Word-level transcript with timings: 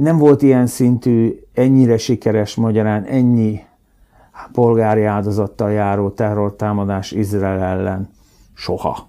nem 0.00 0.18
volt 0.18 0.42
ilyen 0.42 0.66
szintű, 0.66 1.40
ennyire 1.54 1.98
sikeres 1.98 2.54
magyarán, 2.54 3.04
ennyi 3.04 3.60
polgári 4.52 5.04
áldozattal 5.04 5.70
járó 5.70 6.10
terrortámadás 6.10 7.12
Izrael 7.12 7.62
ellen 7.62 8.08
soha. 8.54 9.08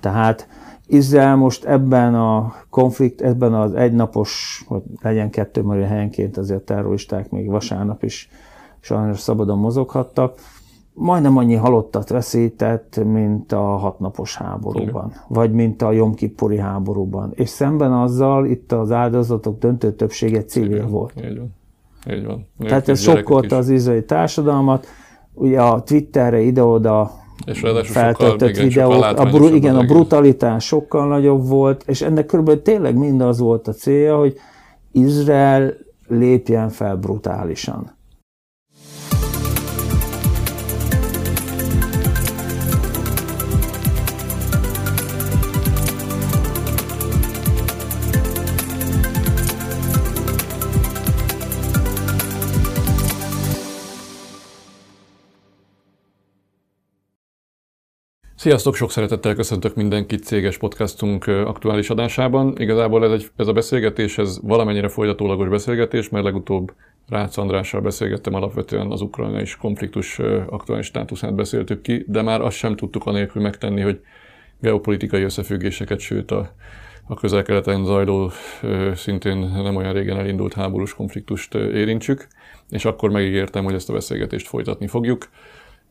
Tehát 0.00 0.48
Izrael 0.86 1.36
most 1.36 1.64
ebben 1.64 2.14
a 2.14 2.54
konflikt, 2.70 3.20
ebben 3.20 3.54
az 3.54 3.74
egynapos, 3.74 4.64
hogy 4.66 4.82
legyen 5.02 5.30
kettő, 5.30 5.62
mert 5.62 5.88
helyenként 5.88 6.36
azért 6.36 6.60
a 6.60 6.64
terroristák 6.64 7.30
még 7.30 7.48
vasárnap 7.48 8.02
is 8.02 8.28
sajnos 8.80 9.20
szabadon 9.20 9.58
mozoghattak, 9.58 10.40
majdnem 10.98 11.36
annyi 11.36 11.54
halottat 11.54 12.08
veszített, 12.08 13.04
mint 13.04 13.52
a 13.52 13.60
hatnapos 13.60 14.36
háborúban, 14.36 15.06
Igen. 15.08 15.22
vagy 15.28 15.52
mint 15.52 15.82
a 15.82 15.92
Jomkipuri 15.92 16.58
háborúban. 16.58 17.32
És 17.34 17.48
szemben 17.48 17.92
azzal 17.92 18.46
itt 18.46 18.72
az 18.72 18.90
áldozatok 18.90 19.58
döntő 19.58 19.92
többsége 19.92 20.44
civil 20.44 20.76
Igen. 20.76 20.88
volt. 20.88 21.12
Így 21.16 21.38
van. 21.38 21.54
Így 22.16 22.24
van. 22.24 22.46
Tehát 22.58 22.88
ez 22.88 23.00
sokkolta 23.00 23.56
az 23.56 23.68
izraeli 23.68 24.04
társadalmat. 24.04 24.86
Ugye 25.34 25.62
a 25.62 25.82
Twitterre 25.82 26.40
ide-oda 26.40 27.10
és 27.44 27.64
feltöltött 27.82 28.56
videók, 28.56 29.04
a, 29.04 29.24
bru- 29.24 29.54
igen, 29.54 29.76
a 29.76 29.84
brutalitás 29.84 30.64
sokkal 30.64 31.08
nagyobb 31.08 31.48
volt, 31.48 31.84
és 31.86 32.02
ennek 32.02 32.26
körülbelül 32.26 32.62
tényleg 32.62 32.96
mind 32.96 33.20
az 33.20 33.38
volt 33.38 33.68
a 33.68 33.72
célja, 33.72 34.18
hogy 34.18 34.34
Izrael 34.92 35.74
lépjen 36.08 36.68
fel 36.68 36.96
brutálisan. 36.96 37.95
Sziasztok, 58.46 58.74
sok 58.74 58.90
szeretettel 58.90 59.34
köszöntök 59.34 59.74
mindenkit 59.74 60.24
céges 60.24 60.58
podcastunk 60.58 61.26
aktuális 61.26 61.90
adásában. 61.90 62.54
Igazából 62.58 63.04
ez, 63.04 63.10
egy, 63.10 63.30
ez 63.36 63.46
a 63.46 63.52
beszélgetés, 63.52 64.18
ez 64.18 64.38
valamennyire 64.42 64.88
folytatólagos 64.88 65.48
beszélgetés, 65.48 66.08
mert 66.08 66.24
legutóbb 66.24 66.72
Rácz 67.08 67.38
Andrással 67.38 67.80
beszélgettem 67.80 68.34
alapvetően 68.34 68.90
az 68.90 69.00
ukrajnai 69.00 69.44
konfliktus 69.60 70.18
aktuális 70.48 70.86
státuszát 70.86 71.34
beszéltük 71.34 71.82
ki, 71.82 72.04
de 72.08 72.22
már 72.22 72.40
azt 72.40 72.56
sem 72.56 72.76
tudtuk 72.76 73.06
anélkül 73.06 73.42
megtenni, 73.42 73.80
hogy 73.80 74.00
geopolitikai 74.60 75.22
összefüggéseket, 75.22 75.98
sőt 75.98 76.30
a, 76.30 76.50
a 77.06 77.14
közel-keleten 77.14 77.84
zajló, 77.84 78.30
szintén 78.94 79.38
nem 79.38 79.76
olyan 79.76 79.92
régen 79.92 80.18
elindult 80.18 80.54
háborús 80.54 80.94
konfliktust 80.94 81.54
érintsük, 81.54 82.26
és 82.70 82.84
akkor 82.84 83.10
megígértem, 83.10 83.64
hogy 83.64 83.74
ezt 83.74 83.90
a 83.90 83.92
beszélgetést 83.92 84.46
folytatni 84.46 84.86
fogjuk. 84.86 85.28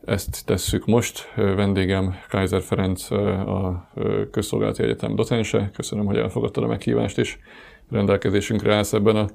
Ezt 0.06 0.44
tesszük 0.44 0.86
most. 0.86 1.32
Vendégem 1.34 2.14
Kaiser 2.28 2.62
Ferenc, 2.62 3.10
a 3.10 3.90
Közszolgálati 4.30 4.82
Egyetem 4.82 5.14
docense. 5.14 5.70
Köszönöm, 5.74 6.04
hogy 6.04 6.16
elfogadtad 6.16 6.64
a 6.64 6.66
meghívást, 6.66 7.18
és 7.18 7.38
rendelkezésünkre 7.90 8.74
állsz 8.74 8.92
ebben 8.92 9.16
a 9.16 9.26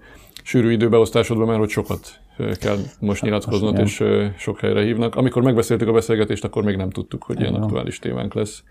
sűrű 0.44 0.72
időbeosztásodban, 0.72 1.47
mert 1.47 1.59
hogy 1.59 1.69
sokat 1.69 2.19
kell 2.59 2.77
most 2.99 3.22
nyilatkoznod, 3.22 3.80
és 3.80 4.03
sok 4.38 4.59
helyre 4.59 4.83
hívnak. 4.83 5.16
Amikor 5.16 5.44
megbeszéltük 5.44 5.88
a 5.88 5.92
beszélgetést, 5.92 6.44
akkor 6.44 6.64
még 6.64 6.75
nem 6.75 6.89
tudtuk, 6.89 7.23
hogy 7.23 7.39
ilyen 7.39 7.55
aktuális 7.55 7.99
témánk 7.99 8.33
lesz, 8.33 8.64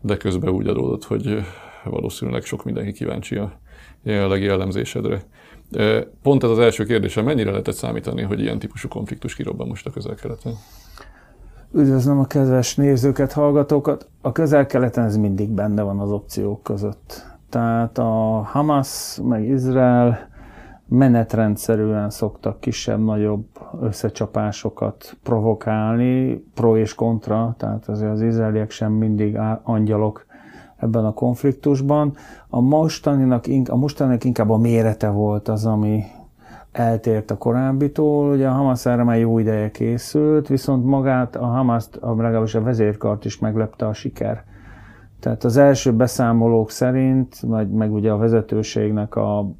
de 0.00 0.16
közben 0.16 0.52
úgy 0.52 0.66
adódott, 0.66 1.04
hogy 1.04 1.44
valószínűleg 1.84 2.44
sok 2.44 2.64
mindenki 2.64 2.92
kíváncsi 2.92 3.36
a 3.36 3.60
jelenlegi 4.02 4.44
jellemzésedre. 4.44 5.22
Pont 6.22 6.42
ez 6.44 6.50
az 6.50 6.58
első 6.58 6.84
kérdésem, 6.84 7.24
mennyire 7.24 7.50
lehetett 7.50 7.74
számítani, 7.74 8.22
hogy 8.22 8.40
ilyen 8.40 8.58
típusú 8.58 8.88
konfliktus 8.88 9.34
kirobban 9.34 9.68
most 9.68 9.86
a 9.86 9.90
közel-keleten? 9.90 10.52
Üdvözlöm 11.76 12.18
a 12.18 12.24
kedves 12.24 12.76
nézőket, 12.76 13.32
hallgatókat. 13.32 14.08
A 14.20 14.32
közel-keleten 14.32 15.04
ez 15.04 15.16
mindig 15.16 15.50
benne 15.50 15.82
van 15.82 15.98
az 15.98 16.10
opciók 16.10 16.62
között. 16.62 17.36
Tehát 17.48 17.98
a 17.98 18.42
Hamas 18.52 19.20
meg 19.22 19.48
Izrael 19.48 20.28
menetrendszerűen 20.88 22.10
szoktak 22.10 22.60
kisebb-nagyobb 22.60 23.46
összecsapásokat 23.80 25.16
provokálni, 25.22 26.44
pro 26.54 26.76
és 26.76 26.94
kontra, 26.94 27.54
tehát 27.58 27.88
azért 27.88 28.12
az 28.12 28.20
izraeliek 28.20 28.70
sem 28.70 28.92
mindig 28.92 29.38
angyalok 29.62 30.26
ebben 30.76 31.04
a 31.04 31.12
konfliktusban. 31.14 32.16
A 32.48 32.60
mostaninak, 32.60 33.44
a 33.68 33.76
mostaninak 33.76 34.24
inkább 34.24 34.50
a 34.50 34.58
mérete 34.58 35.08
volt 35.08 35.48
az, 35.48 35.66
ami 35.66 36.02
eltért 36.74 37.30
a 37.30 37.36
korábbitól. 37.36 38.30
Ugye 38.30 38.48
a 38.48 38.52
Hamas 38.52 38.86
erre 38.86 39.02
már 39.02 39.18
jó 39.18 39.38
ideje 39.38 39.70
készült, 39.70 40.48
viszont 40.48 40.84
magát 40.84 41.36
a 41.36 41.44
hamas 41.44 41.84
legalábbis 42.00 42.54
a 42.54 42.62
vezérkart 42.62 43.24
is 43.24 43.38
meglepte 43.38 43.86
a 43.86 43.92
siker. 43.92 44.44
Tehát 45.20 45.44
az 45.44 45.56
első 45.56 45.92
beszámolók 45.92 46.70
szerint, 46.70 47.40
vagy 47.40 47.70
meg 47.70 47.92
ugye 47.92 48.10
a 48.10 48.16
vezetőségnek 48.16 49.16
a 49.16 49.50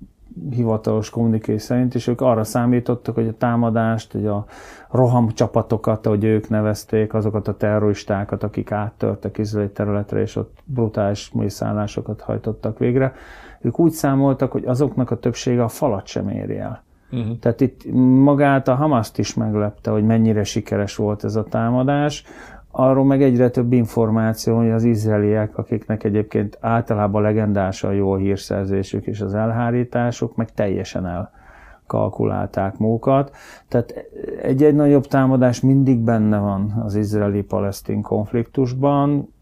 hivatalos 0.51 1.11
kommuniké 1.11 1.57
szerint, 1.57 1.95
és 1.95 2.07
ők 2.07 2.21
arra 2.21 2.45
számítottak, 2.45 3.15
hogy 3.15 3.29
a 3.29 3.37
támadást, 3.37 4.13
hogy 4.13 4.27
a 4.27 4.45
roham 4.91 5.29
csapatokat, 5.29 6.07
ahogy 6.07 6.25
ők 6.25 6.49
nevezték, 6.49 7.15
azokat 7.15 7.49
a 7.49 7.57
terroristákat, 7.57 8.43
akik 8.43 8.73
áttörtek 8.73 9.39
izraeli 9.39 9.71
területre, 9.71 10.21
és 10.21 10.37
ott 10.37 10.59
brutális 10.65 11.31
mészállásokat 11.33 12.21
hajtottak 12.21 12.79
végre, 12.79 13.13
ők 13.61 13.79
úgy 13.79 13.93
számoltak, 13.93 14.53
hogy 14.53 14.65
azoknak 14.65 15.11
a 15.11 15.19
többsége 15.19 15.63
a 15.63 15.69
falat 15.69 16.07
sem 16.07 16.29
éri 16.29 16.59
el. 16.59 16.84
Uh-huh. 17.15 17.39
Tehát 17.39 17.61
itt 17.61 17.93
magát 18.25 18.69
a 18.69 18.75
Hamaszt 18.75 19.19
is 19.19 19.35
meglepte, 19.35 19.91
hogy 19.91 20.05
mennyire 20.05 20.45
sikeres 20.45 20.97
volt 20.97 21.25
ez 21.25 21.37
a 21.37 21.45
támadás. 21.45 22.25
Arról 22.71 23.05
meg 23.05 23.23
egyre 23.23 23.51
több 23.51 23.73
információ, 23.73 24.57
hogy 24.57 24.71
az 24.71 24.85
izraeliek, 24.85 25.59
akiknek 25.59 26.05
egyébként 26.05 26.59
általában 26.61 27.23
legendás 27.23 27.85
a 27.85 27.91
jó 27.91 28.17
hírszerzésük 28.17 29.07
és 29.07 29.21
az 29.21 29.35
elhárításuk, 29.35 30.37
meg 30.37 30.53
teljesen 30.55 31.07
el 31.07 31.33
kalkulálták. 31.87 32.75
Tehát 33.69 33.95
egy-egy 34.43 34.75
nagyobb 34.75 35.07
támadás 35.07 35.61
mindig 35.61 35.99
benne 35.99 36.39
van 36.39 36.83
az 36.85 36.95
izraeli-palesztin 36.95 38.03
konfliktusban, 38.03 39.33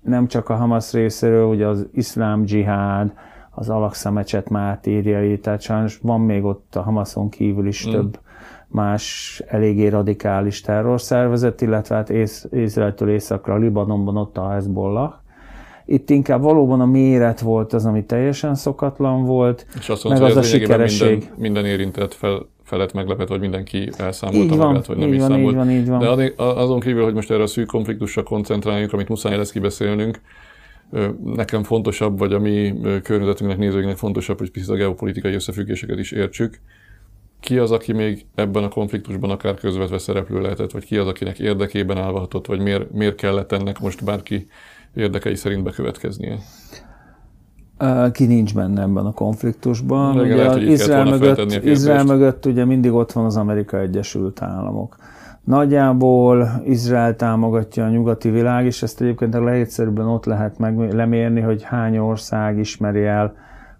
nem 0.00 0.26
csak 0.26 0.48
a 0.48 0.54
Hamas 0.54 0.92
részéről, 0.92 1.46
ugye 1.46 1.66
az 1.66 1.86
iszlám 1.92 2.42
dzsihád, 2.42 3.12
az 3.58 3.68
Alaksa 3.68 4.10
mecset 4.10 4.48
mártírjai, 4.48 5.38
tehát 5.38 5.60
sajnos 5.60 5.98
van 6.02 6.20
még 6.20 6.44
ott 6.44 6.74
a 6.76 6.82
Hamaszon 6.82 7.28
kívül 7.28 7.66
is 7.66 7.88
mm. 7.88 7.90
több 7.90 8.18
más 8.68 9.42
eléggé 9.46 9.86
radikális 9.86 10.60
terrorszervezet, 10.60 11.60
illetve 11.60 11.94
hát 11.94 12.10
ész, 12.10 12.46
Izraeltől 12.52 13.10
északra, 13.10 13.54
a 13.54 13.56
Libanonban 13.56 14.16
ott 14.16 14.36
a 14.36 14.48
Hezbollah. 14.48 15.12
Itt 15.84 16.10
inkább 16.10 16.42
valóban 16.42 16.80
a 16.80 16.86
méret 16.86 17.40
volt 17.40 17.72
az, 17.72 17.86
ami 17.86 18.04
teljesen 18.04 18.54
szokatlan 18.54 19.24
volt, 19.24 19.66
És 19.78 19.88
azt 19.88 20.04
mondta, 20.04 20.22
meg 20.22 20.30
az, 20.30 20.36
az 20.36 20.44
a 20.44 20.48
sikeresség. 20.48 21.18
Minden, 21.18 21.36
minden 21.38 21.64
érintett 21.64 22.14
fel, 22.14 22.46
felett 22.62 22.92
meglepett, 22.92 23.28
vagy 23.28 23.40
mindenki 23.40 23.90
elszámolta 23.98 24.52
így 24.52 24.56
van, 24.56 24.66
magát, 24.66 24.86
vagy 24.86 24.96
nem 24.96 25.12
így 25.12 25.20
van. 25.20 25.38
Így 25.38 25.54
van, 25.54 25.70
így 25.70 25.88
van. 25.88 25.98
De 25.98 26.32
azon 26.36 26.80
kívül, 26.80 27.04
hogy 27.04 27.14
most 27.14 27.30
erre 27.30 27.42
a 27.42 27.46
szűk 27.46 27.66
konfliktusra 27.66 28.22
koncentráljunk, 28.22 28.92
amit 28.92 29.08
muszáj 29.08 29.36
lesz 29.36 29.50
kibeszélnünk, 29.50 30.20
nekem 31.24 31.62
fontosabb, 31.62 32.18
vagy 32.18 32.32
a 32.32 32.38
mi 32.38 32.74
környezetünknek, 33.02 33.58
nézőinknek 33.58 33.96
fontosabb, 33.96 34.38
hogy 34.38 34.50
picit 34.50 34.68
a 34.68 34.74
geopolitikai 34.74 35.34
összefüggéseket 35.34 35.98
is 35.98 36.12
értsük. 36.12 36.60
Ki 37.40 37.58
az, 37.58 37.70
aki 37.70 37.92
még 37.92 38.26
ebben 38.34 38.64
a 38.64 38.68
konfliktusban 38.68 39.30
akár 39.30 39.54
közvetve 39.54 39.98
szereplő 39.98 40.40
lehetett, 40.40 40.70
vagy 40.70 40.84
ki 40.84 40.96
az, 40.96 41.06
akinek 41.06 41.38
érdekében 41.38 41.98
állhatott, 41.98 42.46
vagy 42.46 42.60
miért, 42.60 42.92
miért 42.92 43.14
kellett 43.14 43.52
ennek 43.52 43.80
most 43.80 44.04
bárki 44.04 44.46
érdekei 44.94 45.34
szerint 45.34 45.62
bekövetkeznie? 45.62 46.38
Ki 48.12 48.26
nincs 48.26 48.54
benne 48.54 48.82
ebben 48.82 49.06
a 49.06 49.12
konfliktusban. 49.12 50.18
Ugye 50.18 50.36
lehet, 50.36 50.60
Izrael, 50.60 51.04
mögött, 51.04 51.64
Izrael 51.64 52.04
mögött 52.04 52.46
ugye 52.46 52.64
mindig 52.64 52.92
ott 52.92 53.12
van 53.12 53.24
az 53.24 53.36
Amerika 53.36 53.80
Egyesült 53.80 54.42
Államok. 54.42 54.96
Nagyjából 55.46 56.48
Izrael 56.64 57.16
támogatja 57.16 57.84
a 57.84 57.88
nyugati 57.88 58.30
világ, 58.30 58.64
és 58.64 58.82
ezt 58.82 59.00
egyébként 59.00 59.34
a 59.34 59.44
legegyszerűbben 59.44 60.06
ott 60.06 60.24
lehet 60.24 60.58
meg 60.58 60.92
lemérni, 60.92 61.40
hogy 61.40 61.62
hány 61.62 61.98
ország 61.98 62.58
ismeri 62.58 63.04
el 63.04 63.34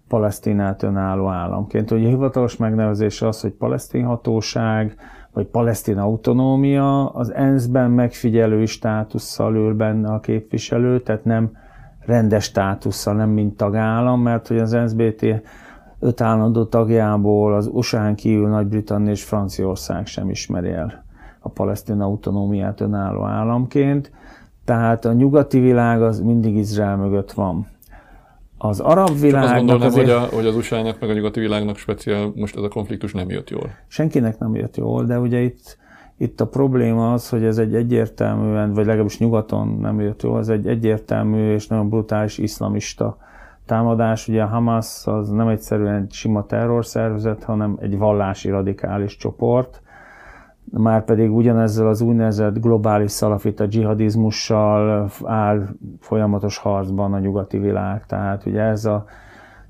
Palesztinát 0.07 0.83
önálló 0.83 1.27
államként. 1.27 1.91
Ugye 1.91 2.07
hivatalos 2.07 2.57
megnevezés 2.57 3.21
az, 3.21 3.41
hogy 3.41 3.51
palesztin 3.51 4.05
hatóság, 4.05 4.95
vagy 5.33 5.45
palesztin 5.45 5.97
autonómia, 5.97 7.09
az 7.09 7.33
ENSZ-ben 7.33 7.91
megfigyelő 7.91 8.65
státusszal 8.65 9.55
ül 9.55 9.73
benne 9.73 10.09
a 10.09 10.19
képviselő, 10.19 11.01
tehát 11.01 11.25
nem 11.25 11.51
rendes 12.05 12.43
státusszal, 12.43 13.13
nem 13.13 13.29
mint 13.29 13.57
tagállam, 13.57 14.21
mert 14.21 14.47
hogy 14.47 14.59
az 14.59 14.71
NSBT 14.71 15.25
öt 15.99 16.21
állandó 16.21 16.65
tagjából 16.65 17.55
az 17.55 17.69
USA-n 17.71 18.13
kívül 18.15 18.47
Nagy-Britannia 18.47 19.11
és 19.11 19.23
Franciaország 19.23 20.05
sem 20.05 20.29
ismeri 20.29 20.69
el 20.69 21.05
a 21.47 21.49
palesztin 21.49 22.01
autonómiát 22.01 22.81
önálló 22.81 23.23
államként, 23.23 24.11
tehát 24.65 25.05
a 25.05 25.13
nyugati 25.13 25.59
világ 25.59 26.01
az 26.01 26.19
mindig 26.19 26.55
Izrael 26.55 26.97
mögött 26.97 27.31
van. 27.31 27.67
Az 28.57 28.79
arab 28.79 29.19
világnak 29.19 29.43
azt 29.43 29.55
gondolnám, 29.55 29.87
azért... 29.87 30.07
hogy, 30.07 30.15
a, 30.15 30.35
hogy 30.35 30.45
az 30.45 30.55
USA-nak, 30.55 30.99
meg 30.99 31.09
a 31.09 31.13
nyugati 31.13 31.39
világnak 31.39 31.77
speciál 31.77 32.31
most 32.35 32.55
ez 32.57 32.63
a 32.63 32.67
konfliktus 32.67 33.13
nem 33.13 33.29
jött 33.29 33.49
jól. 33.49 33.69
senkinek 33.87 34.39
nem 34.39 34.55
jött 34.55 34.77
jól, 34.77 35.03
de 35.03 35.19
ugye 35.19 35.39
itt, 35.39 35.77
itt 36.17 36.41
a 36.41 36.47
probléma 36.47 37.13
az, 37.13 37.29
hogy 37.29 37.43
ez 37.43 37.57
egy 37.57 37.75
egyértelműen, 37.75 38.73
vagy 38.73 38.85
legalábbis 38.85 39.19
nyugaton 39.19 39.67
nem 39.67 39.99
jött 39.99 40.21
jól, 40.21 40.39
ez 40.39 40.49
egy 40.49 40.67
egyértelmű 40.67 41.53
és 41.53 41.67
nagyon 41.67 41.89
brutális 41.89 42.37
iszlamista 42.37 43.17
támadás. 43.65 44.27
Ugye 44.27 44.41
a 44.41 44.47
Hamas 44.47 45.01
az 45.05 45.29
nem 45.29 45.47
egyszerűen 45.47 46.01
egy 46.01 46.11
sima 46.11 46.45
terrorszervezet, 46.45 47.43
hanem 47.43 47.77
egy 47.81 47.97
vallási 47.97 48.49
radikális 48.49 49.17
csoport, 49.17 49.81
már 50.71 51.03
pedig 51.03 51.35
ugyanezzel 51.35 51.87
az 51.87 52.01
úgynevezett 52.01 52.59
globális 52.59 53.11
szalafita 53.11 53.65
dzsihadizmussal 53.65 55.09
áll 55.23 55.67
folyamatos 55.99 56.57
harcban 56.57 57.13
a 57.13 57.19
nyugati 57.19 57.57
világ. 57.57 58.05
Tehát 58.05 58.45
ugye 58.45 58.61
ez 58.61 58.85
a 58.85 59.05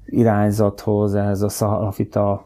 irányzathoz, 0.06 1.16
ehhez 1.16 1.42
a 1.42 1.50
szalafita 1.50 2.46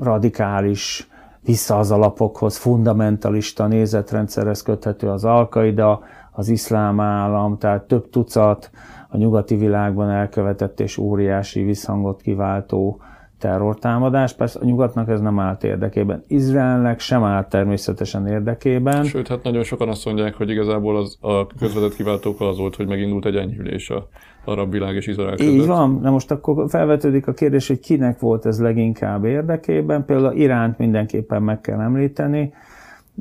radikális, 0.00 1.08
vissza 1.44 1.78
az 1.78 1.90
alapokhoz, 1.90 2.56
fundamentalista 2.56 3.66
nézetrendszerhez 3.66 4.62
köthető 4.62 5.08
az 5.08 5.24
Al-Qaida, 5.24 6.00
az 6.32 6.48
iszlám 6.48 7.00
állam, 7.00 7.58
tehát 7.58 7.82
több 7.82 8.10
tucat 8.10 8.70
a 9.08 9.16
nyugati 9.16 9.56
világban 9.56 10.10
elkövetett 10.10 10.80
és 10.80 10.98
óriási 10.98 11.62
visszhangot 11.62 12.20
kiváltó 12.20 13.00
terrortámadás. 13.40 14.32
Persze 14.32 14.58
a 14.62 14.64
nyugatnak 14.64 15.08
ez 15.08 15.20
nem 15.20 15.38
állt 15.38 15.64
érdekében. 15.64 16.24
Izraelnek 16.26 17.00
sem 17.00 17.24
állt 17.24 17.48
természetesen 17.48 18.26
érdekében. 18.26 19.04
Sőt, 19.04 19.28
hát 19.28 19.42
nagyon 19.42 19.62
sokan 19.62 19.88
azt 19.88 20.04
mondják, 20.04 20.34
hogy 20.34 20.50
igazából 20.50 20.96
az, 20.96 21.18
a 21.20 21.46
közvetett 21.46 21.94
kiváltók 21.94 22.40
az 22.40 22.58
volt, 22.58 22.76
hogy 22.76 22.86
megindult 22.86 23.26
egy 23.26 23.36
enyhülés 23.36 23.90
a 23.90 24.08
arab 24.44 24.70
világ 24.70 24.94
és 24.94 25.06
Izrael 25.06 25.36
között. 25.36 25.52
Így 25.52 25.66
van. 25.66 25.98
Na 26.02 26.10
most 26.10 26.30
akkor 26.30 26.68
felvetődik 26.68 27.26
a 27.26 27.32
kérdés, 27.32 27.68
hogy 27.68 27.80
kinek 27.80 28.18
volt 28.18 28.46
ez 28.46 28.60
leginkább 28.60 29.24
érdekében. 29.24 30.04
Például 30.04 30.36
Iránt 30.36 30.78
mindenképpen 30.78 31.42
meg 31.42 31.60
kell 31.60 31.80
említeni. 31.80 32.52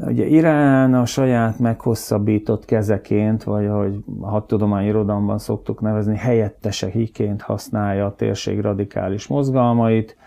Ugye 0.06 0.26
Irán 0.26 0.94
a 0.94 1.06
saját 1.06 1.60
meghosszabbított 1.60 2.66
kezeként, 2.66 3.44
vagy 3.44 3.66
ahogy 3.66 4.04
a 4.22 4.30
hadtudományi 4.30 4.88
irodalomban 4.88 5.38
szoktuk 5.38 5.82
nevezni, 5.82 6.16
helyetteseiként 6.16 7.42
használja 7.42 8.06
a 8.06 8.16
térség 8.16 8.60
radikális 8.60 9.28
mozgalmait. 9.28 10.18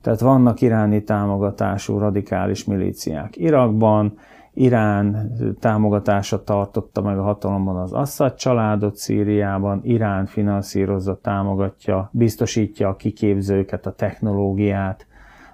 Tehát 0.00 0.20
vannak 0.20 0.60
iráni 0.60 1.02
támogatású 1.02 1.98
radikális 1.98 2.64
milíciák 2.64 3.36
Irakban, 3.36 4.18
Irán 4.54 5.32
támogatása 5.60 6.44
tartotta 6.44 7.02
meg 7.02 7.18
a 7.18 7.22
hatalomban 7.22 7.76
az 7.76 7.92
Assad 7.92 8.34
családot 8.34 8.96
Szíriában, 8.96 9.80
Irán 9.82 10.26
finanszírozza, 10.26 11.18
támogatja, 11.22 12.08
biztosítja 12.12 12.88
a 12.88 12.96
kiképzőket, 12.96 13.86
a 13.86 13.92
technológiát, 13.92 15.06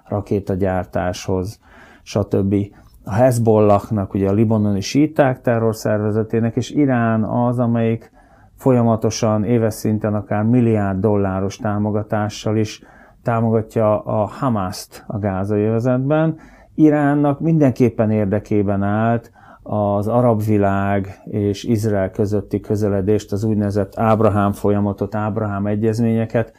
rakétagyártáshoz, 0.07 1.59
stb. 2.03 2.55
A 3.09 3.13
Hezbollahnak, 3.13 4.13
ugye 4.13 4.29
a 4.29 4.33
libanoni 4.33 4.81
síták 4.81 5.41
terrorszervezetének, 5.41 6.55
és 6.55 6.71
Irán 6.71 7.23
az, 7.23 7.59
amelyik 7.59 8.11
folyamatosan 8.55 9.43
éves 9.43 9.73
szinten 9.73 10.13
akár 10.13 10.43
milliárd 10.43 10.99
dolláros 10.99 11.57
támogatással 11.57 12.57
is 12.57 12.83
támogatja 13.23 13.99
a 13.99 14.25
Hamaszt 14.25 15.03
a 15.07 15.17
gázai 15.17 15.63
övezetben, 15.63 16.37
Iránnak 16.75 17.39
mindenképpen 17.39 18.11
érdekében 18.11 18.83
állt 18.83 19.31
az 19.63 20.07
arab 20.07 20.43
világ 20.43 21.21
és 21.25 21.63
Izrael 21.63 22.11
közötti 22.11 22.59
közeledést, 22.59 23.31
az 23.31 23.43
úgynevezett 23.43 23.99
Ábrahám 23.99 24.51
folyamatot, 24.51 25.15
Ábrahám 25.15 25.65
egyezményeket 25.65 26.53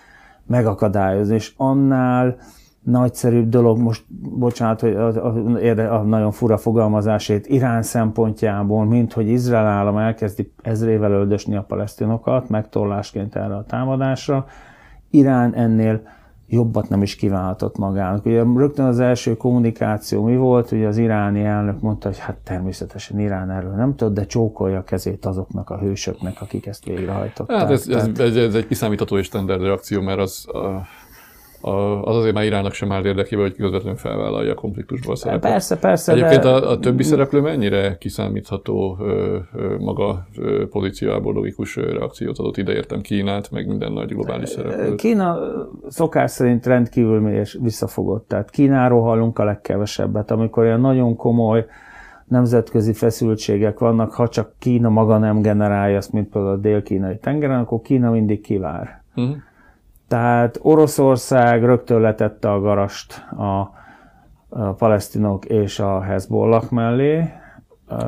megakadályozni, 0.46 1.34
és 1.34 1.52
annál 1.56 2.36
nagyszerűbb 2.82 3.48
dolog, 3.48 3.78
most 3.78 4.04
bocsánat, 4.38 4.80
hogy 4.80 4.94
a, 4.94 5.26
a, 5.26 5.94
a 5.94 6.02
nagyon 6.02 6.30
fura 6.30 6.56
fogalmazásét 6.56 7.46
Irán 7.46 7.82
szempontjából, 7.82 8.84
mint 8.84 9.12
hogy 9.12 9.28
Izrael 9.28 9.66
állam 9.66 9.96
elkezdi 9.96 10.52
ezrével 10.62 11.10
öldösni 11.10 11.56
a 11.56 11.62
palesztinokat, 11.62 12.48
megtorlásként 12.48 13.36
erre 13.36 13.56
a 13.56 13.64
támadásra, 13.64 14.46
Irán 15.10 15.54
ennél 15.54 16.02
jobbat 16.52 16.88
nem 16.88 17.02
is 17.02 17.16
kívánhatott 17.16 17.78
magának. 17.78 18.24
Ugye 18.24 18.42
rögtön 18.56 18.84
az 18.84 19.00
első 19.00 19.36
kommunikáció 19.36 20.24
mi 20.24 20.36
volt, 20.36 20.72
ugye 20.72 20.86
az 20.86 20.96
iráni 20.96 21.44
elnök 21.44 21.80
mondta, 21.80 22.08
hogy 22.08 22.18
hát 22.18 22.36
természetesen 22.36 23.20
Irán 23.20 23.50
erről 23.50 23.72
nem 23.72 23.94
tud, 23.94 24.12
de 24.12 24.26
csókolja 24.26 24.78
a 24.78 24.84
kezét 24.84 25.26
azoknak 25.26 25.70
a 25.70 25.78
hősöknek, 25.78 26.40
akik 26.40 26.66
ezt 26.66 26.84
végrehajtották. 26.84 27.58
Hát 27.58 27.70
ez, 27.70 27.88
ez, 27.88 28.10
ez, 28.18 28.36
ez 28.36 28.54
egy 28.54 28.66
kiszámítható 28.66 29.18
és 29.18 29.26
standard 29.26 29.62
reakció, 29.62 30.00
mert 30.00 30.18
az, 30.18 30.46
a, 30.48 30.86
az 31.60 32.16
azért 32.16 32.34
már 32.34 32.44
Iránnak 32.44 32.72
sem 32.72 32.92
áll 32.92 33.04
érdekében, 33.04 33.44
hogy 33.44 33.56
közvetlenül 33.56 33.98
felvállalja 33.98 34.52
a 34.52 34.54
konfliktusból 34.54 35.16
szerepet. 35.16 35.50
Persze, 35.50 35.78
persze. 35.78 36.12
Egyébként 36.12 36.42
de... 36.42 36.48
a, 36.48 36.70
a 36.70 36.78
többi 36.78 37.02
szereplő 37.02 37.40
mennyire 37.40 37.96
kiszámítható 37.98 38.96
ö, 39.00 39.36
ö, 39.54 39.76
maga 39.78 40.26
ö, 40.36 40.68
pozícióából 40.68 41.32
logikus 41.32 41.76
reakciót 41.76 42.38
adott 42.38 42.56
ide, 42.56 42.72
értem 42.72 43.00
Kínát, 43.00 43.50
meg 43.50 43.66
minden 43.66 43.92
nagy 43.92 44.08
globális 44.08 44.48
szereplőt. 44.48 44.94
Kína 44.94 45.38
szokás 45.88 46.30
szerint 46.30 46.66
rendkívül 46.66 47.28
és 47.28 47.58
visszafogott. 47.62 48.28
Tehát 48.28 48.50
Kínáról 48.50 49.02
hallunk 49.02 49.38
a 49.38 49.44
legkevesebbet, 49.44 50.30
amikor 50.30 50.64
ilyen 50.64 50.80
nagyon 50.80 51.16
komoly 51.16 51.66
nemzetközi 52.26 52.92
feszültségek 52.92 53.78
vannak, 53.78 54.12
ha 54.12 54.28
csak 54.28 54.52
Kína 54.58 54.88
maga 54.88 55.18
nem 55.18 55.42
generálja 55.42 55.96
ezt, 55.96 56.12
mint 56.12 56.28
például 56.28 56.54
a 56.54 56.56
dél-kínai 56.56 57.18
tengeren, 57.18 57.58
akkor 57.58 57.80
Kína 57.80 58.10
mindig 58.10 58.40
kivár. 58.40 59.02
Uh-huh. 59.16 59.36
Tehát 60.10 60.58
Oroszország 60.62 61.64
rögtön 61.64 62.00
letette 62.00 62.50
a 62.50 62.60
garast 62.60 63.26
a, 63.36 63.70
a 64.48 64.72
palesztinok 64.72 65.44
és 65.44 65.78
a 65.78 66.00
Hezbollah 66.00 66.70
mellé. 66.70 67.24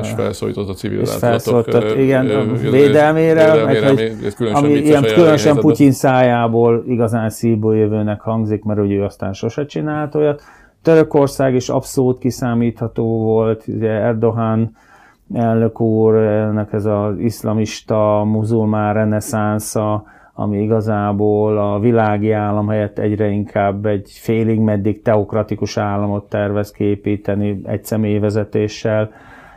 És 0.00 0.10
felszólított 0.10 0.68
a 0.68 0.72
civil 0.72 1.00
és 1.00 1.14
felszólított, 1.14 1.96
igen, 1.96 2.24
védelmére, 2.26 2.70
védelmére 2.70 3.64
meg, 3.64 3.82
hogy, 3.82 4.52
ami 4.52 4.70
ilyen 4.72 5.02
különösen 5.02 5.56
Putyin 5.56 5.92
szájából 5.92 6.84
igazán 6.86 7.30
szívból 7.30 7.76
jövőnek 7.76 8.20
hangzik, 8.20 8.62
mert 8.62 8.80
ugye 8.80 8.94
ő 8.94 9.02
aztán 9.02 9.32
sose 9.32 9.66
csinált 9.66 10.14
olyat. 10.14 10.42
Törökország 10.82 11.54
is 11.54 11.68
abszolút 11.68 12.18
kiszámítható 12.18 13.22
volt, 13.22 13.64
ugye 13.66 13.90
Erdogan 13.90 14.76
elnök 15.34 15.80
úr, 15.80 16.14
ennek 16.14 16.72
ez 16.72 16.84
az 16.84 17.18
iszlamista, 17.18 18.22
muzulmán 18.26 18.94
reneszánsza, 18.94 20.04
ami 20.34 20.62
igazából 20.62 21.58
a 21.58 21.78
világi 21.78 22.32
állam 22.32 22.68
helyett 22.68 22.98
egyre 22.98 23.28
inkább 23.28 23.86
egy 23.86 24.10
félig 24.10 24.60
meddig 24.60 25.02
teokratikus 25.02 25.76
államot 25.76 26.28
tervez 26.28 26.70
képíteni 26.70 27.60
egy 27.64 27.84
személyvezetéssel, 27.84 29.10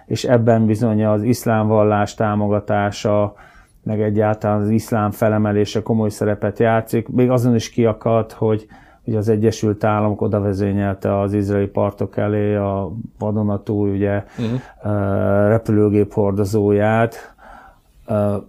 és 0.05 0.23
ebben 0.23 0.65
bizony 0.65 1.05
az 1.05 1.23
iszlám 1.23 1.67
vallás 1.67 2.13
támogatása, 2.13 3.33
meg 3.83 4.01
egyáltalán 4.01 4.61
az 4.61 4.69
iszlám 4.69 5.11
felemelése 5.11 5.81
komoly 5.81 6.09
szerepet 6.09 6.59
játszik. 6.59 7.07
Még 7.07 7.29
azon 7.29 7.55
is 7.55 7.69
kiakadt, 7.69 8.31
hogy 8.31 8.67
hogy 9.05 9.15
az 9.15 9.29
Egyesült 9.29 9.83
Államok 9.83 10.21
oda 10.21 10.39
vezényelte 10.39 11.19
az 11.19 11.33
izraeli 11.33 11.67
partok 11.67 12.17
elé 12.17 12.55
a 12.55 12.91
vadonatúl 13.19 13.89
ugye 13.89 14.23
uh-huh. 14.37 14.59
repülőgép 15.47 16.13
hordozóját, 16.13 17.34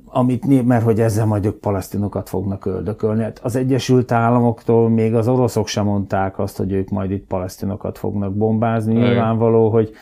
amit, 0.05 0.67
mert 0.67 0.85
hogy 0.85 1.01
ezzel 1.01 1.27
majd 1.27 1.47
ők 1.47 1.55
palesztinokat 1.55 2.29
fognak 2.29 2.67
öldökölni. 2.67 3.23
Hát 3.23 3.41
az 3.43 3.57
Egyesült 3.57 4.13
Államoktól 4.13 4.89
még 4.89 5.15
az 5.15 5.29
oroszok 5.29 5.69
sem 5.69 5.85
mondták 5.85 6.39
azt, 6.39 6.57
hogy 6.57 6.73
ők 6.73 6.89
majd 6.89 7.11
itt 7.11 7.27
palesztinokat 7.27 7.99
fognak 7.99 8.35
bombázni. 8.35 8.95
Nyilvánvaló, 8.95 9.69
hogy 9.69 9.95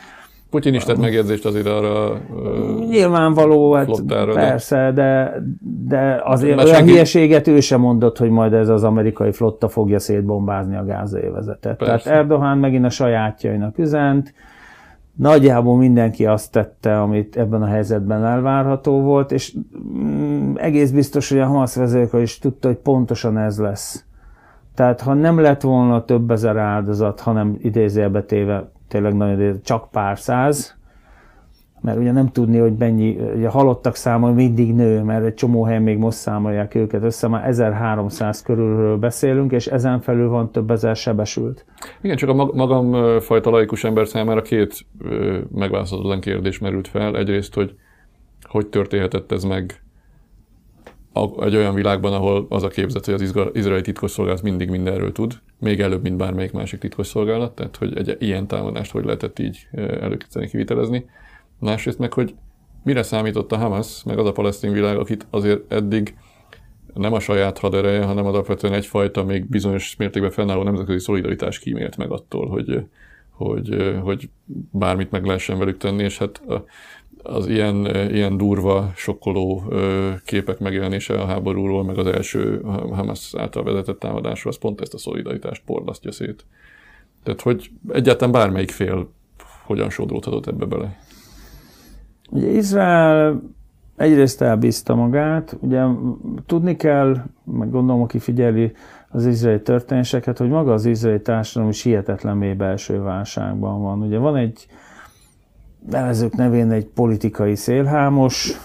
Putyin 0.49 0.73
is 0.73 0.83
tett 0.83 0.97
megjegyzést 0.97 1.45
azért 1.45 1.67
arra 1.67 2.19
Nyilvánvaló, 2.89 3.73
hát 3.73 3.85
flottára, 3.85 4.33
persze, 4.33 4.91
de, 4.93 5.41
de 5.87 6.21
azért 6.23 6.63
olyan 6.63 6.75
senki... 6.75 6.91
hülyeséget 6.91 7.47
ő 7.47 7.59
sem 7.59 7.79
mondott, 7.79 8.17
hogy 8.17 8.29
majd 8.29 8.53
ez 8.53 8.69
az 8.69 8.83
amerikai 8.83 9.31
flotta 9.31 9.69
fogja 9.69 9.99
szétbombázni 9.99 10.75
a 10.75 10.85
gázai 10.85 11.29
vezetet. 11.29 11.77
Tehát 11.77 12.05
Erdogan 12.05 12.57
megint 12.57 12.85
a 12.85 12.89
sajátjainak 12.89 13.77
üzent, 13.77 14.33
Nagyjából 15.15 15.77
mindenki 15.77 16.25
azt 16.25 16.51
tette, 16.51 17.01
amit 17.01 17.37
ebben 17.37 17.61
a 17.61 17.65
helyzetben 17.67 18.23
elvárható 18.25 19.01
volt, 19.01 19.31
és 19.31 19.55
mm, 19.97 20.53
egész 20.55 20.91
biztos, 20.91 21.29
hogy 21.29 21.39
a 21.39 21.45
Hamas 21.45 21.75
vezérkar 21.75 22.21
is 22.21 22.39
tudta, 22.39 22.67
hogy 22.67 22.77
pontosan 22.77 23.37
ez 23.37 23.59
lesz. 23.59 24.05
Tehát 24.75 25.01
ha 25.01 25.13
nem 25.13 25.39
lett 25.39 25.61
volna 25.61 26.05
több 26.05 26.31
ezer 26.31 26.57
áldozat, 26.57 27.19
hanem 27.19 27.57
idézélbe 27.61 28.23
téve 28.23 28.69
tényleg 28.87 29.15
nagyon 29.15 29.59
csak 29.63 29.89
pár 29.91 30.19
száz, 30.19 30.75
mert 31.85 31.97
ugye 31.97 32.11
nem 32.11 32.31
tudni, 32.31 32.57
hogy 32.57 32.73
mennyi, 32.77 33.17
ugye 33.35 33.47
halottak 33.47 33.95
száma 33.95 34.31
mindig 34.31 34.73
nő, 34.73 35.01
mert 35.01 35.25
egy 35.25 35.33
csomó 35.33 35.63
helyen 35.63 35.81
még 35.81 35.97
most 35.97 36.17
számolják 36.17 36.75
őket 36.75 37.03
össze, 37.03 37.27
már 37.27 37.47
1300 37.47 38.41
körülről 38.41 38.97
beszélünk, 38.97 39.51
és 39.51 39.67
ezen 39.67 40.01
felül 40.01 40.29
van 40.29 40.51
több 40.51 40.71
ezer 40.71 40.95
sebesült. 40.95 41.65
Igen, 42.01 42.15
csak 42.15 42.29
a 42.29 42.33
magam 42.33 43.19
fajta 43.19 43.49
laikus 43.49 43.83
ember 43.83 44.07
számára 44.07 44.41
két 44.41 44.85
megválaszolatlan 45.51 46.19
kérdés 46.19 46.59
merült 46.59 46.87
fel. 46.87 47.17
Egyrészt, 47.17 47.53
hogy 47.53 47.75
hogy 48.41 48.67
történhetett 48.67 49.31
ez 49.31 49.43
meg 49.43 49.83
egy 51.39 51.55
olyan 51.55 51.73
világban, 51.73 52.13
ahol 52.13 52.45
az 52.49 52.63
a 52.63 52.67
képzet, 52.67 53.05
hogy 53.05 53.13
az 53.13 53.33
izraeli 53.53 53.81
titkosszolgálat 53.81 54.41
mindig 54.41 54.69
mindenről 54.69 55.11
tud, 55.11 55.33
még 55.59 55.79
előbb, 55.79 56.01
mint 56.01 56.17
bármelyik 56.17 56.51
másik 56.51 56.79
titkosszolgálat, 56.79 57.55
tehát 57.55 57.75
hogy 57.75 57.97
egy 57.97 58.15
ilyen 58.19 58.47
támadást 58.47 58.91
hogy 58.91 59.05
lehetett 59.05 59.39
így 59.39 59.67
előkészíteni, 60.01 60.47
kivitelezni. 60.47 61.05
Másrészt 61.59 61.99
meg, 61.99 62.13
hogy 62.13 62.35
mire 62.83 63.03
számított 63.03 63.51
a 63.51 63.57
Hamas, 63.57 64.03
meg 64.03 64.17
az 64.17 64.25
a 64.25 64.31
palesztin 64.31 64.71
világ, 64.71 64.97
akit 64.97 65.27
azért 65.29 65.73
eddig 65.73 66.15
nem 66.93 67.13
a 67.13 67.19
saját 67.19 67.57
hadereje, 67.57 68.03
hanem 68.03 68.25
alapvetően 68.25 68.73
egyfajta 68.73 69.23
még 69.23 69.49
bizonyos 69.49 69.95
mértékben 69.95 70.31
fennálló 70.31 70.63
nemzetközi 70.63 70.99
szolidaritás 70.99 71.59
kímélt 71.59 71.97
meg 71.97 72.11
attól, 72.11 72.47
hogy, 72.47 72.87
hogy, 73.29 73.95
hogy 74.03 74.29
bármit 74.71 75.11
meg 75.11 75.25
lehessen 75.25 75.57
velük 75.57 75.77
tenni, 75.77 76.03
és 76.03 76.17
hát 76.17 76.41
az 77.23 77.47
ilyen, 77.47 77.85
ilyen 78.11 78.37
durva, 78.37 78.91
sokkoló 78.95 79.63
képek 80.25 80.59
megjelenése 80.59 81.21
a 81.21 81.25
háborúról, 81.25 81.83
meg 81.83 81.97
az 81.97 82.07
első 82.07 82.61
Hamas 82.91 83.33
által 83.37 83.63
vezetett 83.63 83.99
támadásról, 83.99 84.53
az 84.53 84.59
pont 84.59 84.81
ezt 84.81 84.93
a 84.93 84.97
szolidaritást 84.97 85.61
porlasztja 85.65 86.11
szét. 86.11 86.45
Tehát, 87.23 87.41
hogy 87.41 87.71
egyáltalán 87.89 88.33
bármelyik 88.33 88.71
fél 88.71 89.09
hogyan 89.63 89.89
sodródhatott 89.89 90.47
ebbe 90.47 90.65
bele? 90.65 91.04
Ugye 92.29 92.47
Izrael 92.47 93.41
egyrészt 93.95 94.41
elbízta 94.41 94.95
magát, 94.95 95.57
ugye 95.59 95.83
tudni 96.45 96.75
kell, 96.75 97.15
meg 97.43 97.69
gondolom, 97.69 98.01
aki 98.01 98.19
figyeli 98.19 98.71
az 99.09 99.25
izraeli 99.25 99.61
történéseket, 99.61 100.37
hogy 100.37 100.49
maga 100.49 100.73
az 100.73 100.85
izraeli 100.85 101.21
társadalom 101.21 101.69
is 101.69 101.83
hihetetlen 101.83 102.37
mély 102.37 102.53
belső 102.53 103.01
válságban 103.01 103.81
van. 103.81 104.01
Ugye 104.01 104.17
van 104.17 104.35
egy 104.35 104.67
nevezők 105.89 106.35
nevén 106.35 106.71
egy 106.71 106.85
politikai 106.85 107.55
szélhámos, 107.55 108.59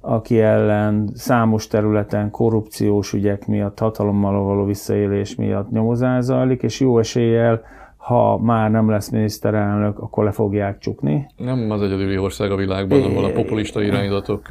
aki 0.00 0.40
ellen 0.40 1.10
számos 1.14 1.66
területen 1.66 2.30
korrupciós 2.30 3.12
ügyek 3.12 3.46
miatt, 3.46 3.78
hatalommal 3.78 4.44
való 4.44 4.64
visszaélés 4.64 5.34
miatt 5.34 5.70
nyomozás 5.70 6.24
zajlik, 6.24 6.62
és 6.62 6.80
jó 6.80 6.98
eséllyel, 6.98 7.62
ha 8.04 8.38
már 8.38 8.70
nem 8.70 8.90
lesz 8.90 9.10
miniszterelnök, 9.10 9.98
akkor 9.98 10.24
le 10.24 10.30
fogják 10.30 10.78
csukni. 10.78 11.26
Nem 11.36 11.70
az 11.70 11.82
egyedüli 11.82 12.18
ország 12.18 12.50
a 12.50 12.56
világban, 12.56 13.02
ahol 13.02 13.24
a 13.24 13.30
populista 13.30 13.82
irányzatok 13.82 14.48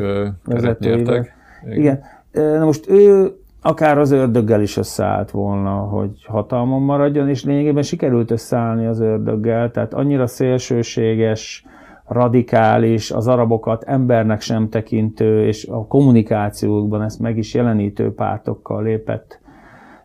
nyertek. 0.80 1.36
Igen. 1.70 2.02
Na 2.32 2.66
most 2.66 2.90
ő 2.90 3.36
akár 3.62 3.98
az 3.98 4.12
ördöggel 4.12 4.62
is 4.62 4.78
összeállt 4.78 5.32
volna, 5.32 5.72
hogy 5.72 6.26
hatalmon 6.26 6.82
maradjon, 6.82 7.30
és 7.30 7.44
lényegében 7.44 7.84
sikerült 7.84 8.32
összeállni 8.32 8.86
az 8.86 9.00
ördöggel, 9.00 9.72
tehát 9.72 9.94
annyira 9.94 10.28
szélsőséges, 10.28 11.66
radikális, 12.08 13.12
az 13.12 13.28
arabokat 13.28 13.84
embernek 13.84 14.42
sem 14.42 14.70
tekintő, 14.70 15.46
és 15.46 15.66
a 15.66 15.88
kommunikációkban 15.88 17.02
ezt 17.02 17.20
meg 17.20 17.38
is 17.38 17.54
jelenítő 17.54 18.14
pártokkal 18.14 18.84
lépett. 18.84 19.42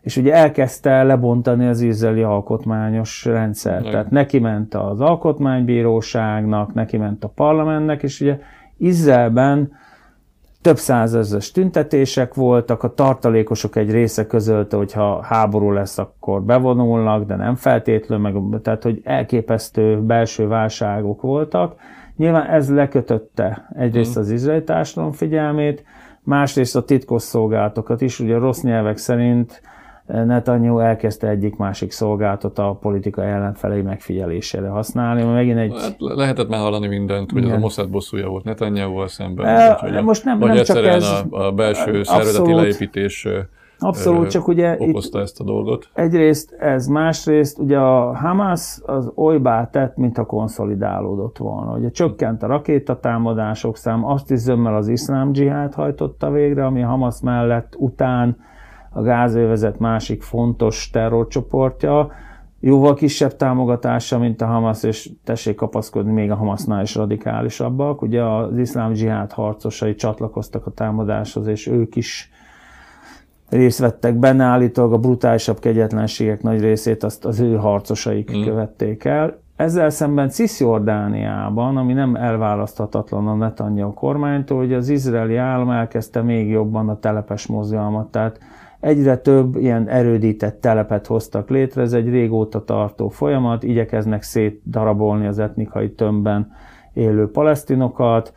És 0.00 0.16
ugye 0.16 0.34
elkezdte 0.34 1.02
lebontani 1.02 1.66
az 1.66 1.80
izraeli 1.80 2.22
alkotmányos 2.22 3.24
rendszert. 3.24 3.80
Igen. 3.80 3.92
Tehát 3.92 4.10
neki 4.10 4.38
ment 4.38 4.74
az 4.74 5.00
alkotmánybíróságnak, 5.00 6.74
neki 6.74 6.96
ment 6.96 7.24
a 7.24 7.28
parlamentnek, 7.28 8.02
és 8.02 8.20
ugye 8.20 8.38
Izraelben 8.76 9.72
több 10.62 10.76
százezes 10.76 11.50
tüntetések 11.50 12.34
voltak, 12.34 12.82
a 12.82 12.94
tartalékosok 12.94 13.76
egy 13.76 13.90
része 13.90 14.26
közölte, 14.26 14.76
hogy 14.76 14.92
ha 14.92 15.22
háború 15.22 15.70
lesz, 15.70 15.98
akkor 15.98 16.42
bevonulnak, 16.42 17.24
de 17.24 17.36
nem 17.36 17.54
feltétlenül, 17.54 18.30
meg, 18.30 18.60
tehát 18.62 18.82
hogy 18.82 19.00
elképesztő 19.04 20.00
belső 20.00 20.46
válságok 20.46 21.20
voltak. 21.20 21.74
Nyilván 22.16 22.46
ez 22.46 22.70
lekötötte 22.70 23.68
egyrészt 23.76 24.18
mm. 24.18 24.20
az 24.20 24.30
izraeli 24.30 24.64
társadalom 24.64 25.12
figyelmét, 25.12 25.84
másrészt 26.22 26.76
a 26.76 26.84
titkosszolgálatokat 26.84 28.00
is, 28.00 28.20
ugye 28.20 28.38
rossz 28.38 28.62
nyelvek 28.62 28.96
szerint 28.96 29.62
Netanyahu 30.08 30.78
elkezdte 30.78 31.28
egyik-másik 31.28 31.90
szolgáltat 31.90 32.58
a 32.58 32.78
politika 32.80 33.24
ellenfelei 33.24 33.82
megfigyelésére 33.82 34.68
használni. 34.68 35.22
Megint 35.22 35.58
egy... 35.58 35.74
Hát 35.80 35.96
lehetett 35.98 36.48
már 36.48 36.60
hallani 36.60 36.86
mindent, 36.86 37.30
hogy 37.30 37.42
Igen. 37.42 37.52
ez 37.52 37.56
a 37.56 37.60
Mossad 37.60 37.90
bosszúja 37.90 38.28
volt 38.28 38.44
Netanyahu-val 38.44 39.08
szemben. 39.08 39.46
E, 39.46 39.78
vagy, 39.80 40.04
most 40.04 40.24
nem, 40.24 40.38
vagy 40.38 40.54
nem 40.54 40.64
csak 40.64 40.84
ez... 40.84 41.04
a, 41.04 41.46
a 41.46 41.52
belső 41.52 41.80
abszolút, 41.80 42.04
szervezeti 42.04 42.52
leépítés 42.52 43.26
Abszolút, 43.80 44.30
csak 44.30 44.48
ugye 44.48 44.76
okozta 44.78 45.20
ezt 45.20 45.40
a 45.40 45.44
dolgot. 45.44 45.88
Egyrészt 45.94 46.52
ez, 46.52 46.86
másrészt 46.86 47.58
ugye 47.58 47.78
a 47.78 48.16
Hamas 48.16 48.78
az 48.86 49.10
olybá 49.14 49.66
tett, 49.70 49.96
mintha 49.96 50.24
konszolidálódott 50.24 51.38
volna. 51.38 51.76
Ugye 51.76 51.90
csökkent 51.90 52.42
a 52.42 52.46
rakétatámadások 52.46 53.76
szám, 53.76 54.04
azt 54.04 54.30
is 54.30 54.38
zömmel 54.38 54.74
az 54.74 54.88
iszlám 54.88 55.32
dzsihád 55.32 55.74
hajtotta 55.74 56.30
végre, 56.30 56.66
ami 56.66 56.80
Hamas 56.80 57.20
mellett 57.20 57.74
után 57.76 58.36
a 58.98 59.02
gázövezet 59.02 59.78
másik 59.78 60.22
fontos 60.22 60.90
terrorcsoportja, 60.90 62.10
jóval 62.60 62.94
kisebb 62.94 63.36
támogatása, 63.36 64.18
mint 64.18 64.40
a 64.40 64.46
Hamas, 64.46 64.82
és 64.82 65.10
tessék 65.24 65.54
kapaszkodni, 65.54 66.12
még 66.12 66.30
a 66.30 66.34
Hamasnál 66.34 66.82
is 66.82 66.94
radikálisabbak. 66.94 68.02
Ugye 68.02 68.22
az 68.24 68.58
iszlám 68.58 68.92
dzsihád 68.92 69.32
harcosai 69.32 69.94
csatlakoztak 69.94 70.66
a 70.66 70.70
támadáshoz, 70.70 71.46
és 71.46 71.66
ők 71.66 71.96
is 71.96 72.30
részt 73.48 73.78
vettek 73.78 74.14
benne, 74.14 74.44
állítólag 74.44 74.92
a 74.92 74.98
brutálisabb 74.98 75.58
kegyetlenségek 75.58 76.42
nagy 76.42 76.60
részét 76.60 77.04
azt 77.04 77.24
az 77.24 77.40
ő 77.40 77.56
harcosaik 77.56 78.36
mm. 78.36 78.42
követték 78.42 79.04
el. 79.04 79.38
Ezzel 79.56 79.90
szemben 79.90 80.28
Cisjordániában, 80.28 81.76
ami 81.76 81.92
nem 81.92 82.14
elválaszthatatlan 82.14 83.28
a 83.28 83.34
Netanyahu 83.34 83.92
kormánytól, 83.92 84.58
hogy 84.58 84.72
az 84.72 84.88
izraeli 84.88 85.36
állam 85.36 85.70
elkezdte 85.70 86.22
még 86.22 86.48
jobban 86.48 86.88
a 86.88 86.98
telepes 86.98 87.46
mozgalmat, 87.46 88.10
tehát 88.10 88.38
Egyre 88.80 89.16
több 89.16 89.56
ilyen 89.56 89.88
erődített 89.88 90.60
telepet 90.60 91.06
hoztak 91.06 91.50
létre, 91.50 91.82
ez 91.82 91.92
egy 91.92 92.08
régóta 92.08 92.64
tartó 92.64 93.08
folyamat, 93.08 93.62
igyekeznek 93.62 94.22
szétdarabolni 94.22 95.26
az 95.26 95.38
etnikai 95.38 95.92
tömbben 95.92 96.50
élő 96.92 97.30
palesztinokat, 97.30 98.32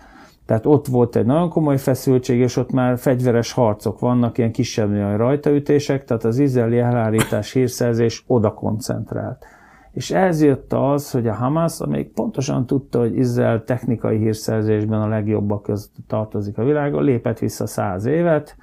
tehát 0.45 0.65
ott 0.65 0.87
volt 0.87 1.15
egy 1.15 1.25
nagyon 1.25 1.49
komoly 1.49 1.77
feszültség, 1.77 2.39
és 2.39 2.55
ott 2.55 2.71
már 2.71 2.97
fegyveres 2.97 3.51
harcok 3.51 3.99
vannak, 3.99 4.37
ilyen 4.37 4.51
kisebb 4.51 4.91
olyan 4.91 5.17
rajtaütések, 5.17 6.03
tehát 6.03 6.23
az 6.23 6.37
izraeli 6.39 6.79
elhárítás 6.79 7.51
hírszerzés 7.51 8.23
oda 8.27 8.53
koncentrált. 8.53 9.45
És 9.91 10.11
ez 10.11 10.43
jött 10.43 10.73
az, 10.73 11.11
hogy 11.11 11.27
a 11.27 11.33
Hamas, 11.33 11.79
amelyik 11.79 12.13
pontosan 12.13 12.65
tudta, 12.65 12.99
hogy 12.99 13.17
Izrael 13.17 13.63
technikai 13.63 14.17
hírszerzésben 14.17 15.01
a 15.01 15.07
legjobbak 15.07 15.63
között 15.63 15.93
tartozik 16.07 16.57
a 16.57 16.63
világon, 16.63 17.03
lépett 17.03 17.39
vissza 17.39 17.67
száz 17.67 18.05
évet, 18.05 18.55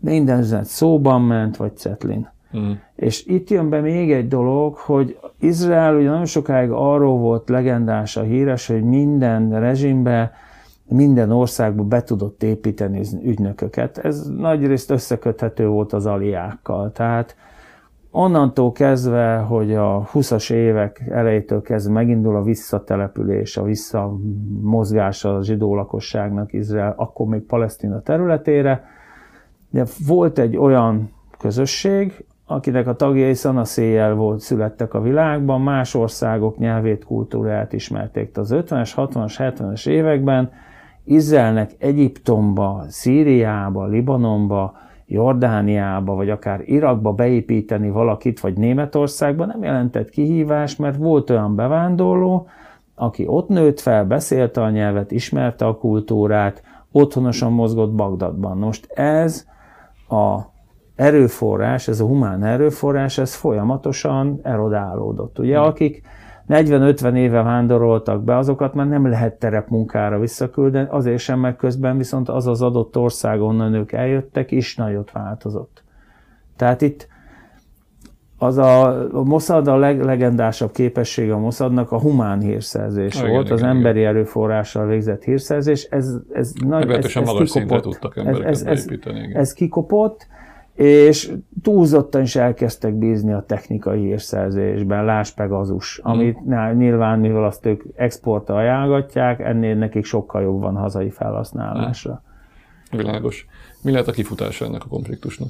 minden 0.00 0.38
üzenet 0.38 0.64
szóban 0.64 1.22
ment, 1.22 1.56
vagy 1.56 1.76
cetlin. 1.76 2.28
Mm. 2.56 2.70
És 2.94 3.26
itt 3.26 3.50
jön 3.50 3.68
be 3.68 3.80
még 3.80 4.12
egy 4.12 4.28
dolog, 4.28 4.76
hogy 4.76 5.18
Izrael 5.40 5.96
ugye 5.96 6.08
nagyon 6.08 6.24
sokáig 6.24 6.70
arról 6.70 7.18
volt 7.18 7.48
legendás 7.48 8.16
a 8.16 8.22
híres, 8.22 8.66
hogy 8.66 8.82
minden 8.82 9.60
rezsimbe, 9.60 10.32
minden 10.88 11.30
országba 11.30 11.82
be 11.82 12.02
tudott 12.02 12.42
építeni 12.42 13.00
ügynököket. 13.22 13.98
Ez 13.98 14.26
nagyrészt 14.26 14.90
összeköthető 14.90 15.66
volt 15.66 15.92
az 15.92 16.06
aliákkal. 16.06 16.92
Tehát 16.92 17.36
onnantól 18.10 18.72
kezdve, 18.72 19.36
hogy 19.36 19.74
a 19.74 20.08
20-as 20.12 20.52
évek 20.52 21.04
elejétől 21.10 21.62
kezdve 21.62 21.92
megindul 21.92 22.36
a 22.36 22.42
visszatelepülés, 22.42 23.56
a 23.56 23.62
visszamozgás 23.62 25.24
a 25.24 25.42
zsidó 25.42 25.74
lakosságnak 25.74 26.52
Izrael, 26.52 26.94
akkor 26.96 27.26
még 27.26 27.40
Palesztina 27.40 28.00
területére, 28.00 28.84
de 29.70 29.84
volt 30.06 30.38
egy 30.38 30.56
olyan 30.56 31.12
közösség, 31.38 32.24
akinek 32.46 32.86
a 32.86 32.96
tagjai 32.96 33.34
szanaszéjjel 33.34 34.14
volt, 34.14 34.40
születtek 34.40 34.94
a 34.94 35.00
világban, 35.00 35.60
más 35.60 35.94
országok 35.94 36.58
nyelvét, 36.58 37.04
kultúráját 37.04 37.72
ismerték. 37.72 38.36
Az 38.36 38.50
50-es, 38.54 38.92
60-as, 38.96 39.34
70-es 39.38 39.88
években 39.88 40.50
Izraelnek 41.04 41.70
Egyiptomba, 41.78 42.84
Szíriába, 42.88 43.86
Libanonba, 43.86 44.76
Jordániába, 45.06 46.14
vagy 46.14 46.30
akár 46.30 46.60
Irakba 46.64 47.12
beépíteni 47.12 47.90
valakit, 47.90 48.40
vagy 48.40 48.56
Németországba 48.56 49.46
nem 49.46 49.62
jelentett 49.62 50.10
kihívás, 50.10 50.76
mert 50.76 50.96
volt 50.96 51.30
olyan 51.30 51.54
bevándorló, 51.54 52.46
aki 52.94 53.26
ott 53.26 53.48
nőtt 53.48 53.80
fel, 53.80 54.04
beszélte 54.04 54.62
a 54.62 54.70
nyelvet, 54.70 55.10
ismerte 55.10 55.66
a 55.66 55.76
kultúrát, 55.76 56.62
otthonosan 56.92 57.52
mozgott 57.52 57.92
Bagdadban. 57.92 58.58
Most 58.58 58.92
ez 58.92 59.46
a 60.08 60.38
erőforrás, 60.94 61.88
ez 61.88 62.00
a 62.00 62.06
humán 62.06 62.44
erőforrás, 62.44 63.18
ez 63.18 63.34
folyamatosan 63.34 64.40
erodálódott. 64.42 65.38
Ugye, 65.38 65.58
akik 65.58 66.02
40-50 66.48 67.14
éve 67.16 67.42
vándoroltak 67.42 68.24
be, 68.24 68.36
azokat 68.36 68.74
már 68.74 68.86
nem 68.88 69.06
lehet 69.06 69.38
terepmunkára 69.38 70.18
visszaküldeni, 70.18 70.88
azért 70.90 71.18
sem, 71.18 71.40
meg 71.40 71.56
közben 71.56 71.96
viszont 71.96 72.28
az 72.28 72.46
az 72.46 72.62
adott 72.62 72.96
ország, 72.96 73.40
onnan 73.40 73.74
ők 73.74 73.92
eljöttek, 73.92 74.50
is 74.50 74.76
nagyot 74.76 75.12
változott. 75.12 75.82
Tehát 76.56 76.82
itt 76.82 77.08
az 78.38 78.58
a, 78.58 78.88
a 79.14 79.22
Mossad 79.22 79.68
a 79.68 79.76
leg, 79.76 80.04
legendásabb 80.04 80.72
képessége 80.72 81.32
a 81.32 81.38
Mossadnak 81.38 81.92
a 81.92 82.00
humán 82.00 82.40
hírszerzés 82.40 83.14
igen, 83.14 83.30
volt, 83.30 83.44
igen, 83.44 83.52
az 83.52 83.60
igen, 83.60 83.76
emberi 83.76 83.98
igen. 83.98 84.10
erőforrással 84.10 84.86
végzett 84.86 85.22
hírszerzés. 85.22 85.82
Ez, 85.82 86.14
ez 86.32 86.52
nagy, 86.66 86.90
ez, 86.90 87.04
ez 87.04 87.24
magas 87.24 87.50
szintre 87.50 87.80
tudtak 87.80 88.16
ez, 88.16 88.38
ez, 88.38 88.62
ez, 88.62 88.86
igen. 88.90 89.30
ez 89.34 89.52
kikopott, 89.52 90.26
és 90.74 91.32
túlzottan 91.62 92.22
is 92.22 92.36
elkezdtek 92.36 92.94
bízni 92.94 93.32
a 93.32 93.44
technikai 93.46 94.00
hírszerzésben, 94.00 95.04
Láss 95.04 95.30
Pegazus, 95.30 96.00
hmm. 96.02 96.12
amit 96.12 96.46
nyilván, 96.76 97.18
mivel 97.18 97.44
azt 97.44 97.66
ők 97.66 97.82
exportra 97.96 98.56
ajánlgatják, 98.56 99.40
ennél 99.40 99.74
nekik 99.74 100.04
sokkal 100.04 100.42
jobb 100.42 100.60
van 100.60 100.74
hazai 100.74 101.10
felhasználásra. 101.10 102.22
Hmm. 102.90 102.98
Világos. 102.98 103.46
Mi 103.82 103.90
lehet 103.90 104.08
a 104.08 104.12
kifutása 104.12 104.64
ennek 104.64 104.84
a 104.84 104.88
konfliktusnak? 104.88 105.48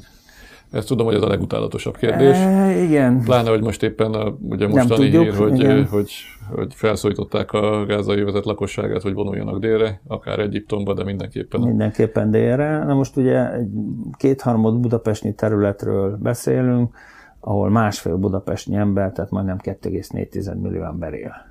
Ezt 0.70 0.86
tudom, 0.86 1.06
hogy 1.06 1.14
ez 1.14 1.22
a 1.22 1.28
legutálatosabb 1.28 1.96
kérdés. 1.96 2.36
E, 2.36 2.82
igen. 2.82 3.20
Pláne, 3.20 3.50
hogy 3.50 3.62
most 3.62 3.82
éppen 3.82 4.12
a, 4.12 4.36
ugye 4.40 4.68
mostani 4.68 5.10
tudjuk, 5.10 5.22
hír, 5.22 5.34
hogy, 5.34 5.86
hogy, 5.90 6.10
hogy 6.50 6.74
felszólították 6.74 7.52
a 7.52 7.86
gázai 7.86 8.22
vezet 8.22 8.44
lakosságát, 8.44 9.02
hogy 9.02 9.14
vonuljanak 9.14 9.58
délre, 9.58 10.00
akár 10.06 10.38
Egyiptomba, 10.38 10.94
de 10.94 11.04
mindenképpen. 11.04 11.60
Mindenképpen 11.60 12.30
délre. 12.30 12.84
Na 12.84 12.94
most 12.94 13.16
ugye 13.16 13.52
egy 13.52 13.68
kétharmad 14.16 14.78
budapesti 14.78 15.34
területről 15.34 16.16
beszélünk, 16.22 16.96
ahol 17.40 17.70
másfél 17.70 18.16
budapesti 18.16 18.74
ember, 18.74 19.12
tehát 19.12 19.30
majdnem 19.30 19.58
2,4 19.62 20.60
millió 20.60 20.82
ember 20.82 21.12
él. 21.12 21.46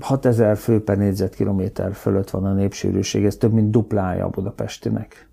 6000 0.00 0.56
fő 0.56 0.82
per 0.82 0.96
négyzetkilométer 0.96 1.92
fölött 1.92 2.30
van 2.30 2.44
a 2.44 2.52
népsűrűség, 2.52 3.24
ez 3.24 3.36
több 3.36 3.52
mint 3.52 3.70
duplája 3.70 4.24
a 4.24 4.28
budapestinek. 4.28 5.28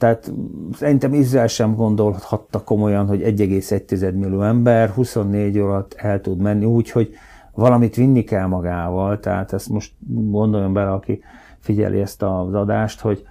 Tehát 0.00 0.32
szerintem 0.72 1.14
Izrael 1.14 1.46
sem 1.46 1.74
gondolhatta 1.74 2.62
komolyan, 2.64 3.06
hogy 3.06 3.20
1,1 3.20 4.14
millió 4.14 4.42
ember 4.42 4.90
24 4.90 5.58
órat 5.58 5.94
el 5.98 6.20
tud 6.20 6.38
menni 6.38 6.64
úgy, 6.64 6.90
hogy 6.90 7.14
valamit 7.54 7.94
vinni 7.94 8.24
kell 8.24 8.46
magával. 8.46 9.20
Tehát 9.20 9.52
ezt 9.52 9.68
most 9.68 9.92
gondoljon 10.08 10.72
bele, 10.72 10.92
aki 10.92 11.22
figyeli 11.58 12.00
ezt 12.00 12.22
az 12.22 12.54
adást, 12.54 13.00
hogy 13.00 13.26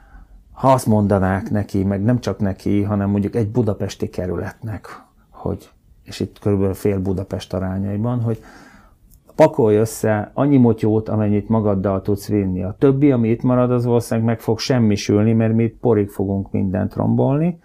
ha 0.51 0.71
azt 0.71 0.85
mondanák 0.85 1.49
neki, 1.49 1.83
meg 1.83 2.03
nem 2.03 2.19
csak 2.19 2.39
neki, 2.39 2.83
hanem 2.83 3.09
mondjuk 3.09 3.35
egy 3.35 3.49
budapesti 3.49 4.09
kerületnek, 4.09 5.03
hogy, 5.29 5.69
és 6.03 6.19
itt 6.19 6.39
körülbelül 6.39 6.73
fél 6.73 6.99
Budapest 6.99 7.53
arányaiban, 7.53 8.21
hogy 8.21 8.43
pakolj 9.39 9.75
össze 9.75 10.31
annyi 10.33 10.57
motyót, 10.57 11.09
amennyit 11.09 11.49
magaddal 11.49 12.01
tudsz 12.01 12.27
vinni. 12.27 12.63
A 12.63 12.75
többi, 12.79 13.11
ami 13.11 13.29
itt 13.29 13.41
marad, 13.41 13.71
az 13.71 13.85
valószínűleg 13.85 14.29
meg 14.29 14.39
fog 14.39 14.59
semmisülni, 14.59 15.33
mert 15.33 15.53
mi 15.53 15.63
itt 15.63 15.77
porig 15.79 16.09
fogunk 16.09 16.51
mindent 16.51 16.95
rombolni, 16.95 17.59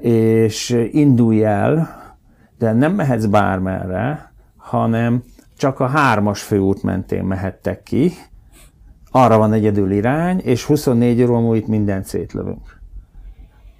és 0.00 0.88
indulj 0.90 1.44
el, 1.44 1.88
de 2.58 2.72
nem 2.72 2.94
mehetsz 2.94 3.24
bármerre, 3.24 4.32
hanem 4.56 5.22
csak 5.56 5.80
a 5.80 5.86
hármas 5.86 6.42
főút 6.42 6.82
mentén 6.82 7.24
mehettek 7.24 7.82
ki, 7.82 8.10
arra 9.10 9.38
van 9.38 9.52
egyedül 9.52 9.90
irány, 9.90 10.38
és 10.38 10.64
24 10.64 11.22
óra 11.22 11.40
múlva 11.40 11.56
itt 11.56 11.66
mindent 11.66 12.04
szétlövünk. 12.04 12.80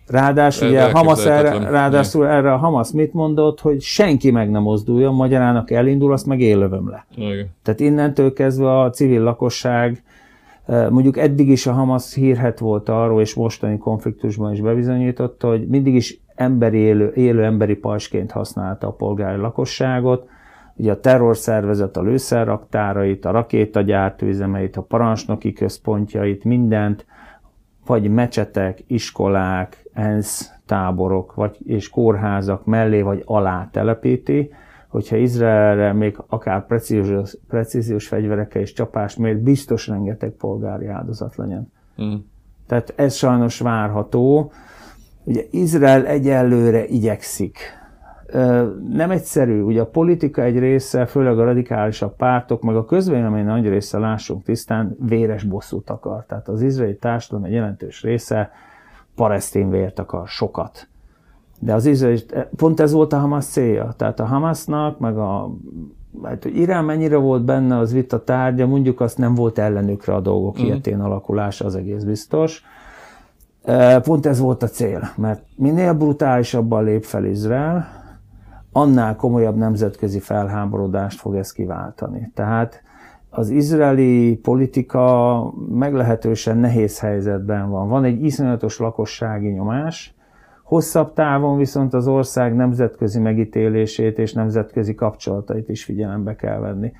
Ráadásul, 0.06 0.68
ugye, 0.68 0.90
Hamas 0.90 1.25
erre, 1.25 1.58
ráadásul 1.70 2.26
erre 2.26 2.52
a 2.52 2.56
Hamas 2.56 2.92
mit 2.92 3.12
mondott, 3.12 3.61
hogy 3.61 3.80
senki 3.80 4.30
meg 4.30 4.50
nem 4.50 4.62
mozduljon, 4.62 5.14
magyarának 5.14 5.70
elindul, 5.70 6.12
azt 6.12 6.26
meg 6.26 6.40
élövöm 6.40 6.88
le. 6.88 7.06
Igen. 7.16 7.50
Tehát 7.62 7.80
innentől 7.80 8.32
kezdve 8.32 8.80
a 8.80 8.90
civil 8.90 9.23
lakosság, 9.23 10.02
eh, 10.66 10.90
mondjuk 10.90 11.18
eddig 11.18 11.49
is 11.49 11.66
a 11.66 11.73
Hamas 11.73 12.14
hírhet 12.14 12.58
volt 12.58 12.88
arról, 12.88 13.20
és 13.20 13.34
mostani 13.34 13.78
konfliktusban 13.78 14.52
is 14.52 14.61
bebizonyította, 14.61 15.49
hogy 15.49 15.66
mindig 15.68 15.94
is 15.94 16.20
emberi 16.34 16.78
élő, 16.78 17.12
élő 17.14 17.44
emberi 17.44 17.75
pajsként 17.75 18.30
használta 18.30 18.87
a 18.87 18.92
polgári 18.92 19.40
lakosságot, 19.40 20.28
ugye 20.76 20.92
a 20.92 21.00
terrorszervezet 21.00 21.96
a 21.96 22.02
lőszerraktárait, 22.02 23.25
a 23.25 23.30
rakétagyártőüzemeit, 23.30 24.76
a 24.76 24.82
parancsnoki 24.82 25.52
központjait, 25.52 26.44
mindent, 26.44 27.06
vagy 27.87 28.11
mecsetek, 28.11 28.84
iskolák, 28.87 29.83
ENSZ 29.94 30.52
táborok 30.66 31.34
vagy, 31.34 31.56
és 31.64 31.90
kórházak 31.90 32.64
mellé 32.64 33.02
vagy 33.02 33.22
alá 33.24 33.68
telepíti, 33.72 34.50
hogyha 34.88 35.16
Izraelre 35.16 35.92
még 35.92 36.16
akár 36.26 36.66
precíziós, 36.66 37.36
precíziós 37.48 38.09
fegyverekkel 38.09 38.62
és 38.62 38.72
csapás 38.72 39.16
mér, 39.16 39.38
biztos 39.38 39.87
rengeteg 39.87 40.30
polgári 40.30 40.87
áldozat 40.87 41.37
legyen. 41.37 41.72
Mm. 42.02 42.14
Tehát 42.66 42.92
ez 42.96 43.14
sajnos 43.14 43.61
várható. 43.61 44.52
Ugye 45.24 45.42
Izrael 45.50 46.07
egyelőre 46.07 46.85
igyekszik. 46.87 47.59
Nem 48.88 49.11
egyszerű, 49.11 49.61
ugye 49.61 49.80
a 49.80 49.87
politika 49.87 50.42
egy 50.42 50.59
része, 50.59 51.07
főleg 51.07 51.38
a 51.38 51.44
radikálisabb 51.44 52.16
pártok, 52.16 52.62
meg 52.62 52.76
a 52.76 52.85
közvélemény 52.85 53.44
nagy 53.44 53.68
része, 53.68 53.98
lássunk 53.98 54.44
tisztán, 54.44 54.96
véres 55.00 55.44
bosszút 55.44 55.90
akar. 55.90 56.24
Tehát 56.26 56.48
az 56.48 56.62
izraeli 56.62 56.96
társadalom 56.96 57.44
egy 57.44 57.52
jelentős 57.52 58.02
része 58.02 58.50
palesztin 59.16 59.70
vért 59.70 59.98
akar, 59.98 60.29
sokat. 60.29 60.88
De 61.59 61.74
az 61.74 61.87
izraeli, 61.87 62.24
pont 62.57 62.81
ez 62.81 62.92
volt 62.92 63.12
a 63.12 63.18
Hamas 63.18 63.44
célja. 63.44 63.94
Tehát 63.96 64.20
a 64.20 64.24
Hamasnak, 64.24 64.98
meg 64.98 65.18
a 65.18 65.50
hát, 66.22 66.42
hogy 66.42 66.57
Irán 66.57 66.85
mennyire 66.85 67.16
volt 67.16 67.44
benne 67.44 67.79
az 67.79 67.92
vita 67.92 68.24
tárgya, 68.24 68.66
mondjuk 68.66 69.00
azt 69.00 69.18
nem 69.18 69.35
volt 69.35 69.59
ellenükre 69.59 70.14
a 70.14 70.20
dolgok 70.20 70.61
mm. 70.61 70.64
ilyetén 70.64 71.00
alakulása, 71.00 71.64
az 71.64 71.77
egész 71.77 72.03
biztos. 72.03 72.62
Pont 74.03 74.27
ez 74.27 74.38
volt 74.38 74.62
a 74.62 74.68
cél, 74.68 75.11
mert 75.16 75.42
minél 75.57 75.94
brutálisabban 75.94 76.85
lép 76.85 77.05
fel 77.05 77.24
Izrael, 77.24 77.87
annál 78.72 79.16
komolyabb 79.16 79.57
nemzetközi 79.57 80.18
felháborodást 80.18 81.20
fog 81.20 81.35
ez 81.35 81.53
kiváltani. 81.53 82.31
Tehát 82.35 82.83
az 83.37 83.51
izraeli 83.51 84.38
politika 84.42 85.53
meglehetősen 85.68 86.57
nehéz 86.59 87.01
helyzetben 87.01 87.70
van. 87.70 87.88
Van 87.88 88.05
egy 88.05 88.25
iszonyatos 88.25 88.79
lakossági 88.79 89.49
nyomás, 89.49 90.14
hosszabb 90.62 91.12
távon 91.12 91.57
viszont 91.57 91.94
az 91.94 92.09
ország 92.09 92.55
nemzetközi 92.55 93.20
megítélését 93.20 94.18
és 94.18 94.33
nemzetközi 94.33 94.94
kapcsolatait 94.94 95.68
is 95.68 95.85
figyelembe 95.85 96.37
kell 96.37 96.59
venni. 96.59 96.92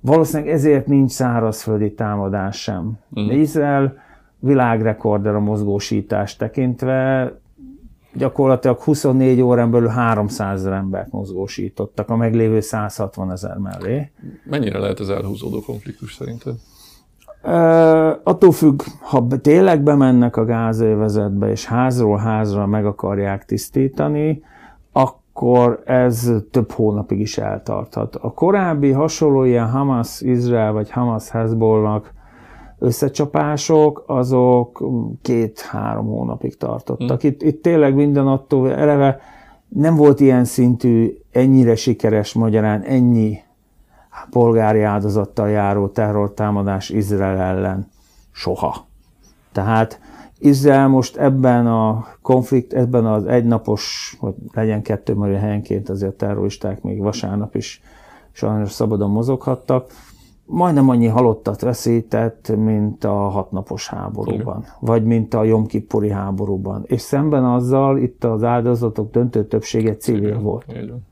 Valószínűleg 0.00 0.52
ezért 0.52 0.86
nincs 0.86 1.10
szárazföldi 1.10 1.92
támadás 1.94 2.62
sem. 2.62 2.98
Mm. 3.20 3.30
Izrael 3.30 3.96
világrekorder 4.38 5.34
a 5.34 5.40
mozgósítás 5.40 6.36
tekintve, 6.36 7.32
gyakorlatilag 8.14 8.78
24 8.78 9.40
órán 9.40 9.70
belül 9.70 9.88
300 9.88 10.60
ezer 10.60 10.72
embert 10.72 11.12
mozgósítottak 11.12 12.08
a 12.08 12.16
meglévő 12.16 12.60
160 12.60 13.32
ezer 13.32 13.56
mellé. 13.56 14.10
Mennyire 14.44 14.78
lehet 14.78 15.00
ez 15.00 15.08
elhúzódó 15.08 15.60
konfliktus 15.60 16.14
szerinted? 16.14 16.54
Uh, 17.42 17.52
attól 18.22 18.52
függ, 18.52 18.82
ha 19.00 19.26
tényleg 19.42 19.82
bemennek 19.82 20.36
a 20.36 20.44
gázövezetbe, 20.44 21.50
és 21.50 21.64
házról 21.64 22.16
házra 22.16 22.66
meg 22.66 22.86
akarják 22.86 23.44
tisztítani, 23.44 24.42
akkor 24.92 25.82
ez 25.84 26.32
több 26.50 26.72
hónapig 26.72 27.20
is 27.20 27.38
eltarthat. 27.38 28.16
A 28.16 28.32
korábbi 28.32 28.90
hasonló 28.90 29.44
ilyen 29.44 29.70
Hamas-Izrael 29.70 30.72
vagy 30.72 30.90
Hamas-Hezbollah 30.90 32.02
összecsapások, 32.78 34.04
azok 34.06 34.84
két-három 35.22 36.06
hónapig 36.06 36.56
tartottak. 36.56 37.20
Hmm. 37.20 37.30
Itt, 37.30 37.42
itt 37.42 37.62
tényleg 37.62 37.94
minden 37.94 38.26
attól 38.26 38.72
eleve 38.72 39.20
nem 39.68 39.96
volt 39.96 40.20
ilyen 40.20 40.44
szintű, 40.44 41.18
ennyire 41.30 41.76
sikeres 41.76 42.32
magyarán, 42.32 42.82
ennyi 42.82 43.38
polgári 44.30 44.82
áldozattal 44.82 45.48
járó 45.48 45.88
terrortámadás 45.88 46.90
Izrael 46.90 47.38
ellen 47.38 47.88
soha. 48.32 48.86
Tehát 49.52 50.00
Izrael 50.38 50.88
most 50.88 51.16
ebben 51.16 51.66
a 51.66 52.06
konflikt, 52.22 52.72
ebben 52.72 53.06
az 53.06 53.26
egynapos, 53.26 54.16
vagy 54.20 54.34
legyen 54.52 54.82
kettő, 54.82 55.14
mert 55.14 55.40
helyenként 55.40 55.88
azért 55.88 56.12
a 56.12 56.16
terroristák 56.16 56.82
még 56.82 57.00
vasárnap 57.00 57.54
is 57.54 57.82
sajnos 58.32 58.72
szabadon 58.72 59.10
mozoghattak, 59.10 59.92
majdnem 60.50 60.88
annyi 60.88 61.06
halottat 61.06 61.60
veszített, 61.60 62.56
mint 62.56 63.04
a 63.04 63.12
hatnapos 63.12 63.88
háborúban, 63.88 64.58
Igen. 64.58 64.72
vagy 64.80 65.04
mint 65.04 65.34
a 65.34 65.44
Jomkipuri 65.44 66.10
háborúban. 66.10 66.84
És 66.86 67.00
szemben 67.00 67.44
azzal 67.44 67.98
itt 67.98 68.24
az 68.24 68.42
áldozatok 68.44 69.10
döntő 69.10 69.46
többsége 69.46 69.96
civil 69.96 70.28
Igen. 70.28 70.42
volt. 70.42 70.64
Így 70.76 70.88
van. 70.88 71.06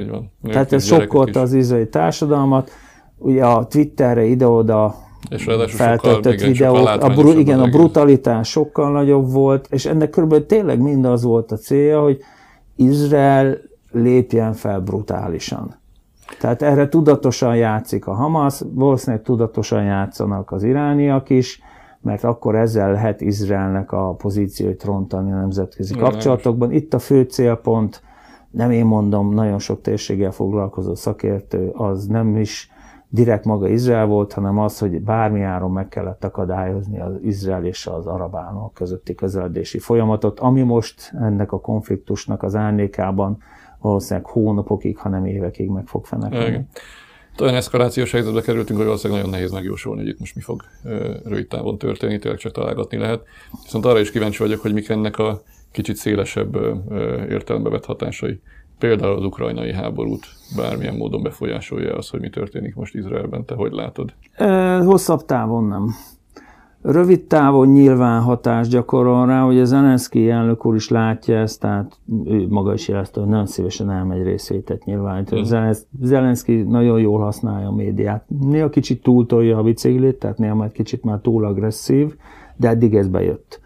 Így 0.00 0.08
van. 0.08 0.30
Tehát 0.42 0.72
ez 0.72 0.84
sokkolta 0.84 1.40
az 1.40 1.52
izraeli 1.52 1.88
társadalmat. 1.88 2.70
Ugye 3.18 3.46
a 3.46 3.66
Twitterre 3.66 4.24
ide-oda 4.24 4.94
és 5.28 5.44
feltöltött 5.66 6.38
sokkal, 6.38 6.72
videót, 6.72 7.02
a 7.02 7.08
bru- 7.08 7.38
igen, 7.38 7.60
a 7.60 7.68
brutalitás 7.68 8.48
sokkal 8.48 8.92
nagyobb 8.92 9.32
volt, 9.32 9.66
és 9.70 9.86
ennek 9.86 10.10
körülbelül 10.10 10.46
tényleg 10.46 10.80
mind 10.80 11.04
az 11.04 11.22
volt 11.22 11.52
a 11.52 11.56
célja, 11.56 12.02
hogy 12.02 12.18
Izrael 12.76 13.58
lépjen 13.90 14.52
fel 14.52 14.80
brutálisan. 14.80 15.79
Tehát 16.38 16.62
erre 16.62 16.88
tudatosan 16.88 17.56
játszik 17.56 18.06
a 18.06 18.14
Hamas, 18.14 18.62
valószínűleg 18.74 19.24
tudatosan 19.24 19.84
játszanak 19.84 20.52
az 20.52 20.62
irániak 20.62 21.30
is, 21.30 21.60
mert 22.00 22.24
akkor 22.24 22.54
ezzel 22.54 22.92
lehet 22.92 23.20
Izraelnek 23.20 23.92
a 23.92 24.14
pozíciót 24.14 24.84
rontani 24.84 25.32
a 25.32 25.36
nemzetközi 25.36 25.94
kapcsolatokban. 25.94 26.72
Itt 26.72 26.94
a 26.94 26.98
fő 26.98 27.22
célpont, 27.22 28.02
nem 28.50 28.70
én 28.70 28.84
mondom, 28.84 29.34
nagyon 29.34 29.58
sok 29.58 29.80
térséggel 29.80 30.30
foglalkozó 30.30 30.94
szakértő, 30.94 31.68
az 31.68 32.06
nem 32.06 32.36
is 32.36 32.70
direkt 33.08 33.44
maga 33.44 33.68
Izrael 33.68 34.06
volt, 34.06 34.32
hanem 34.32 34.58
az, 34.58 34.78
hogy 34.78 35.00
bármi 35.00 35.42
áron 35.42 35.70
meg 35.70 35.88
kellett 35.88 36.24
akadályozni 36.24 37.00
az 37.00 37.12
Izrael 37.22 37.64
és 37.64 37.86
az 37.86 38.06
arab 38.06 38.36
államok 38.36 38.74
közötti 38.74 39.14
közeledési 39.14 39.78
folyamatot, 39.78 40.40
ami 40.40 40.62
most 40.62 41.12
ennek 41.20 41.52
a 41.52 41.60
konfliktusnak 41.60 42.42
az 42.42 42.56
árnyékában 42.56 43.38
valószínűleg 43.80 44.28
hónapokig, 44.30 44.96
hanem 44.96 45.26
évekig 45.26 45.68
meg 45.68 45.86
fog 45.86 46.04
fenekülni. 46.04 46.66
Olyan 47.40 47.54
eszkalációs 47.54 48.12
helyzetbe 48.12 48.40
kerültünk, 48.40 48.78
hogy 48.78 48.86
valószínűleg 48.86 49.22
nagyon 49.22 49.38
nehéz 49.38 49.52
megjósolni, 49.52 50.00
hogy 50.00 50.10
itt 50.10 50.18
most 50.18 50.34
mi 50.34 50.40
fog 50.40 50.62
rövid 51.24 51.46
távon 51.46 51.78
történni, 51.78 52.18
tényleg 52.18 52.40
csak 52.40 52.52
találgatni 52.52 52.98
lehet. 52.98 53.22
Viszont 53.62 53.84
arra 53.84 54.00
is 54.00 54.10
kíváncsi 54.10 54.42
vagyok, 54.42 54.60
hogy 54.60 54.72
mik 54.72 54.88
ennek 54.88 55.18
a 55.18 55.42
kicsit 55.70 55.96
szélesebb 55.96 56.56
értelembe 57.28 57.70
vett 57.70 57.84
hatásai. 57.84 58.40
Például 58.78 59.16
az 59.16 59.24
ukrajnai 59.24 59.72
háborút 59.72 60.26
bármilyen 60.56 60.94
módon 60.94 61.22
befolyásolja 61.22 61.96
az, 61.96 62.08
hogy 62.08 62.20
mi 62.20 62.30
történik 62.30 62.74
most 62.74 62.94
Izraelben. 62.94 63.44
Te 63.44 63.54
hogy 63.54 63.72
látod? 63.72 64.14
Hosszabb 64.84 65.24
távon 65.24 65.64
nem. 65.64 65.94
Rövid 66.82 67.22
távon 67.22 67.68
nyilván 67.68 68.20
hatást 68.20 68.70
gyakorol 68.70 69.26
rá, 69.26 69.40
hogy 69.42 69.58
az 69.58 69.68
Zelenszky 69.68 70.30
elnök 70.30 70.66
úr 70.66 70.74
is 70.74 70.88
látja 70.88 71.38
ezt, 71.38 71.60
tehát 71.60 71.98
ő 72.24 72.46
maga 72.48 72.72
is 72.72 72.88
jelezte, 72.88 73.20
hogy 73.20 73.28
nagyon 73.28 73.46
szívesen 73.46 73.90
elmegy 73.90 74.22
részvétet 74.22 74.84
nyilvánítani. 74.84 75.40
Mm. 75.40 75.70
Zelenszky 76.02 76.62
nagyon 76.62 77.00
jól 77.00 77.20
használja 77.20 77.68
a 77.68 77.72
médiát. 77.72 78.24
Néha 78.40 78.68
kicsit 78.68 79.02
túltolja 79.02 79.58
a 79.58 79.62
biciklét, 79.62 80.18
tehát 80.18 80.38
néha 80.38 80.54
majd 80.54 80.72
kicsit 80.72 81.04
már 81.04 81.18
túl 81.18 81.44
agresszív, 81.44 82.14
de 82.56 82.68
eddig 82.68 82.94
ez 82.94 83.08
bejött. 83.08 83.60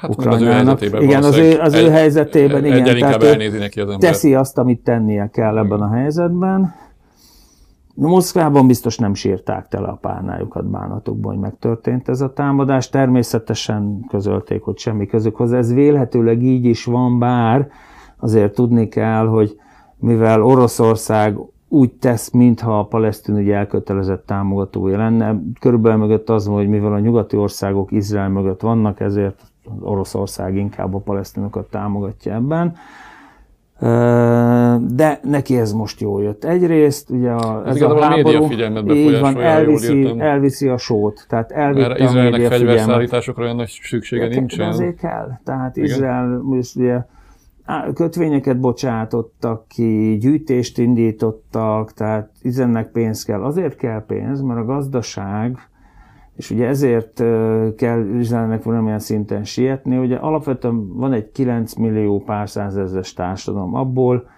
Hát 0.00 0.10
Ukrajnának. 0.10 0.80
Az 0.80 1.02
igen, 1.02 1.22
az 1.22 1.36
ő, 1.36 1.58
az 1.58 1.74
ő 1.74 1.88
helyzetében, 1.90 2.64
egy, 2.64 2.76
igen. 2.76 2.98
Tehát 2.98 3.38
neki 3.58 3.80
az 3.80 3.90
ember. 3.90 4.10
teszi 4.10 4.34
azt, 4.34 4.58
amit 4.58 4.80
tennie 4.80 5.30
kell 5.32 5.58
ebben 5.58 5.80
a 5.80 5.90
helyzetben. 5.90 6.74
Moszkvában 7.98 8.66
biztos 8.66 8.98
nem 8.98 9.14
sírták 9.14 9.68
tele 9.68 9.88
a 9.88 9.98
párnájukat 10.00 10.70
bánatokban, 10.70 11.32
hogy 11.32 11.40
megtörtént 11.40 12.08
ez 12.08 12.20
a 12.20 12.32
támadás. 12.32 12.88
Természetesen 12.88 14.04
közölték, 14.08 14.62
hogy 14.62 14.78
semmi 14.78 15.06
közük 15.06 15.36
hozzá. 15.36 15.56
Ez 15.56 15.74
vélhetőleg 15.74 16.42
így 16.42 16.64
is 16.64 16.84
van, 16.84 17.18
bár 17.18 17.68
azért 18.16 18.54
tudni 18.54 18.88
kell, 18.88 19.26
hogy 19.26 19.60
mivel 19.96 20.42
Oroszország 20.42 21.38
úgy 21.68 21.92
tesz, 21.92 22.30
mintha 22.30 22.78
a 22.78 22.84
palesztin 22.84 23.36
ügy 23.36 23.50
elkötelezett 23.50 24.26
támogatója 24.26 24.96
lenne. 24.96 25.40
Körülbelül 25.60 25.98
mögött 25.98 26.30
az, 26.30 26.46
hogy 26.46 26.68
mivel 26.68 26.92
a 26.92 26.98
nyugati 26.98 27.36
országok 27.36 27.92
Izrael 27.92 28.28
mögött 28.28 28.60
vannak, 28.60 29.00
ezért 29.00 29.42
Oroszország 29.80 30.56
inkább 30.56 30.94
a 30.94 30.98
palesztinokat 30.98 31.70
támogatja 31.70 32.34
ebben. 32.34 32.74
De 33.78 35.20
neki 35.22 35.58
ez 35.58 35.72
most 35.72 36.00
jól 36.00 36.22
jött. 36.22 36.44
Egyrészt 36.44 37.10
ugye 37.10 37.30
a, 37.30 37.66
ez, 37.66 37.76
ez 37.76 37.82
a, 37.82 38.02
háború, 38.02 38.44
a 38.44 38.92
így 38.92 39.20
van, 39.20 39.40
elviszi, 39.40 40.14
elviszi 40.18 40.68
a 40.68 40.76
sót. 40.76 41.26
Tehát 41.28 41.50
elvitte 41.50 41.88
Mert 41.88 42.00
Izraelnek 42.00 42.40
fegyverszállításokra 42.46 43.44
olyan 43.44 43.56
nagy 43.56 43.80
szüksége 43.82 44.28
de, 44.28 44.34
nincsen. 44.34 44.58
De 44.58 44.74
azért 44.74 44.96
kell. 44.96 45.38
Tehát 45.44 45.76
Igen. 45.76 45.88
Izrael 45.88 46.42
ugye 46.76 47.00
kötvényeket 47.94 48.60
bocsátottak 48.60 49.68
ki, 49.68 50.18
gyűjtést 50.20 50.78
indítottak, 50.78 51.92
tehát 51.92 52.30
Izraelnek 52.42 52.90
pénz 52.90 53.24
kell. 53.24 53.42
Azért 53.42 53.76
kell 53.76 54.04
pénz, 54.06 54.40
mert 54.40 54.60
a 54.60 54.64
gazdaság 54.64 55.58
és 56.36 56.50
ugye 56.50 56.66
ezért 56.66 57.24
kell 57.76 58.04
Izraelnek 58.18 58.62
valamilyen 58.62 58.98
szinten 58.98 59.44
sietni. 59.44 59.98
Ugye 59.98 60.16
alapvetően 60.16 60.96
van 60.96 61.12
egy 61.12 61.30
9 61.32 61.74
millió 61.74 62.22
pár 62.22 62.48
százezres 62.48 63.12
társadalom, 63.12 63.74
abból 63.74 64.28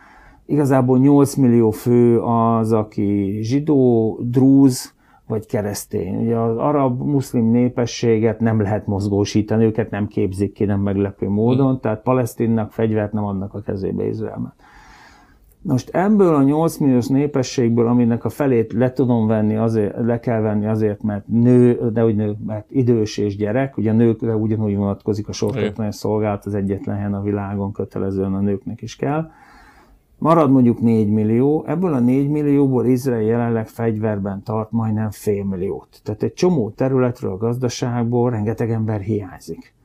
igazából 0.47 0.99
8 0.99 1.35
millió 1.35 1.71
fő 1.71 2.21
az, 2.21 2.73
aki 2.73 3.39
zsidó, 3.43 4.19
drúz, 4.23 4.97
vagy 5.27 5.47
keresztény. 5.47 6.17
Ugye 6.17 6.37
az 6.37 6.57
arab 6.57 7.03
muszlim 7.03 7.51
népességet 7.51 8.41
nem 8.41 8.61
lehet 8.61 8.87
mozgósítani, 8.87 9.65
őket 9.65 9.91
nem 9.91 10.07
képzik 10.07 10.53
ki, 10.53 10.65
nem 10.65 10.81
meglepő 10.81 11.29
módon, 11.29 11.71
hmm. 11.71 11.81
tehát 11.81 12.03
palesztinnak 12.03 12.73
fegyvert 12.73 13.13
nem 13.13 13.25
adnak 13.25 13.55
a 13.55 13.61
kezébe 13.61 14.07
Izraelben. 14.07 14.53
Most 15.69 15.89
ebből 15.89 16.35
a 16.35 16.43
8 16.43 16.77
milliós 16.77 17.07
népességből, 17.07 17.87
aminek 17.87 18.25
a 18.25 18.29
felét 18.29 18.73
le 18.73 18.93
tudom 18.93 19.27
venni, 19.27 19.57
azért, 19.57 19.97
le 19.99 20.21
kell 20.21 20.41
venni 20.41 20.67
azért, 20.67 21.03
mert 21.03 21.27
nő, 21.27 21.91
de 21.93 22.05
úgy 22.05 22.17
nő, 22.17 22.37
mert 22.47 22.71
idős 22.71 23.17
és 23.19 23.37
gyerek, 23.37 23.77
ugye 23.77 23.91
a 23.91 23.95
nőkre 23.95 24.37
ugyanúgy 24.37 24.77
vonatkozik 24.77 25.29
a 25.29 25.33
sorkatlanás 25.33 25.95
szolgálat, 25.95 26.47
az 26.47 26.55
egyetlen 26.55 26.97
helyen 26.97 27.15
a 27.15 27.23
világon 27.23 27.73
kötelezően 27.73 28.35
a 28.35 28.41
nőknek 28.41 28.83
is 28.83 28.97
kell. 28.97 29.31
Marad 30.19 30.51
mondjuk 30.51 30.81
4 30.81 31.11
millió, 31.11 31.65
ebből 31.67 31.93
a 31.93 32.01
4 32.01 32.29
millióból 32.29 32.87
Izrael 32.87 33.23
jelenleg 33.23 33.69
fegyverben 33.69 34.43
tart 34.43 34.73
majdnem 34.73 35.11
fél 35.11 35.45
milliót. 35.45 36.01
Tehát 36.03 36.23
egy 36.23 36.35
csomó 36.35 36.71
területről 36.71 37.33
a 37.33 37.37
gazdaságból 37.37 38.31
rengeteg 38.31 38.71
ember 38.71 39.01
hiányzik 39.01 39.77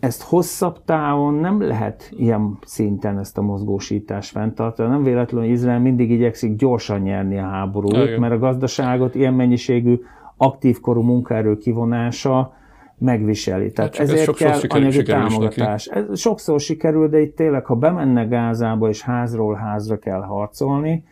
ezt 0.00 0.22
hosszabb 0.22 0.84
távon 0.84 1.34
nem 1.34 1.60
lehet 1.60 2.12
ilyen 2.16 2.58
szinten 2.64 3.18
ezt 3.18 3.38
a 3.38 3.42
mozgósítást 3.42 4.30
fenntartani. 4.30 4.88
Nem 4.88 5.02
véletlenül 5.02 5.50
Izrael 5.50 5.80
mindig 5.80 6.10
igyekszik 6.10 6.56
gyorsan 6.56 7.00
nyerni 7.00 7.38
a 7.38 7.44
háborút, 7.44 7.92
Igen. 7.92 8.20
mert 8.20 8.32
a 8.32 8.38
gazdaságot 8.38 9.14
ilyen 9.14 9.34
mennyiségű 9.34 10.00
aktív 10.36 10.80
korú 10.80 11.02
munkaerő 11.02 11.56
kivonása 11.56 12.54
megviseli. 12.98 13.72
Tehát 13.72 13.96
hát 13.96 14.08
ezért 14.08 14.28
ez 14.28 14.36
kell 14.36 14.58
sikerül, 14.58 14.86
anyagi 14.86 15.02
támogatás. 15.02 15.86
Ez 15.86 16.18
sokszor 16.18 16.60
sikerül, 16.60 17.08
de 17.08 17.20
itt 17.20 17.36
tényleg, 17.36 17.64
ha 17.64 17.74
bemennek 17.74 18.28
Gázába 18.28 18.88
és 18.88 19.02
házról 19.02 19.54
házra 19.54 19.98
kell 19.98 20.20
harcolni, 20.20 21.04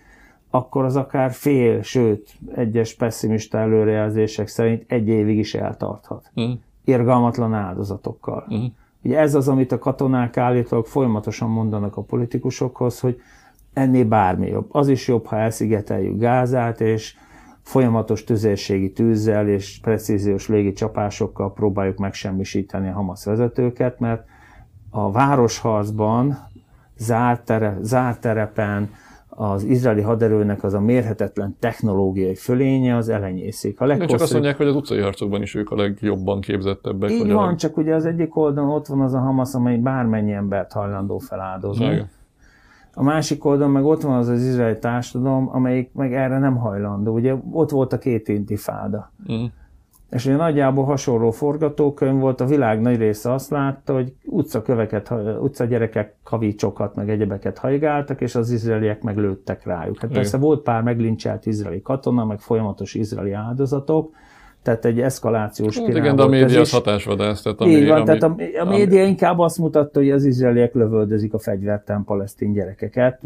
akkor 0.50 0.84
az 0.84 0.96
akár 0.96 1.30
fél, 1.30 1.82
sőt, 1.82 2.28
egyes 2.54 2.94
pessimista 2.94 3.58
előrejelzések 3.58 4.48
szerint 4.48 4.84
egy 4.86 5.08
évig 5.08 5.38
is 5.38 5.54
eltarthat. 5.54 6.30
Mm 6.40 6.52
irgalmatlan 6.88 7.54
áldozatokkal. 7.54 8.44
Uh-huh. 8.48 8.64
Ugye 9.02 9.18
ez 9.18 9.34
az, 9.34 9.48
amit 9.48 9.72
a 9.72 9.78
katonák 9.78 10.36
állítólag 10.36 10.86
folyamatosan 10.86 11.50
mondanak 11.50 11.96
a 11.96 12.02
politikusokhoz, 12.02 13.00
hogy 13.00 13.20
ennél 13.72 14.04
bármi 14.04 14.46
jobb. 14.46 14.68
Az 14.74 14.88
is 14.88 15.08
jobb, 15.08 15.26
ha 15.26 15.36
elszigeteljük 15.36 16.18
Gázát, 16.18 16.80
és 16.80 17.16
folyamatos 17.62 18.24
tüzérségi 18.24 18.92
tűzzel 18.92 19.48
és 19.48 19.78
precíziós 19.82 20.48
légi 20.48 20.72
csapásokkal 20.72 21.52
próbáljuk 21.52 21.98
megsemmisíteni 21.98 22.88
a 22.88 22.92
Hamas 22.92 23.24
vezetőket, 23.24 23.98
mert 23.98 24.24
a 24.90 25.12
városharcban 25.12 26.38
zárt, 26.96 27.44
tere, 27.44 27.78
zárt 27.80 28.20
terepen, 28.20 28.90
az 29.40 29.64
izraeli 29.64 30.00
haderőnek 30.00 30.64
az 30.64 30.74
a 30.74 30.80
mérhetetlen 30.80 31.56
technológiai 31.58 32.34
fölénye 32.34 32.96
az 32.96 33.08
elenyészik. 33.08 33.80
A 33.80 33.86
leghosszú... 33.86 34.10
csak 34.10 34.20
azt 34.20 34.32
mondják, 34.32 34.56
hogy 34.56 34.66
az 34.66 34.74
utcai 34.74 35.00
harcokban 35.00 35.42
is 35.42 35.54
ők 35.54 35.70
a 35.70 35.76
legjobban 35.76 36.40
képzettebbek. 36.40 37.10
Így 37.10 37.32
van, 37.32 37.48
a... 37.48 37.56
csak 37.56 37.76
ugye 37.76 37.94
az 37.94 38.06
egyik 38.06 38.36
oldalon 38.36 38.70
ott 38.70 38.86
van 38.86 39.00
az 39.00 39.14
a 39.14 39.18
Hamas, 39.18 39.54
amely 39.54 39.76
bármennyi 39.76 40.32
embert 40.32 40.72
hajlandó 40.72 41.18
feláldozni. 41.18 41.84
Igen. 41.84 42.08
A 42.94 43.02
másik 43.02 43.44
oldalon 43.44 43.72
meg 43.72 43.84
ott 43.84 44.02
van 44.02 44.16
az 44.16 44.28
az 44.28 44.42
izraeli 44.42 44.78
társadalom, 44.78 45.48
amelyik 45.52 45.92
meg 45.92 46.14
erre 46.14 46.38
nem 46.38 46.56
hajlandó. 46.56 47.12
Ugye 47.12 47.34
ott 47.50 47.70
volt 47.70 47.92
a 47.92 47.98
két 47.98 48.28
intifáda. 48.28 49.12
Mm. 49.32 49.44
És 50.10 50.26
ugye 50.26 50.36
nagyjából 50.36 50.84
hasonló 50.84 51.30
forgatókönyv 51.30 52.20
volt, 52.20 52.40
a 52.40 52.46
világ 52.46 52.80
nagy 52.80 52.96
része 52.96 53.32
azt 53.32 53.50
látta, 53.50 53.92
hogy 53.92 54.12
utcaköveket, 54.24 55.12
utcagyerekek 55.40 56.14
kavicsokat, 56.22 56.94
meg 56.94 57.10
egyebeket 57.10 57.58
hajgáltak, 57.58 58.20
és 58.20 58.34
az 58.34 58.50
izraeliek 58.50 59.02
meg 59.02 59.16
lőttek 59.16 59.64
rájuk. 59.64 60.00
Hát 60.00 60.10
persze 60.10 60.36
volt 60.36 60.62
pár 60.62 60.82
meglincselt 60.82 61.46
izraeli 61.46 61.82
katona, 61.82 62.24
meg 62.24 62.40
folyamatos 62.40 62.94
izraeli 62.94 63.32
áldozatok, 63.32 64.14
tehát 64.68 64.84
egy 64.84 65.00
eszkalációs 65.00 65.78
hát 65.78 65.88
igen, 65.88 66.16
de 66.16 66.22
a 66.22 66.28
média 66.28 66.60
az 66.60 66.70
hatásvadász. 66.70 67.42
Tehát 67.42 67.60
ami, 67.60 67.70
Így 67.70 67.86
van, 67.86 67.96
ami, 67.96 68.04
tehát 68.04 68.22
a, 68.22 68.34
a 68.60 68.64
média 68.64 69.00
ami... 69.00 69.08
inkább 69.08 69.38
azt 69.38 69.58
mutatta, 69.58 69.98
hogy 69.98 70.10
az 70.10 70.24
izraeliek 70.24 70.74
lövöldözik 70.74 71.34
a 71.34 71.38
fegyvertelen 71.38 72.04
palesztin 72.04 72.52
gyerekeket. 72.52 73.20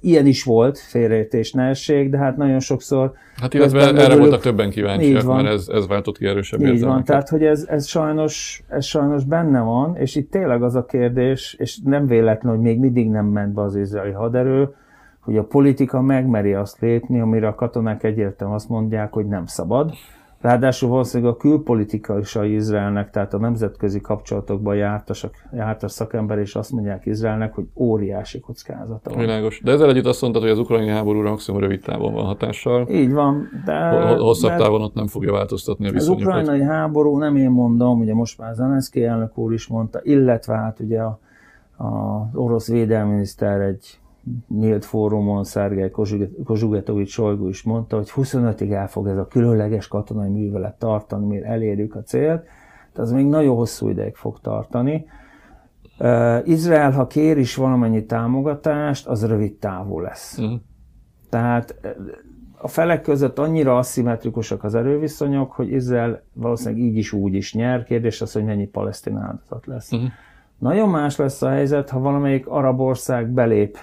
Ilyen 0.00 0.26
is 0.26 0.44
volt, 0.44 0.78
félreértés 0.78 1.52
nehézség, 1.52 2.10
de 2.10 2.16
hát 2.16 2.36
nagyon 2.36 2.60
sokszor... 2.60 3.12
Hát 3.40 3.54
illetve 3.54 3.80
erre 3.80 3.92
mögülük... 3.92 4.18
voltak 4.18 4.40
többen 4.40 4.70
kíváncsiak, 4.70 5.24
mert 5.26 5.48
ez, 5.48 5.68
ez 5.68 5.86
váltott 5.86 6.18
ki 6.18 6.26
erősebb 6.26 6.60
Így 6.60 6.82
van, 6.82 7.04
tehát 7.04 7.28
hogy 7.28 7.44
ez, 7.44 7.66
ez, 7.68 7.86
sajnos, 7.86 8.64
ez 8.68 8.84
sajnos 8.84 9.24
benne 9.24 9.60
van, 9.60 9.96
és 9.96 10.16
itt 10.16 10.30
tényleg 10.30 10.62
az 10.62 10.74
a 10.74 10.84
kérdés, 10.84 11.56
és 11.58 11.78
nem 11.84 12.06
véletlen, 12.06 12.52
hogy 12.52 12.62
még 12.62 12.78
mindig 12.78 13.10
nem 13.10 13.26
ment 13.26 13.54
be 13.54 13.62
az 13.62 13.76
izraeli 13.76 14.12
haderő, 14.12 14.74
hogy 15.20 15.36
a 15.36 15.44
politika 15.44 16.00
megmeri 16.00 16.54
azt 16.54 16.80
lépni, 16.80 17.20
amire 17.20 17.46
a 17.46 17.54
katonák 17.54 18.02
egyértelműen 18.02 18.58
azt 18.58 18.68
mondják, 18.68 19.12
hogy 19.12 19.26
nem 19.26 19.46
szabad 19.46 19.92
Ráadásul 20.46 20.88
valószínűleg 20.88 21.32
a 21.32 21.36
külpolitika 21.36 22.18
is 22.18 22.36
a 22.36 22.44
Izraelnek, 22.44 23.10
tehát 23.10 23.34
a 23.34 23.38
nemzetközi 23.38 24.00
kapcsolatokban 24.00 24.76
jártas, 24.76 25.26
jártas 25.52 25.92
szakember, 25.92 26.38
és 26.38 26.54
azt 26.54 26.72
mondják 26.72 27.06
Izraelnek, 27.06 27.54
hogy 27.54 27.64
óriási 27.74 28.40
kockázata 28.40 29.10
van. 29.10 29.18
Világos. 29.18 29.60
De 29.64 29.72
ezzel 29.72 29.88
együtt 29.88 30.06
azt 30.06 30.20
mondtad, 30.20 30.42
hogy 30.42 30.50
az 30.50 30.58
ukrajnai 30.58 30.88
háborúra 30.88 31.30
maximum 31.30 31.60
rövid 31.60 31.80
távon 31.80 32.12
van 32.12 32.24
hatással. 32.24 32.88
Így 32.90 33.12
van. 33.12 33.48
De, 33.64 33.88
Hosszabb 34.18 34.56
távon 34.56 34.82
ott 34.82 34.94
nem 34.94 35.06
fogja 35.06 35.32
változtatni 35.32 35.88
a 35.88 35.90
viszonyokat. 35.90 36.26
Az 36.26 36.32
ukrajnai 36.32 36.66
háború, 36.66 37.18
nem 37.18 37.36
én 37.36 37.50
mondom, 37.50 38.00
ugye 38.00 38.14
most 38.14 38.38
már 38.38 38.54
Zelenszky 38.54 39.04
elnök 39.04 39.38
úr 39.38 39.52
is 39.52 39.66
mondta, 39.66 40.00
illetve 40.02 40.54
hát 40.54 40.80
ugye 40.80 41.00
a, 41.00 41.18
a 41.76 42.20
orosz 42.34 42.68
védelminiszter 42.68 43.60
egy 43.60 43.98
nyílt 44.48 44.84
fórumon 44.84 45.44
Szergej 45.44 45.90
Kozsugetovics 46.44 47.10
Solygó 47.10 47.48
is 47.48 47.62
mondta, 47.62 47.96
hogy 47.96 48.10
25-ig 48.14 48.72
el 48.72 48.88
fog 48.88 49.06
ez 49.06 49.16
a 49.16 49.26
különleges 49.26 49.88
katonai 49.88 50.28
művelet 50.28 50.78
tartani, 50.78 51.26
mire 51.26 51.46
elérjük 51.46 51.94
a 51.94 52.02
célt, 52.02 52.44
de 52.94 53.02
az 53.02 53.12
még 53.12 53.26
nagyon 53.26 53.56
hosszú 53.56 53.88
ideig 53.88 54.14
fog 54.14 54.40
tartani. 54.40 55.06
Uh, 55.98 56.48
Izrael, 56.48 56.90
ha 56.90 57.06
kér 57.06 57.38
is 57.38 57.54
valamennyi 57.54 58.04
támogatást, 58.04 59.06
az 59.06 59.26
rövid 59.26 59.54
távú 59.54 60.00
lesz. 60.00 60.38
Uh-huh. 60.38 60.60
Tehát 61.28 61.74
a 62.58 62.68
felek 62.68 63.02
között 63.02 63.38
annyira 63.38 63.78
aszimmetrikusak 63.78 64.64
az 64.64 64.74
erőviszonyok, 64.74 65.52
hogy 65.52 65.72
Izrael 65.72 66.22
valószínűleg 66.32 66.84
így 66.84 66.96
is 66.96 67.12
úgy 67.12 67.34
is 67.34 67.54
nyer. 67.54 67.84
Kérdés 67.84 68.20
az, 68.20 68.32
hogy 68.32 68.44
mennyi 68.44 68.66
palesztin 68.66 69.16
áldozat 69.16 69.66
lesz. 69.66 69.92
Uh-huh. 69.92 70.08
Nagyon 70.58 70.88
más 70.88 71.16
lesz 71.16 71.42
a 71.42 71.48
helyzet, 71.48 71.90
ha 71.90 72.00
valamelyik 72.00 72.46
arab 72.46 72.80
ország 72.80 73.28
belép 73.28 73.78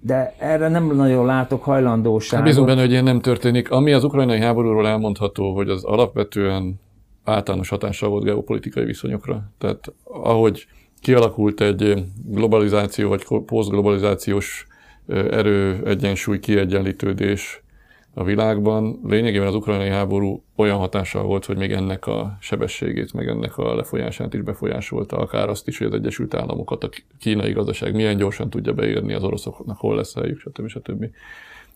de 0.00 0.34
erre 0.38 0.68
nem 0.68 0.96
nagyon 0.96 1.26
látok 1.26 1.62
hajlandóságot. 1.62 2.54
Hát 2.54 2.64
benne, 2.64 2.80
hogy 2.80 2.90
ilyen 2.90 3.04
nem 3.04 3.20
történik. 3.20 3.70
Ami 3.70 3.92
az 3.92 4.04
ukrajnai 4.04 4.40
háborúról 4.40 4.88
elmondható, 4.88 5.54
hogy 5.54 5.68
az 5.68 5.84
alapvetően 5.84 6.80
általános 7.24 7.68
hatással 7.68 8.08
volt 8.08 8.24
geopolitikai 8.24 8.84
viszonyokra. 8.84 9.52
Tehát 9.58 9.92
ahogy 10.04 10.66
kialakult 11.00 11.60
egy 11.60 12.04
globalizáció 12.24 13.08
vagy 13.08 13.24
posztglobalizációs 13.46 14.66
erő 15.08 15.82
egyensúly 15.84 16.38
kiegyenlítődés 16.38 17.62
a 18.18 18.24
világban. 18.24 19.00
Lényegében 19.04 19.46
az 19.46 19.54
ukrajnai 19.54 19.88
háború 19.88 20.42
olyan 20.56 20.76
hatással 20.76 21.22
volt, 21.22 21.44
hogy 21.44 21.56
még 21.56 21.72
ennek 21.72 22.06
a 22.06 22.36
sebességét, 22.40 23.12
meg 23.12 23.28
ennek 23.28 23.58
a 23.58 23.74
lefolyását 23.74 24.34
is 24.34 24.40
befolyásolta, 24.40 25.16
akár 25.16 25.48
azt 25.48 25.68
is, 25.68 25.78
hogy 25.78 25.86
az 25.86 25.92
Egyesült 25.92 26.34
Államokat, 26.34 26.84
a 26.84 26.88
kínai 27.18 27.52
gazdaság 27.52 27.94
milyen 27.94 28.16
gyorsan 28.16 28.50
tudja 28.50 28.72
beírni 28.72 29.12
az 29.12 29.22
oroszoknak, 29.22 29.78
hol 29.78 29.96
lesz 29.96 30.14
helyük, 30.14 30.38
stb. 30.38 30.68
stb. 30.68 31.06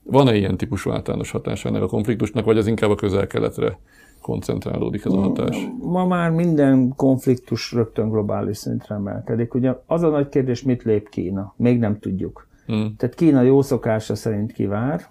Van-e 0.03 0.35
ilyen 0.37 0.57
típusú 0.57 0.91
általános 0.91 1.31
hatása 1.31 1.69
ennek 1.69 1.83
a 1.83 1.87
konfliktusnak, 1.87 2.45
vagy 2.45 2.59
az 2.59 2.67
inkább 2.67 2.91
a 2.91 2.95
közel-keletre 2.95 3.79
koncentrálódik 4.21 5.05
ez 5.05 5.13
a 5.13 5.21
hatás? 5.21 5.57
Ma 5.83 6.07
már 6.07 6.31
minden 6.31 6.93
konfliktus 6.97 7.73
rögtön 7.73 8.11
globális 8.11 8.57
szintre 8.57 8.95
emelkedik. 8.95 9.55
Ugye 9.55 9.75
az 9.87 10.03
a 10.03 10.09
nagy 10.09 10.29
kérdés, 10.29 10.63
mit 10.63 10.83
lép 10.83 11.09
Kína? 11.09 11.55
Még 11.57 11.79
nem 11.79 11.99
tudjuk. 11.99 12.47
Hmm. 12.67 12.95
Tehát 12.97 13.15
Kína 13.15 13.43
jó 13.43 13.63
szokása 13.63 14.15
szerint 14.15 14.53
kivár, 14.53 15.11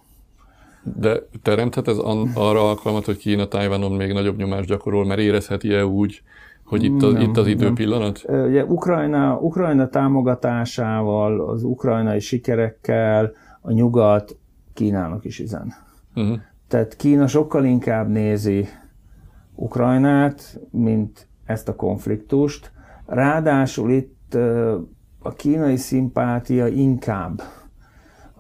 de 0.84 1.20
teremthet 1.42 1.88
ez 1.88 1.98
arra 2.34 2.70
alkalmat, 2.70 3.06
hogy 3.06 3.18
Kína 3.18 3.48
Tájvánon 3.48 3.92
még 3.92 4.14
nagyobb 4.14 4.38
nyomást 4.38 4.68
gyakorol, 4.68 5.06
mert 5.06 5.20
érezheti-e 5.20 5.86
úgy, 5.86 6.22
hogy 6.66 6.84
itt 6.84 7.02
az, 7.02 7.14
nem, 7.14 7.22
itt 7.22 7.38
az 7.38 7.48
időpillanat? 7.48 8.24
Ugye 8.28 8.64
Ukrajna, 8.64 9.38
Ukrajna 9.40 9.88
támogatásával, 9.88 11.50
az 11.50 11.64
ukrajnai 11.64 12.20
sikerekkel 12.20 13.32
a 13.62 13.72
nyugat 13.72 14.38
Kínának 14.74 15.26
is 15.26 15.40
üzen. 15.40 15.74
Uh-huh. 16.16 16.38
Tehát 16.68 16.96
Kína 16.96 17.28
sokkal 17.28 17.66
inkább 17.66 18.10
nézi 18.10 18.68
Ukrajnát, 19.56 20.60
mint 20.70 21.28
ezt 21.46 21.68
a 21.70 21.76
konfliktust. 21.76 22.72
Ráadásul 23.06 23.92
itt 23.92 24.38
a 25.20 25.34
kínai 25.34 25.76
szimpátia 25.76 26.68
inkább 26.68 27.42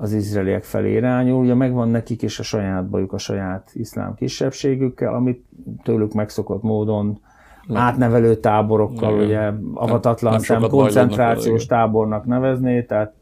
az 0.01 0.13
izraeliek 0.13 0.63
felé 0.63 0.91
irányul. 0.91 1.43
Ugye 1.43 1.53
megvan 1.53 1.89
nekik 1.89 2.21
is 2.21 2.39
a 2.39 2.43
saját 2.43 2.89
bajuk, 2.89 3.13
a 3.13 3.17
saját 3.17 3.71
iszlám 3.73 4.15
kisebbségükkel, 4.15 5.13
amit 5.13 5.45
tőlük 5.83 6.13
megszokott 6.13 6.61
módon 6.61 7.19
nem. 7.67 7.81
átnevelő 7.81 8.35
táborokkal, 8.35 9.13
Igen. 9.13 9.25
ugye 9.25 9.51
avatatlan 9.73 10.31
nem, 10.31 10.41
nem 10.47 10.59
szem 10.59 10.69
koncentrációs 10.69 11.65
tábornak 11.65 12.25
nevezné, 12.25 12.81
tehát 12.81 13.13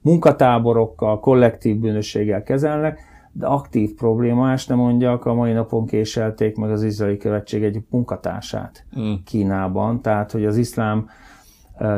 munkatáborokkal, 0.00 1.20
kollektív 1.20 1.76
bűnösséggel 1.76 2.42
kezelnek, 2.42 3.00
de 3.32 3.46
aktív 3.46 3.94
problémás, 3.94 4.66
nem 4.66 4.78
mondjak, 4.78 5.24
a 5.24 5.34
mai 5.34 5.52
napon 5.52 5.86
késelték 5.86 6.56
meg 6.56 6.70
az 6.70 6.82
izraeli 6.82 7.16
követség 7.16 7.64
egy 7.64 7.78
munkatársát 7.90 8.84
mm. 9.00 9.12
Kínában, 9.24 10.00
tehát 10.00 10.32
hogy 10.32 10.44
az 10.44 10.56
iszlám 10.56 11.08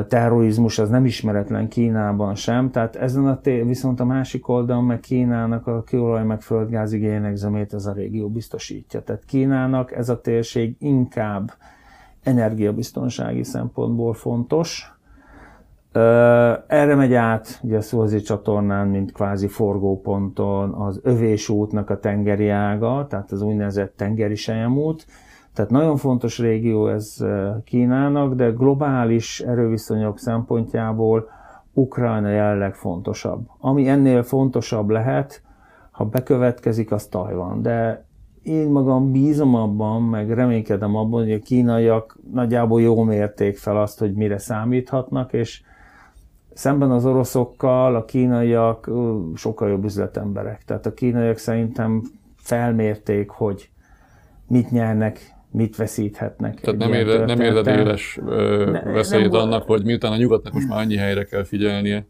terrorizmus 0.09 0.79
az 0.79 0.89
nem 0.89 1.05
ismeretlen 1.05 1.69
Kínában 1.69 2.35
sem, 2.35 2.71
tehát 2.71 2.97
ezen 2.97 3.27
a 3.27 3.41
tér, 3.41 3.67
viszont 3.67 4.01
a 4.01 4.05
másik 4.05 4.49
oldalon 4.49 4.85
meg 4.85 5.01
Kínának 5.01 5.67
a 5.67 5.83
kőolaj 5.83 6.25
meg 6.25 6.41
földgáz 6.41 6.93
igényegzemét 6.93 7.75
ez 7.75 7.87
a 7.87 7.93
régió 7.93 8.29
biztosítja. 8.29 9.03
Tehát 9.03 9.25
Kínának 9.25 9.93
ez 9.93 10.09
a 10.09 10.21
térség 10.21 10.77
inkább 10.79 11.53
energiabiztonsági 12.23 13.45
szempontból 13.45 14.15
fontos. 14.15 14.93
Erre 16.67 16.95
megy 16.95 17.15
át 17.15 17.61
ugye 17.63 17.77
a 17.77 17.81
Szuazi 17.81 18.21
csatornán, 18.21 18.89
mint 18.89 19.13
kvázi 19.13 19.47
forgóponton 19.47 20.73
az 20.73 21.01
Övés 21.03 21.49
útnak 21.49 21.91
a 21.91 21.99
tengeri 21.99 22.49
ága, 22.49 23.07
tehát 23.07 23.33
az 23.33 23.43
úgynevezett 23.43 23.97
tengeri 23.97 24.35
sejemút, 24.35 25.07
tehát 25.59 25.73
nagyon 25.73 25.97
fontos 25.97 26.39
régió 26.39 26.89
ez 26.89 27.17
eh, 27.21 27.55
Kínának, 27.65 28.35
de 28.35 28.51
globális 28.51 29.41
erőviszonyok 29.41 30.19
szempontjából 30.19 31.29
Ukrajna 31.73 32.29
jelenleg 32.29 32.75
fontosabb. 32.75 33.47
Ami 33.61 33.89
ennél 33.89 34.23
fontosabb 34.23 34.89
lehet, 34.89 35.43
ha 35.91 36.05
bekövetkezik, 36.05 36.93
az 36.93 37.07
Tajvan. 37.07 37.63
De 37.63 38.05
én 38.43 38.69
magam 38.69 39.13
bízom 39.13 39.55
abban, 39.55 40.03
meg 40.03 40.31
reménykedem 40.31 40.97
abban, 40.97 41.23
hogy 41.23 41.33
a 41.33 41.39
kínaiak 41.39 42.19
nagyjából 42.33 42.81
jól 42.81 43.05
mérték 43.05 43.57
fel 43.57 43.81
azt, 43.81 43.99
hogy 43.99 44.15
mire 44.15 44.39
számíthatnak, 44.39 45.33
és 45.33 45.63
szemben 46.55 46.91
az 46.91 47.07
oroszokkal 47.07 47.95
a 47.97 48.05
kínaiak 48.05 48.91
sokkal 49.35 49.69
jobb 49.69 49.85
üzletemberek. 49.85 50.65
Tehát 50.65 50.87
a 50.87 50.95
kínaiak 50.95 51.39
szerintem 51.39 52.03
felmérték, 52.37 53.31
hogy 53.31 53.71
mit 54.49 54.71
nyernek, 54.71 55.37
mit 55.51 55.77
veszíthetnek. 55.77 56.61
Tehát 56.61 56.81
nem, 56.81 56.93
érde, 56.93 57.25
nem 57.25 57.41
érzed 57.41 57.67
éles 57.67 58.19
ne, 58.25 58.83
veszélyt 58.83 59.31
nem, 59.31 59.41
annak, 59.41 59.63
hogy 59.63 59.85
miután 59.85 60.13
a 60.13 60.17
nyugatnak 60.17 60.53
most 60.53 60.69
már 60.69 60.79
annyi 60.79 60.97
helyre 60.97 61.25
kell 61.25 61.45
figyelnie, 61.45 62.07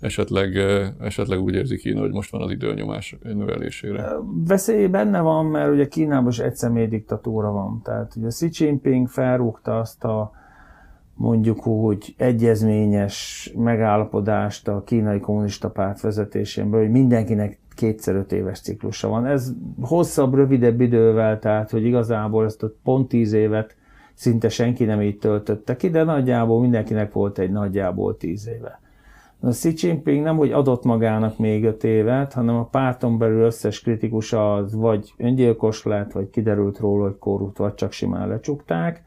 esetleg, 0.00 0.56
esetleg 1.00 1.40
úgy 1.40 1.54
érzi 1.54 1.76
Kína, 1.76 2.00
hogy 2.00 2.12
most 2.12 2.30
van 2.30 2.42
az 2.42 2.50
időnyomás 2.50 3.16
növelésére. 3.22 4.12
Veszély 4.46 4.86
benne 4.86 5.20
van, 5.20 5.46
mert 5.46 5.72
ugye 5.72 5.88
Kínában 5.88 6.28
is 6.28 6.38
egy 6.38 6.54
személy 6.54 6.86
diktatúra 6.86 7.50
van. 7.50 7.80
Tehát 7.84 8.12
ugye 8.16 8.28
Xi 8.28 8.48
Jinping 8.50 9.08
felrúgta 9.08 9.78
azt 9.78 10.04
a 10.04 10.32
mondjuk 11.14 11.66
úgy 11.66 12.14
egyezményes 12.16 13.50
megállapodást 13.56 14.68
a 14.68 14.82
kínai 14.86 15.20
kommunista 15.20 15.70
párt 15.70 16.00
vezetésében, 16.00 16.80
hogy 16.80 16.90
mindenkinek 16.90 17.58
kétszer 17.74 18.14
öt 18.14 18.32
éves 18.32 18.60
ciklusa 18.60 19.08
van. 19.08 19.26
Ez 19.26 19.52
hosszabb, 19.80 20.34
rövidebb 20.34 20.80
idővel, 20.80 21.38
tehát 21.38 21.70
hogy 21.70 21.84
igazából 21.84 22.44
ezt 22.44 22.62
a 22.62 22.72
pont 22.82 23.08
tíz 23.08 23.32
évet 23.32 23.76
szinte 24.14 24.48
senki 24.48 24.84
nem 24.84 25.02
így 25.02 25.18
töltötte 25.18 25.76
ki, 25.76 25.90
de 25.90 26.02
nagyjából 26.02 26.60
mindenkinek 26.60 27.12
volt 27.12 27.38
egy 27.38 27.50
nagyjából 27.50 28.16
tíz 28.16 28.48
éve. 28.48 28.80
A 29.40 29.48
Xi 29.48 29.72
Jinping 29.76 30.22
nem, 30.22 30.36
hogy 30.36 30.52
adott 30.52 30.84
magának 30.84 31.38
még 31.38 31.64
öt 31.64 31.84
évet, 31.84 32.32
hanem 32.32 32.56
a 32.56 32.64
párton 32.64 33.18
belül 33.18 33.42
összes 33.42 33.80
kritikus 33.80 34.32
az 34.32 34.74
vagy 34.74 35.14
öngyilkos 35.16 35.82
lett, 35.82 36.12
vagy 36.12 36.30
kiderült 36.30 36.78
róla, 36.78 37.04
hogy 37.04 37.18
korrupt, 37.18 37.58
vagy 37.58 37.74
csak 37.74 37.92
simán 37.92 38.28
lecsukták. 38.28 39.02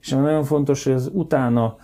És 0.00 0.10
nagyon 0.10 0.44
fontos, 0.44 0.84
hogy 0.84 0.92
az 0.92 1.10
utána 1.14 1.76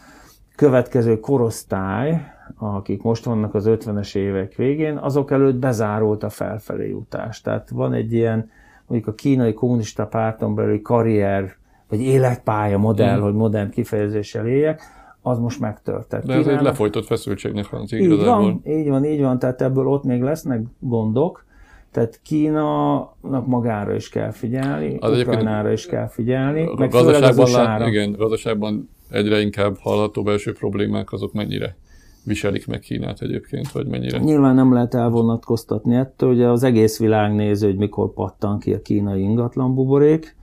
következő 0.57 1.21
korosztály, 1.21 2.23
akik 2.62 3.03
most 3.03 3.25
vannak 3.25 3.55
az 3.55 3.64
50-es 3.68 4.16
évek 4.16 4.55
végén, 4.55 4.96
azok 4.96 5.31
előtt 5.31 5.57
bezárult 5.57 6.22
a 6.22 6.29
felfelé 6.29 6.88
jutás. 6.88 7.40
Tehát 7.40 7.70
van 7.70 7.92
egy 7.92 8.12
ilyen, 8.12 8.51
mondjuk 8.87 9.11
a 9.11 9.14
kínai 9.14 9.53
kommunista 9.53 10.07
párton 10.07 10.55
belül 10.55 10.83
karrier, 10.83 11.57
vagy 11.88 12.01
életpálya 12.01 12.79
modell, 12.79 13.18
mm. 13.18 13.22
hogy 13.22 13.35
modern 13.35 13.70
kifejezéssel 13.70 14.46
éljek, 14.46 14.83
az 15.22 15.38
most 15.38 15.61
megtörtett. 15.61 16.25
De 16.25 16.35
ez 16.35 16.46
egy 16.46 16.61
lefolytott 16.61 17.07
feszültségnek 17.07 17.68
van 17.68 17.83
így 17.83 17.92
igazából. 17.92 18.25
van, 18.25 18.62
így 18.64 18.88
van, 18.88 19.05
így 19.05 19.20
van, 19.20 19.38
tehát 19.38 19.62
ebből 19.62 19.87
ott 19.87 20.05
még 20.05 20.22
lesznek 20.22 20.61
gondok, 20.79 21.44
tehát 21.90 22.20
Kínának 22.22 23.46
magára 23.46 23.94
is 23.94 24.09
kell 24.09 24.31
figyelni, 24.31 24.96
az 25.01 25.20
Ukrajnára 25.20 25.72
is 25.72 25.87
kell 25.87 26.09
figyelni, 26.09 26.66
a 26.66 26.75
meg 26.79 26.90
gazdaságban, 26.90 27.51
lát, 27.51 27.87
igen, 27.87 28.12
gazdaságban 28.12 28.90
egyre 29.11 29.40
inkább 29.40 29.77
hallható 29.79 30.22
belső 30.22 30.53
problémák, 30.53 31.12
azok 31.12 31.33
mennyire 31.33 31.77
viselik 32.25 32.67
meg 32.67 32.81
Kínát 32.81 33.21
egyébként, 33.21 33.73
vagy 33.73 33.87
mennyire? 33.87 34.19
Nyilván 34.19 34.55
nem 34.55 34.73
lehet 34.73 34.95
elvonatkoztatni 34.95 35.95
ettől, 35.95 36.31
ugye 36.31 36.49
az 36.49 36.63
egész 36.63 36.99
világ 36.99 37.35
nézi, 37.35 37.67
hogy 37.67 37.77
mikor 37.77 38.13
pattan 38.13 38.59
ki 38.59 38.73
a 38.73 38.83
kínai 38.83 39.23
ingatlan 39.23 39.75
buborék. 39.75 40.37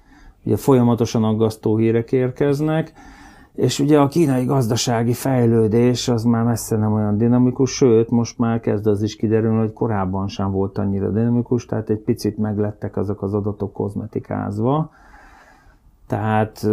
ugye 0.43 0.57
folyamatosan 0.57 1.23
aggasztó 1.23 1.77
hírek 1.77 2.11
érkeznek, 2.11 2.93
és 3.55 3.79
ugye 3.79 3.99
a 3.99 4.07
kínai 4.07 4.45
gazdasági 4.45 5.13
fejlődés 5.13 6.07
az 6.07 6.23
már 6.23 6.43
messze 6.43 6.77
nem 6.77 6.93
olyan 6.93 7.17
dinamikus, 7.17 7.71
sőt, 7.71 8.09
most 8.09 8.37
már 8.37 8.59
kezd 8.59 8.87
az 8.87 9.01
is 9.03 9.15
kiderülni, 9.15 9.57
hogy 9.57 9.73
korábban 9.73 10.27
sem 10.27 10.51
volt 10.51 10.77
annyira 10.77 11.11
dinamikus, 11.11 11.65
tehát 11.65 11.89
egy 11.89 11.99
picit 11.99 12.37
meglettek 12.37 12.97
azok 12.97 13.21
az 13.21 13.33
adatok 13.33 13.73
kozmetikázva. 13.73 14.91
Tehát 16.09 16.67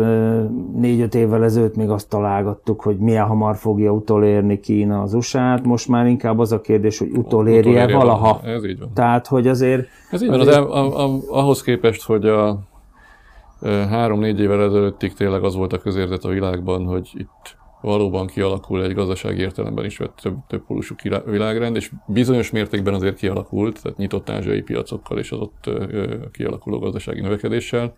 négy-öt 0.74 1.14
évvel 1.14 1.44
ezelőtt 1.44 1.76
még 1.76 1.90
azt 1.90 2.08
találgattuk, 2.08 2.80
hogy 2.80 2.98
milyen 2.98 3.26
hamar 3.26 3.56
fogja 3.56 3.92
utolérni 3.92 4.60
Kína 4.60 5.02
az 5.02 5.14
usa 5.14 5.60
Most 5.62 5.88
már 5.88 6.06
inkább 6.06 6.38
az 6.38 6.52
a 6.52 6.60
kérdés, 6.60 6.98
hogy 6.98 7.10
utolérje 7.16 7.92
valaha. 7.92 8.40
Ez 8.44 8.64
így 8.64 8.78
van. 8.78 8.90
Tehát, 8.94 9.26
hogy 9.26 9.46
azért... 9.46 9.86
Ez 10.10 10.22
így 10.22 10.28
van, 10.28 10.40
azért... 10.40 10.56
Az, 10.56 10.64
a, 10.64 11.04
a, 11.04 11.20
ahhoz 11.28 11.62
képest, 11.62 12.02
hogy 12.02 12.26
a 12.26 12.58
három-négy 13.62 14.40
évvel 14.40 14.62
ezelőttig 14.62 15.14
tényleg 15.14 15.44
az 15.44 15.54
volt 15.54 15.72
a 15.72 15.78
közérzet 15.78 16.24
a 16.24 16.28
világban, 16.28 16.84
hogy 16.84 17.10
itt 17.14 17.56
valóban 17.80 18.26
kialakul 18.26 18.84
egy 18.84 18.94
gazdasági 18.94 19.40
értelemben 19.40 19.84
is 19.84 19.98
vett 19.98 20.18
több, 20.22 20.36
több 20.46 20.62
pólusú 20.66 20.94
világrend, 21.24 21.76
és 21.76 21.90
bizonyos 22.06 22.50
mértékben 22.50 22.94
azért 22.94 23.16
kialakult, 23.16 23.82
tehát 23.82 23.98
nyitott 23.98 24.30
ázsiai 24.30 24.62
piacokkal 24.62 25.18
és 25.18 25.32
az 25.32 25.38
ott 25.38 25.70
kialakuló 26.32 26.78
gazdasági 26.78 27.20
növekedéssel. 27.20 27.94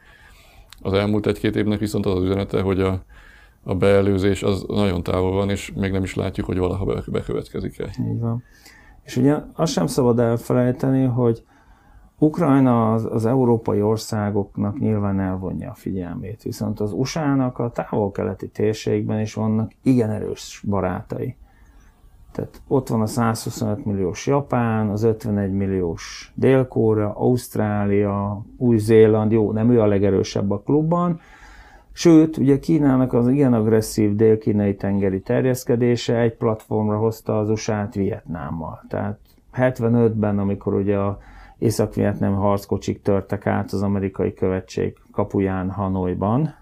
Az 0.83 0.93
elmúlt 0.93 1.27
egy-két 1.27 1.57
évnek 1.57 1.79
viszont 1.79 2.07
az 2.07 2.15
az 2.15 2.23
üzenete, 2.23 2.61
hogy 2.61 2.81
a, 2.81 3.03
a 3.63 3.75
beelőzés 3.75 4.43
az 4.43 4.65
nagyon 4.69 5.03
távol 5.03 5.33
van, 5.33 5.51
és 5.51 5.73
még 5.77 5.93
nem 5.93 6.03
is 6.03 6.15
látjuk, 6.15 6.47
hogy 6.47 6.59
valaha 6.59 7.03
bekövetkezik-e. 7.11 7.91
Így 8.11 8.21
van. 8.21 8.43
És 9.03 9.17
ugye 9.17 9.37
azt 9.55 9.73
sem 9.73 9.87
szabad 9.87 10.19
elfelejteni, 10.19 11.05
hogy 11.05 11.43
Ukrajna 12.19 12.93
az, 12.93 13.05
az 13.11 13.27
európai 13.27 13.83
országoknak 13.83 14.79
nyilván 14.79 15.21
elvonja 15.21 15.71
a 15.71 15.75
figyelmét, 15.75 16.43
viszont 16.43 16.81
az 16.81 16.93
USA-nak 16.93 17.59
a 17.59 17.71
távol-keleti 17.71 18.49
térségben 18.49 19.21
is 19.21 19.35
vannak 19.35 19.73
igen 19.83 20.11
erős 20.11 20.63
barátai. 20.69 21.37
Tehát 22.39 22.63
ott 22.69 22.89
van 22.89 23.01
a 23.01 23.07
125 23.07 23.85
milliós 23.85 24.27
Japán, 24.27 24.89
az 24.89 25.03
51 25.03 25.53
milliós 25.53 26.33
Dél-Korea, 26.35 27.13
Ausztrália, 27.15 28.43
Új-Zéland, 28.57 29.33
jó, 29.33 29.53
nem 29.53 29.71
ő 29.71 29.81
a 29.81 29.87
legerősebb 29.87 30.51
a 30.51 30.61
klubban, 30.61 31.21
Sőt, 31.93 32.37
ugye 32.37 32.59
Kínának 32.59 33.13
az 33.13 33.29
igen 33.29 33.53
agresszív 33.53 34.15
dél-kínai 34.15 34.75
tengeri 34.75 35.21
terjeszkedése 35.21 36.19
egy 36.19 36.37
platformra 36.37 36.99
hozta 36.99 37.39
az 37.39 37.51
USA-t 37.51 37.95
Vietnámmal. 37.95 38.85
Tehát 38.89 39.19
75-ben, 39.55 40.39
amikor 40.39 40.75
ugye 40.75 40.97
a 40.97 41.19
észak-vietnám 41.59 42.35
harckocsik 42.35 43.03
törtek 43.03 43.47
át 43.47 43.73
az 43.73 43.83
amerikai 43.83 44.35
követség 44.35 44.97
kapuján 45.13 45.71
Hanoiban, 45.71 46.55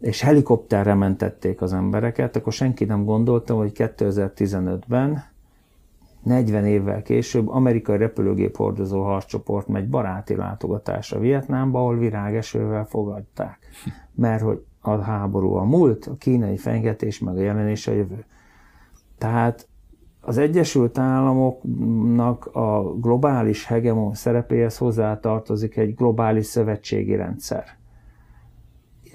és 0.00 0.20
helikopterre 0.20 0.94
mentették 0.94 1.62
az 1.62 1.72
embereket, 1.72 2.36
akkor 2.36 2.52
senki 2.52 2.84
nem 2.84 3.04
gondolta, 3.04 3.54
hogy 3.54 3.72
2015-ben, 3.74 5.24
40 6.22 6.64
évvel 6.66 7.02
később 7.02 7.48
amerikai 7.48 7.96
repülőgép 7.96 8.56
hordozó 8.56 9.02
harccsoport 9.02 9.68
megy 9.68 9.88
baráti 9.88 10.36
látogatásra 10.36 11.18
Vietnámba, 11.18 11.78
ahol 11.78 11.98
virágesővel 11.98 12.84
fogadták. 12.84 13.58
Mert 14.14 14.42
hogy 14.42 14.64
a 14.80 14.96
háború 14.96 15.54
a 15.54 15.64
múlt, 15.64 16.06
a 16.06 16.16
kínai 16.18 16.56
fenyegetés, 16.56 17.18
meg 17.18 17.36
a 17.36 17.40
jelenés 17.40 17.86
a 17.86 17.92
jövő. 17.92 18.24
Tehát 19.18 19.68
az 20.20 20.38
Egyesült 20.38 20.98
Államoknak 20.98 22.46
a 22.46 22.94
globális 23.00 23.66
hegemon 23.66 24.14
szerepéhez 24.14 24.78
hozzátartozik 24.78 25.76
egy 25.76 25.94
globális 25.94 26.46
szövetségi 26.46 27.16
rendszer. 27.16 27.64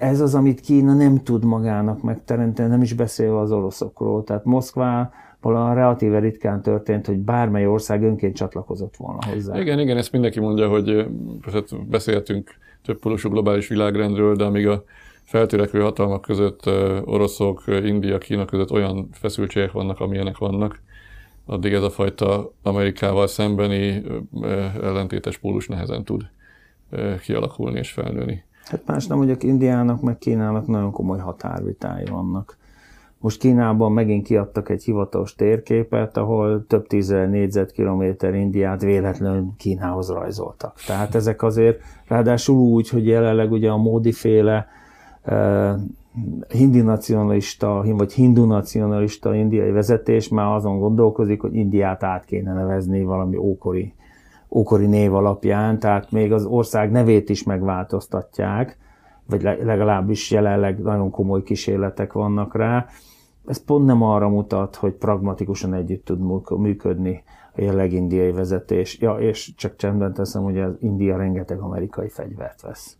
Ez 0.01 0.21
az, 0.21 0.35
amit 0.35 0.59
Kína 0.59 0.93
nem 0.93 1.23
tud 1.23 1.45
magának 1.45 2.01
megteremteni, 2.01 2.69
nem 2.69 2.81
is 2.81 2.93
beszélve 2.93 3.39
az 3.39 3.51
oroszokról. 3.51 4.23
Tehát 4.23 4.45
Moszkvá 4.45 5.11
valami 5.41 5.75
relatíve 5.75 6.19
ritkán 6.19 6.61
történt, 6.61 7.05
hogy 7.05 7.17
bármely 7.17 7.67
ország 7.67 8.03
önként 8.03 8.35
csatlakozott 8.35 8.95
volna 8.97 9.19
hozzá. 9.33 9.59
Igen, 9.59 9.79
igen, 9.79 9.97
ezt 9.97 10.11
mindenki 10.11 10.39
mondja, 10.39 10.67
hogy 10.67 11.07
hát 11.51 11.87
beszéltünk 11.87 12.49
több 12.83 12.99
polosú 12.99 13.29
globális 13.29 13.67
világrendről, 13.67 14.35
de 14.35 14.43
amíg 14.43 14.67
a 14.67 14.83
feltörekvő 15.23 15.79
hatalmak 15.81 16.21
között 16.21 16.69
oroszok, 17.05 17.63
India, 17.67 18.17
Kína 18.17 18.45
között 18.45 18.71
olyan 18.71 19.09
feszültségek 19.11 19.71
vannak, 19.71 19.99
amilyenek 19.99 20.37
vannak, 20.37 20.81
addig 21.45 21.73
ez 21.73 21.83
a 21.83 21.89
fajta 21.89 22.51
Amerikával 22.61 23.27
szembeni 23.27 24.03
ellentétes 24.81 25.37
pólus 25.37 25.67
nehezen 25.67 26.03
tud 26.03 26.21
kialakulni 27.21 27.79
és 27.79 27.91
felnőni. 27.91 28.43
Hát 28.71 28.81
más 28.85 29.07
nem, 29.07 29.17
hogy 29.17 29.43
Indiának 29.43 30.01
meg 30.01 30.17
Kínának 30.17 30.67
nagyon 30.67 30.91
komoly 30.91 31.19
határvitái 31.19 32.05
vannak. 32.11 32.57
Most 33.19 33.39
Kínában 33.39 33.91
megint 33.91 34.25
kiadtak 34.25 34.69
egy 34.69 34.83
hivatalos 34.83 35.35
térképet, 35.35 36.17
ahol 36.17 36.65
több 36.67 36.87
tízezer 36.87 37.29
négyzetkilométer 37.29 38.33
Indiát 38.33 38.81
véletlenül 38.81 39.47
Kínához 39.57 40.09
rajzoltak. 40.09 40.73
Tehát 40.87 41.15
ezek 41.15 41.43
azért, 41.43 41.81
ráadásul 42.07 42.57
úgy, 42.57 42.89
hogy 42.89 43.07
jelenleg 43.07 43.51
ugye 43.51 43.69
a 43.69 43.77
módiféle 43.77 44.67
hindi 46.49 46.81
nacionalista, 46.81 47.83
vagy 47.85 48.13
hindu 48.13 48.45
nacionalista 48.45 49.35
indiai 49.35 49.71
vezetés 49.71 50.29
már 50.29 50.55
azon 50.55 50.79
gondolkozik, 50.79 51.41
hogy 51.41 51.55
Indiát 51.55 52.03
át 52.03 52.25
kéne 52.25 52.53
nevezni 52.53 53.03
valami 53.03 53.37
ókori, 53.37 53.93
ókori 54.51 54.85
név 54.85 55.13
alapján, 55.13 55.79
tehát 55.79 56.11
még 56.11 56.33
az 56.33 56.45
ország 56.45 56.91
nevét 56.91 57.29
is 57.29 57.43
megváltoztatják, 57.43 58.77
vagy 59.27 59.41
legalábbis 59.41 60.31
jelenleg 60.31 60.79
nagyon 60.79 61.09
komoly 61.09 61.43
kísérletek 61.43 62.13
vannak 62.13 62.55
rá. 62.55 62.85
Ez 63.45 63.63
pont 63.63 63.85
nem 63.85 64.01
arra 64.01 64.29
mutat, 64.29 64.75
hogy 64.75 64.93
pragmatikusan 64.93 65.73
együtt 65.73 66.05
tud 66.05 66.19
működni 66.59 67.23
a 67.55 67.61
jelenleg 67.61 67.93
indiai 67.93 68.31
vezetés. 68.31 68.99
Ja, 68.99 69.13
és 69.13 69.53
csak 69.55 69.75
csendben 69.75 70.13
teszem, 70.13 70.43
hogy 70.43 70.59
az 70.59 70.73
India 70.79 71.17
rengeteg 71.17 71.59
amerikai 71.59 72.09
fegyvert 72.09 72.61
vesz 72.61 72.95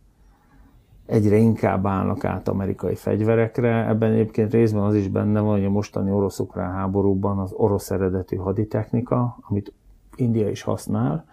egyre 1.06 1.36
inkább 1.36 1.86
állnak 1.86 2.24
át 2.24 2.48
amerikai 2.48 2.94
fegyverekre. 2.94 3.88
Ebben 3.88 4.12
egyébként 4.12 4.52
részben 4.52 4.82
az 4.82 4.94
is 4.94 5.08
benne 5.08 5.40
van, 5.40 5.56
hogy 5.56 5.64
a 5.64 5.70
mostani 5.70 6.10
orosz-ukrán 6.10 6.72
háborúban 6.72 7.38
az 7.38 7.52
orosz 7.52 7.90
eredetű 7.90 8.36
haditechnika, 8.36 9.38
amit 9.48 9.72
India 10.16 10.48
is 10.48 10.62
használ, 10.62 11.24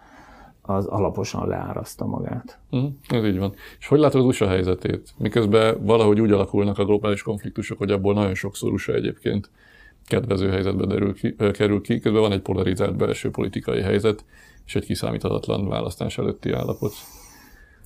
az 0.62 0.86
alaposan 0.86 1.48
leáraszta 1.48 2.06
magát. 2.06 2.58
Uh-huh, 2.70 2.90
ez 3.08 3.24
így 3.24 3.38
van. 3.38 3.54
És 3.78 3.86
hogy 3.86 3.98
látod 3.98 4.20
az 4.20 4.26
USA 4.26 4.48
helyzetét? 4.48 5.14
Miközben 5.18 5.84
valahogy 5.84 6.20
úgy 6.20 6.32
alakulnak 6.32 6.78
a 6.78 6.84
globális 6.84 7.22
konfliktusok, 7.22 7.78
hogy 7.78 7.90
abból 7.90 8.14
nagyon 8.14 8.34
sokszor 8.34 8.72
USA 8.72 8.92
egyébként 8.92 9.50
kedvező 10.06 10.50
helyzetbe 10.50 10.86
derül 10.86 11.14
ki, 11.14 11.36
kerül 11.52 11.80
ki, 11.80 12.00
közben 12.00 12.20
van 12.20 12.32
egy 12.32 12.42
polarizált 12.42 12.96
belső 12.96 13.30
politikai 13.30 13.80
helyzet, 13.82 14.24
és 14.66 14.74
egy 14.76 14.84
kiszámíthatatlan 14.84 15.68
választás 15.68 16.18
előtti 16.18 16.52
állapot. 16.52 16.92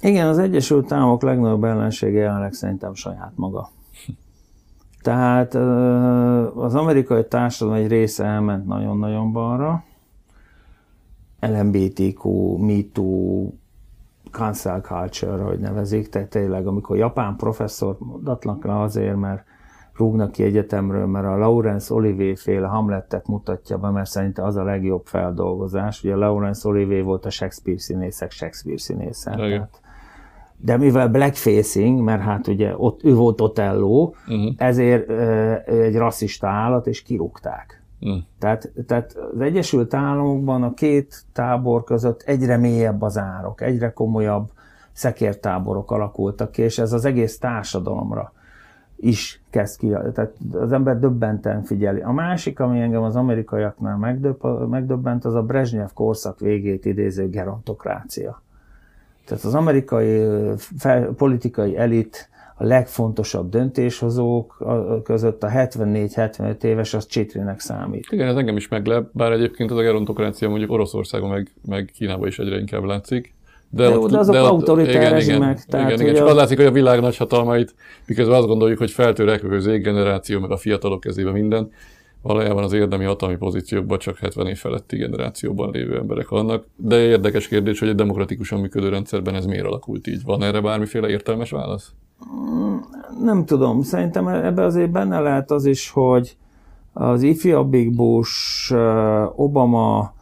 Igen, 0.01 0.29
az 0.29 0.39
Egyesült 0.39 0.93
Államok 0.93 1.23
legnagyobb 1.23 1.65
ellensége 1.65 2.19
jelenleg 2.19 2.53
szerintem 2.53 2.95
saját 2.95 3.33
maga. 3.35 3.71
Tehát 5.03 5.55
az 6.55 6.75
amerikai 6.75 7.27
társadalom 7.29 7.81
egy 7.81 7.89
része 7.89 8.25
elment 8.25 8.67
nagyon-nagyon 8.67 9.33
balra. 9.33 9.85
LMBTQ, 11.49 12.57
MeToo, 12.59 13.53
cancel 14.31 14.81
culture, 14.81 15.43
hogy 15.43 15.59
nevezik, 15.59 16.09
tehát 16.09 16.29
tényleg, 16.29 16.67
amikor 16.67 16.97
japán 16.97 17.37
professzor 17.37 17.97
mondatlanak 17.99 18.65
rá 18.65 18.83
azért, 18.83 19.17
mert 19.17 19.45
rúgnak 19.97 20.33
ki 20.33 20.43
egyetemről, 20.43 21.07
mert 21.07 21.27
a 21.27 21.37
Laurence 21.37 21.95
Olivier 21.95 22.37
féle 22.37 22.67
Hamletet 22.67 23.27
mutatja 23.27 23.79
be, 23.79 23.91
mert 23.91 24.11
szerinte 24.11 24.45
az 24.45 24.57
a 24.57 24.65
legjobb 24.65 25.07
feldolgozás. 25.07 26.05
Ugye 26.05 26.15
Laurence 26.15 26.69
Olivier 26.69 27.05
volt 27.05 27.27
a 27.27 27.31
Shakespeare 27.31 27.79
színészek 27.79 28.31
Shakespeare 28.31 28.79
színésze. 28.79 29.31
Tehát 29.31 29.81
de 30.57 30.77
mivel 30.77 31.09
blackfacing, 31.09 32.01
mert 32.01 32.23
hát 32.23 32.47
ugye 32.47 32.75
ott, 32.77 33.05
ő 33.05 33.15
volt 33.15 33.41
Otello, 33.41 34.13
uh-huh. 34.29 34.53
ezért 34.57 35.09
ő 35.69 35.83
egy 35.83 35.97
rasszista 35.97 36.49
állat, 36.49 36.87
és 36.87 37.03
kirúgták. 37.03 37.83
Uh-huh. 38.01 38.23
Tehát, 38.39 38.73
tehát 38.87 39.17
az 39.35 39.41
Egyesült 39.41 39.95
Államokban 39.95 40.63
a 40.63 40.75
két 40.75 41.25
tábor 41.33 41.85
között 41.85 42.23
egyre 42.23 42.57
mélyebb 42.57 43.03
az 43.03 43.19
árok, 43.19 43.61
egyre 43.61 43.93
komolyabb 43.93 44.51
szekértáborok 44.93 45.91
alakultak 45.91 46.51
ki, 46.51 46.63
és 46.63 46.79
ez 46.79 46.93
az 46.93 47.05
egész 47.05 47.39
társadalomra 47.39 48.33
is 48.97 49.43
kezd 49.51 49.79
ki. 49.79 49.89
Tehát 49.89 50.33
az 50.53 50.73
ember 50.73 50.99
döbbenten 50.99 51.63
figyeli. 51.63 52.01
A 52.01 52.13
másik, 52.13 52.61
ami 52.61 52.81
engem 52.81 53.03
az 53.03 53.17
amerikaiaknál 53.17 53.97
megdöbb, 53.97 54.69
megdöbbent, 54.69 55.25
az 55.25 55.35
a 55.35 55.43
Brezsnyev 55.43 55.89
korszak 55.95 56.39
végét 56.39 56.85
idéző 56.85 57.29
gerontokrácia. 57.29 58.43
Tehát 59.25 59.45
az 59.45 59.55
amerikai 59.55 60.27
fel, 60.57 61.13
politikai 61.17 61.77
elit 61.77 62.29
a 62.55 62.65
legfontosabb 62.65 63.51
döntéshozók 63.51 64.65
között 65.05 65.43
a 65.43 65.49
74-75 65.49 66.63
éves 66.63 66.95
az 66.95 67.07
csitrinek 67.07 67.61
számít. 67.61 68.07
Igen, 68.11 68.29
ez 68.29 68.37
engem 68.37 68.57
is 68.57 68.69
meglep, 68.69 69.09
bár 69.13 69.33
egyébként 69.33 69.71
az 69.71 69.77
a 69.77 69.81
gerontokrácia 69.81 70.49
mondjuk 70.49 70.71
Oroszországon 70.71 71.29
meg, 71.29 71.51
meg 71.67 71.91
Kínában 71.95 72.29
is 72.29 72.39
egyre 72.39 72.59
inkább 72.59 72.85
látszik. 72.85 73.35
De, 73.71 73.89
de, 73.89 73.99
ott, 73.99 74.11
de 74.11 74.19
azok 74.19 74.35
de 74.35 74.41
autoritár 74.41 75.11
rezsimek. 75.11 75.39
Igen, 75.39 75.65
tehát, 75.69 75.91
igen, 75.91 76.01
igen. 76.01 76.15
Csak 76.15 76.27
az 76.27 76.35
látszik, 76.35 76.57
hogy 76.57 76.67
a 76.67 76.71
világ 76.73 77.01
nagy 77.01 77.17
hatalmait, 77.17 77.75
miközben 78.07 78.37
azt 78.37 78.47
gondoljuk, 78.47 78.79
hogy 78.79 78.91
feltörekvő 78.91 79.57
az 79.57 79.67
generáció, 79.67 80.41
meg 80.41 80.51
a 80.51 80.57
fiatalok 80.57 81.01
kezébe 81.01 81.31
minden, 81.31 81.71
valójában 82.23 82.65
az 82.65 82.73
érdemi 82.73 83.05
hatalmi 83.05 83.37
pozíciókban 83.37 83.99
csak 83.99 84.19
70 84.19 84.47
év 84.47 84.57
feletti 84.57 84.97
generációban 84.97 85.71
lévő 85.71 85.97
emberek 85.97 86.29
vannak. 86.29 86.67
De 86.77 87.01
érdekes 87.01 87.49
kérdés, 87.49 87.79
hogy 87.79 87.89
egy 87.89 87.95
demokratikusan 87.95 88.61
működő 88.61 88.89
rendszerben 88.89 89.35
ez 89.35 89.47
miért 89.47 89.67
alakult 89.67 90.07
így? 90.07 90.25
Van 90.25 90.43
erre 90.43 90.61
bármiféle 90.61 91.09
értelmes 91.09 91.51
válasz? 91.51 91.93
Nem 93.21 93.45
tudom. 93.45 93.83
Szerintem 93.83 94.29
ebbe 94.29 94.65
azért 94.65 94.91
benne 94.91 95.21
lehet 95.21 95.51
az 95.51 95.65
is, 95.65 95.91
hogy 95.91 96.37
az 96.93 97.23
ifjabbik 97.23 97.95
Bush, 97.95 98.73
Obama, 99.37 100.13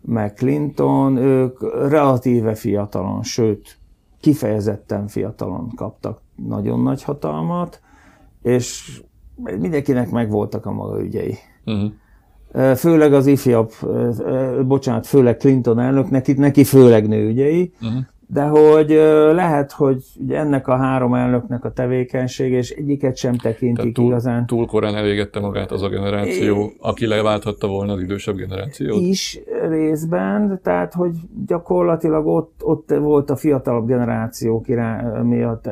meg 0.00 0.34
Clinton, 0.34 1.16
ők 1.16 1.60
relatíve 1.88 2.54
fiatalon, 2.54 3.22
sőt, 3.22 3.78
kifejezetten 4.20 5.06
fiatalon 5.06 5.72
kaptak 5.74 6.20
nagyon 6.34 6.82
nagy 6.82 7.02
hatalmat, 7.02 7.80
és 8.42 9.00
mindenkinek 9.58 10.10
megvoltak 10.10 10.66
a 10.66 10.72
maga 10.72 11.02
ügyei. 11.02 11.38
Uh-huh. 11.64 12.74
Főleg 12.76 13.12
az 13.12 13.26
ifjabb, 13.26 13.70
bocsánat, 14.66 15.06
főleg 15.06 15.36
Clinton 15.36 15.78
elnök, 15.78 16.10
neki, 16.10 16.32
neki 16.32 16.64
főleg 16.64 17.08
nőügyei, 17.08 17.72
uh-huh 17.80 18.04
de 18.30 18.42
hogy 18.42 18.88
lehet, 19.34 19.72
hogy 19.72 20.02
ennek 20.28 20.68
a 20.68 20.76
három 20.76 21.14
elnöknek 21.14 21.64
a 21.64 21.72
tevékenysége, 21.72 22.56
és 22.56 22.70
egyiket 22.70 23.16
sem 23.16 23.36
tekintik 23.36 23.94
túl, 23.94 24.06
igazán. 24.06 24.46
Túl 24.46 24.66
korán 24.66 24.94
elégette 24.94 25.40
magát 25.40 25.70
az 25.70 25.82
a 25.82 25.88
generáció, 25.88 26.72
aki 26.78 27.06
leválthatta 27.06 27.66
volna 27.66 27.92
az 27.92 28.00
idősebb 28.00 28.36
generációt? 28.36 29.00
Is 29.00 29.40
részben, 29.68 30.60
tehát 30.62 30.94
hogy 30.94 31.16
gyakorlatilag 31.46 32.26
ott, 32.26 32.60
ott 32.62 32.90
volt 32.90 33.30
a 33.30 33.36
fiatalabb 33.36 33.86
generáció 33.86 34.64
miatt, 35.22 35.62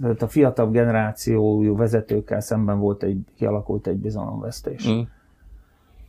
tehát 0.00 0.22
a 0.22 0.28
fiatalabb 0.28 0.72
generációjú 0.72 1.76
vezetőkkel 1.76 2.40
szemben 2.40 2.78
volt 2.78 3.02
egy, 3.02 3.18
kialakult 3.36 3.86
egy 3.86 3.96
bizalomvesztés. 3.96 4.88
Mm. 4.88 5.00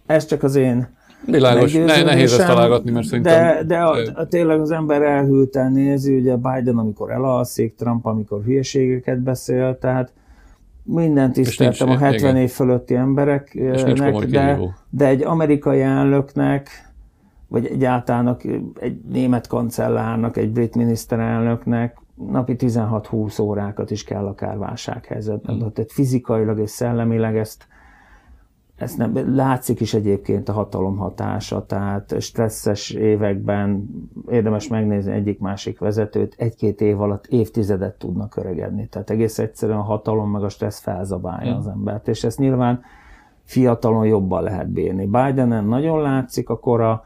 Ez 0.06 0.26
csak 0.26 0.44
az 0.44 0.56
én 0.56 0.88
Világos, 1.26 1.74
ne, 1.74 2.04
nehéz 2.04 2.34
ezt 2.34 2.48
találgatni, 2.48 2.92
mert 2.92 3.06
szerintem... 3.06 3.56
De, 3.56 3.64
de 3.64 3.78
a, 3.78 3.98
a, 4.14 4.28
tényleg 4.28 4.60
az 4.60 4.72
ember 4.72 5.02
elhűlten 5.02 5.72
nézi, 5.72 6.16
ugye 6.18 6.36
Biden, 6.36 6.78
amikor 6.78 7.12
elalszik, 7.12 7.76
Trump, 7.76 8.06
amikor 8.06 8.44
hülyeségeket 8.44 9.20
beszél, 9.20 9.78
tehát 9.80 10.14
mindent 10.84 11.34
tiszteltem 11.34 11.90
a 11.90 11.98
70 11.98 12.14
igen. 12.14 12.36
év 12.36 12.50
fölötti 12.50 12.96
embereknek, 12.96 14.26
de, 14.26 14.60
de 14.90 15.08
egy 15.08 15.24
amerikai 15.24 15.82
elnöknek, 15.82 16.70
vagy 17.48 17.66
egyáltalán 17.66 18.38
egy 18.80 18.98
német 19.12 19.48
kancellárnak, 19.48 20.38
egy 20.38 20.52
brit 20.52 20.76
miniszterelnöknek 20.76 21.98
napi 22.16 22.56
16-20 22.60 23.42
órákat 23.42 23.92
is 23.92 24.04
kell 24.04 24.26
akár 24.26 24.58
válsághelyzetben. 24.58 25.56
Hmm. 25.56 25.72
Tehát 25.72 25.92
fizikailag 25.92 26.60
és 26.60 26.70
szellemileg 26.70 27.38
ezt 27.38 27.68
ez 28.76 28.96
nem, 28.96 29.36
látszik 29.36 29.80
is 29.80 29.94
egyébként 29.94 30.50
a 30.50 30.54
hatalom 30.54 30.98
hatása, 30.98 31.66
tehát 31.66 32.22
stresszes 32.22 32.90
években 32.90 33.90
érdemes 34.30 34.68
megnézni 34.68 35.12
egyik-másik 35.12 35.80
vezetőt, 35.80 36.36
egy-két 36.38 36.82
év 36.82 37.02
alatt 37.02 37.26
évtizedet 37.26 37.98
tudnak 37.98 38.36
öregedni. 38.36 38.88
Tehát 38.88 39.10
egész 39.10 39.40
egyszerűen 39.40 39.78
a 39.78 39.84
hatalom 39.84 40.32
meg 40.32 40.44
a 40.44 40.50
stressz 40.50 40.80
felzabálja 40.80 41.54
mm. 41.54 41.58
az 41.58 41.68
embert, 41.68 42.08
és 42.08 42.24
ezt 42.24 42.40
nyilván 42.40 42.82
fiatalon 43.44 44.06
jobban 44.06 44.44
lehet 44.44 44.70
bírni. 44.70 45.06
Bidenen 45.06 45.66
nagyon 45.66 46.02
látszik 46.02 46.50
a 46.50 46.60
kora, 46.60 47.04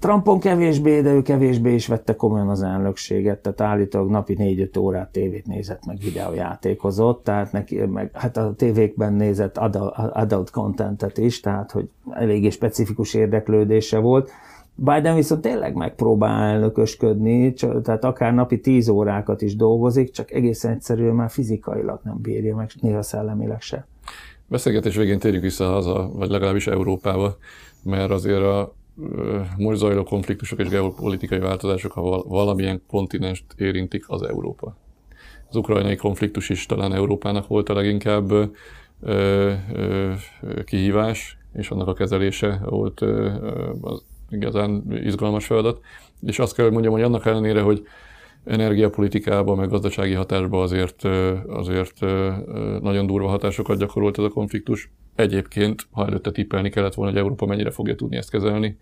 Trumpon 0.00 0.40
kevésbé, 0.40 1.00
de 1.00 1.12
ő 1.12 1.22
kevésbé 1.22 1.74
is 1.74 1.86
vette 1.86 2.16
komolyan 2.16 2.48
az 2.48 2.62
elnökséget, 2.62 3.38
tehát 3.38 3.60
állítólag 3.60 4.10
napi 4.10 4.36
4-5 4.38 4.78
órát 4.78 5.12
tévét 5.12 5.46
nézett, 5.46 5.86
meg 5.86 5.98
videójátékozott, 5.98 7.24
tehát 7.24 7.52
neki, 7.52 7.76
meg, 7.76 8.10
hát 8.12 8.36
a 8.36 8.54
tévékben 8.56 9.12
nézett 9.12 9.56
adult, 9.56 9.94
adult 9.96 10.50
contentet 10.50 11.18
is, 11.18 11.40
tehát 11.40 11.70
hogy 11.70 11.88
eléggé 12.10 12.50
specifikus 12.50 13.14
érdeklődése 13.14 13.98
volt. 13.98 14.30
Biden 14.74 15.14
viszont 15.14 15.40
tényleg 15.40 15.74
megpróbál 15.74 16.42
elnökösködni, 16.42 17.52
tehát 17.82 18.04
akár 18.04 18.34
napi 18.34 18.60
10 18.60 18.88
órákat 18.88 19.42
is 19.42 19.56
dolgozik, 19.56 20.10
csak 20.10 20.30
egészen 20.30 20.72
egyszerűen 20.72 21.14
már 21.14 21.30
fizikailag 21.30 22.00
nem 22.02 22.18
bírja 22.20 22.56
meg, 22.56 22.70
néha 22.80 23.02
szellemileg 23.02 23.60
se. 23.60 23.86
Beszélgetés 24.46 24.96
végén 24.96 25.18
térjünk 25.18 25.44
vissza 25.44 25.64
haza, 25.64 26.10
vagy 26.14 26.30
legalábbis 26.30 26.66
Európába, 26.66 27.36
mert 27.82 28.10
azért 28.10 28.42
a 28.42 28.76
most 29.56 29.78
zajló 29.78 30.02
konfliktusok 30.02 30.58
és 30.58 30.68
geopolitikai 30.68 31.38
változások, 31.38 31.92
ha 31.92 32.22
valamilyen 32.22 32.82
kontinenst 32.86 33.44
érintik, 33.56 34.04
az 34.08 34.22
Európa. 34.22 34.76
Az 35.48 35.56
ukrajnai 35.56 35.96
konfliktus 35.96 36.48
is 36.48 36.66
talán 36.66 36.94
Európának 36.94 37.46
volt 37.46 37.68
a 37.68 37.74
leginkább 37.74 38.30
ö, 38.30 38.44
ö, 39.72 40.12
kihívás, 40.64 41.38
és 41.52 41.70
annak 41.70 41.88
a 41.88 41.92
kezelése 41.92 42.60
volt 42.64 43.02
ö, 43.02 43.32
az 43.80 44.04
igazán 44.30 44.82
izgalmas 45.04 45.46
feladat. 45.46 45.80
És 46.26 46.38
azt 46.38 46.54
kell, 46.54 46.64
hogy 46.64 46.72
mondjam, 46.72 46.94
hogy 46.94 47.02
annak 47.02 47.26
ellenére, 47.26 47.60
hogy 47.60 47.86
energiapolitikában, 48.44 49.56
meg 49.56 49.68
gazdasági 49.68 50.12
hatásban 50.12 50.62
azért, 50.62 51.04
azért 51.46 52.00
nagyon 52.80 53.06
durva 53.06 53.28
hatásokat 53.28 53.78
gyakorolt 53.78 54.18
ez 54.18 54.24
a 54.24 54.28
konfliktus. 54.28 54.90
Egyébként, 55.18 55.86
ha 55.90 56.06
előtte 56.06 56.30
tippelni 56.30 56.70
kellett 56.70 56.94
volna, 56.94 57.10
hogy 57.10 57.20
Európa 57.20 57.46
mennyire 57.46 57.70
fogja 57.70 57.94
tudni 57.94 58.16
ezt 58.16 58.30
kezelni, 58.30 58.78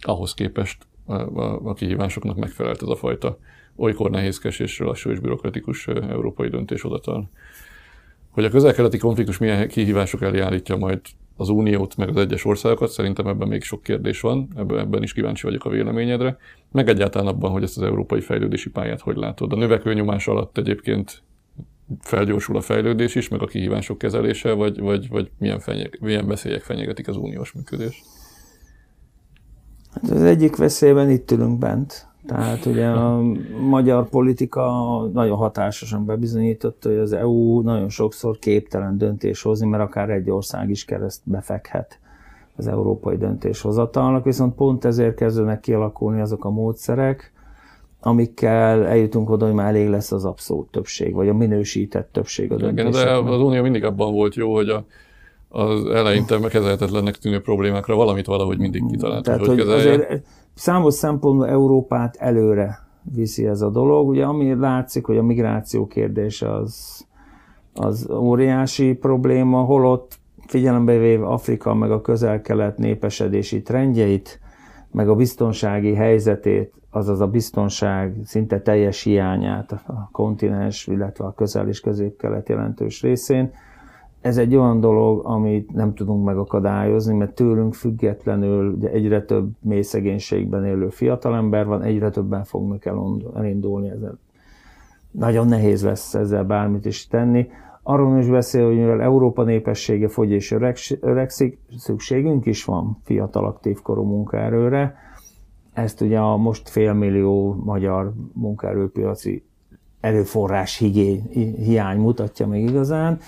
ahhoz 0.00 0.34
képest 0.34 0.86
a, 1.06 1.74
kihívásoknak 1.74 2.36
megfelelt 2.36 2.82
ez 2.82 2.88
a 2.88 2.96
fajta 2.96 3.38
olykor 3.76 4.10
nehézkes 4.10 4.58
és 4.58 4.78
lassú 4.78 5.10
és 5.10 5.18
bürokratikus 5.18 5.86
európai 5.86 6.48
döntéshozatal. 6.48 7.30
Hogy 8.30 8.44
a 8.44 8.50
közel-keleti 8.50 8.98
konfliktus 8.98 9.38
milyen 9.38 9.68
kihívások 9.68 10.22
elé 10.22 10.40
állítja 10.40 10.76
majd 10.76 11.00
az 11.36 11.48
Uniót, 11.48 11.96
meg 11.96 12.08
az 12.08 12.16
egyes 12.16 12.44
országokat, 12.44 12.90
szerintem 12.90 13.26
ebben 13.26 13.48
még 13.48 13.62
sok 13.62 13.82
kérdés 13.82 14.20
van, 14.20 14.48
ebben 14.56 15.02
is 15.02 15.12
kíváncsi 15.12 15.46
vagyok 15.46 15.64
a 15.64 15.70
véleményedre, 15.70 16.36
meg 16.72 16.88
egyáltalán 16.88 17.34
abban, 17.34 17.50
hogy 17.50 17.62
ezt 17.62 17.76
az 17.76 17.82
európai 17.82 18.20
fejlődési 18.20 18.70
pályát 18.70 19.00
hogy 19.00 19.16
látod. 19.16 19.52
A 19.52 19.56
növekvő 19.56 19.94
nyomás 19.94 20.26
alatt 20.26 20.58
egyébként 20.58 21.22
felgyorsul 22.00 22.56
a 22.56 22.60
fejlődés 22.60 23.14
is, 23.14 23.28
meg 23.28 23.42
a 23.42 23.46
kihívások 23.46 23.98
kezelése, 23.98 24.52
vagy, 24.52 24.80
vagy, 24.80 25.08
vagy 25.08 25.30
milyen, 25.38 25.58
fenyeg, 25.58 25.98
milyen 26.00 26.26
veszélyek 26.26 26.62
fenyegetik 26.62 27.08
az 27.08 27.16
uniós 27.16 27.52
működést? 27.52 28.04
Hát 29.94 30.10
az 30.10 30.22
egyik 30.22 30.56
veszélyben 30.56 31.10
itt 31.10 31.30
ülünk 31.30 31.58
bent. 31.58 32.10
Tehát 32.26 32.66
ugye 32.66 32.86
a 32.86 33.22
magyar 33.60 34.08
politika 34.08 34.62
nagyon 35.12 35.36
hatásosan 35.36 36.06
bebizonyította, 36.06 36.88
hogy 36.88 36.98
az 36.98 37.12
EU 37.12 37.60
nagyon 37.60 37.88
sokszor 37.88 38.38
képtelen 38.38 38.98
döntés 38.98 39.42
hozni, 39.42 39.68
mert 39.68 39.82
akár 39.82 40.10
egy 40.10 40.30
ország 40.30 40.70
is 40.70 40.84
kereszt 40.84 41.20
befekhet 41.24 41.98
az 42.56 42.66
európai 42.66 43.16
döntéshozatalnak, 43.16 44.24
viszont 44.24 44.54
pont 44.54 44.84
ezért 44.84 45.14
kezdenek 45.14 45.60
kialakulni 45.60 46.20
azok 46.20 46.44
a 46.44 46.50
módszerek, 46.50 47.32
amikkel 48.04 48.86
eljutunk 48.86 49.30
oda, 49.30 49.44
hogy 49.44 49.54
már 49.54 49.68
elég 49.68 49.88
lesz 49.88 50.12
az 50.12 50.24
abszolút 50.24 50.70
többség, 50.70 51.14
vagy 51.14 51.28
a 51.28 51.34
minősített 51.34 52.12
többség 52.12 52.52
a. 52.52 52.54
Igen, 52.54 52.90
de 52.90 53.10
az 53.10 53.40
Unió 53.40 53.62
mindig 53.62 53.84
abban 53.84 54.12
volt 54.12 54.34
jó, 54.34 54.54
hogy 54.54 54.68
a 54.68 54.84
az 55.52 55.84
eleinte 55.84 56.38
kezelhetetlennek 56.48 57.16
tűnő 57.16 57.40
problémákra 57.40 57.94
valamit 57.94 58.26
valahogy 58.26 58.58
mindig 58.58 58.86
kitalált, 58.90 59.24
Tehát, 59.24 59.40
hogy, 59.40 59.48
hogy 59.48 59.60
azért 59.60 60.22
számos 60.54 60.94
szempontból 60.94 61.48
Európát 61.48 62.16
előre 62.16 62.78
viszi 63.14 63.46
ez 63.46 63.60
a 63.60 63.70
dolog. 63.70 64.08
Ugye 64.08 64.24
ami 64.24 64.54
látszik, 64.54 65.04
hogy 65.04 65.16
a 65.16 65.22
migráció 65.22 65.86
kérdése 65.86 66.54
az, 66.54 67.04
az 67.74 68.10
óriási 68.10 68.92
probléma, 68.92 69.60
holott 69.60 70.18
figyelembe 70.46 70.98
véve 70.98 71.26
Afrika 71.26 71.74
meg 71.74 71.90
a 71.90 72.00
közel-kelet 72.00 72.78
népesedési 72.78 73.62
trendjeit, 73.62 74.40
meg 74.92 75.08
a 75.08 75.14
biztonsági 75.14 75.94
helyzetét, 75.94 76.72
azaz 76.90 77.20
a 77.20 77.26
biztonság 77.26 78.16
szinte 78.24 78.60
teljes 78.60 79.02
hiányát 79.02 79.72
a 79.72 80.08
kontinens, 80.12 80.86
illetve 80.86 81.24
a 81.24 81.32
közel- 81.32 81.68
és 81.68 81.80
közép-kelet 81.80 82.48
jelentős 82.48 83.02
részén, 83.02 83.50
ez 84.22 84.36
egy 84.38 84.56
olyan 84.56 84.80
dolog, 84.80 85.26
amit 85.26 85.72
nem 85.72 85.94
tudunk 85.94 86.24
megakadályozni, 86.24 87.16
mert 87.16 87.34
tőlünk 87.34 87.74
függetlenül 87.74 88.72
ugye 88.72 88.90
egyre 88.90 89.22
több 89.24 89.50
mély 89.60 89.82
szegénységben 89.82 90.64
élő 90.64 90.88
fiatalember 90.88 91.66
van, 91.66 91.82
egyre 91.82 92.10
többen 92.10 92.44
fognak 92.44 92.84
elindulni 93.34 93.88
ezzel. 93.88 94.18
Nagyon 95.10 95.46
nehéz 95.46 95.84
lesz 95.84 96.14
ezzel 96.14 96.44
bármit 96.44 96.84
is 96.86 97.06
tenni. 97.06 97.48
Arról 97.82 98.18
is 98.18 98.26
beszél, 98.26 98.66
hogy 98.66 98.76
mivel 98.76 99.02
Európa 99.02 99.42
népessége 99.42 100.08
fogy 100.08 100.30
és 100.30 100.56
öregszik, 101.00 101.58
szükségünk 101.76 102.46
is 102.46 102.64
van 102.64 102.98
fiatal 103.04 103.46
aktív 103.46 103.80
korú 103.80 104.04
munkaerőre. 104.04 104.94
Ezt 105.72 106.00
ugye 106.00 106.18
a 106.18 106.36
most 106.36 106.68
félmillió 106.68 107.54
magyar 107.64 108.12
munkaerőpiaci 108.32 109.44
erőforrás 110.00 110.78
hiány 111.56 111.98
mutatja 111.98 112.46
meg 112.46 112.60
igazán. 112.60 113.18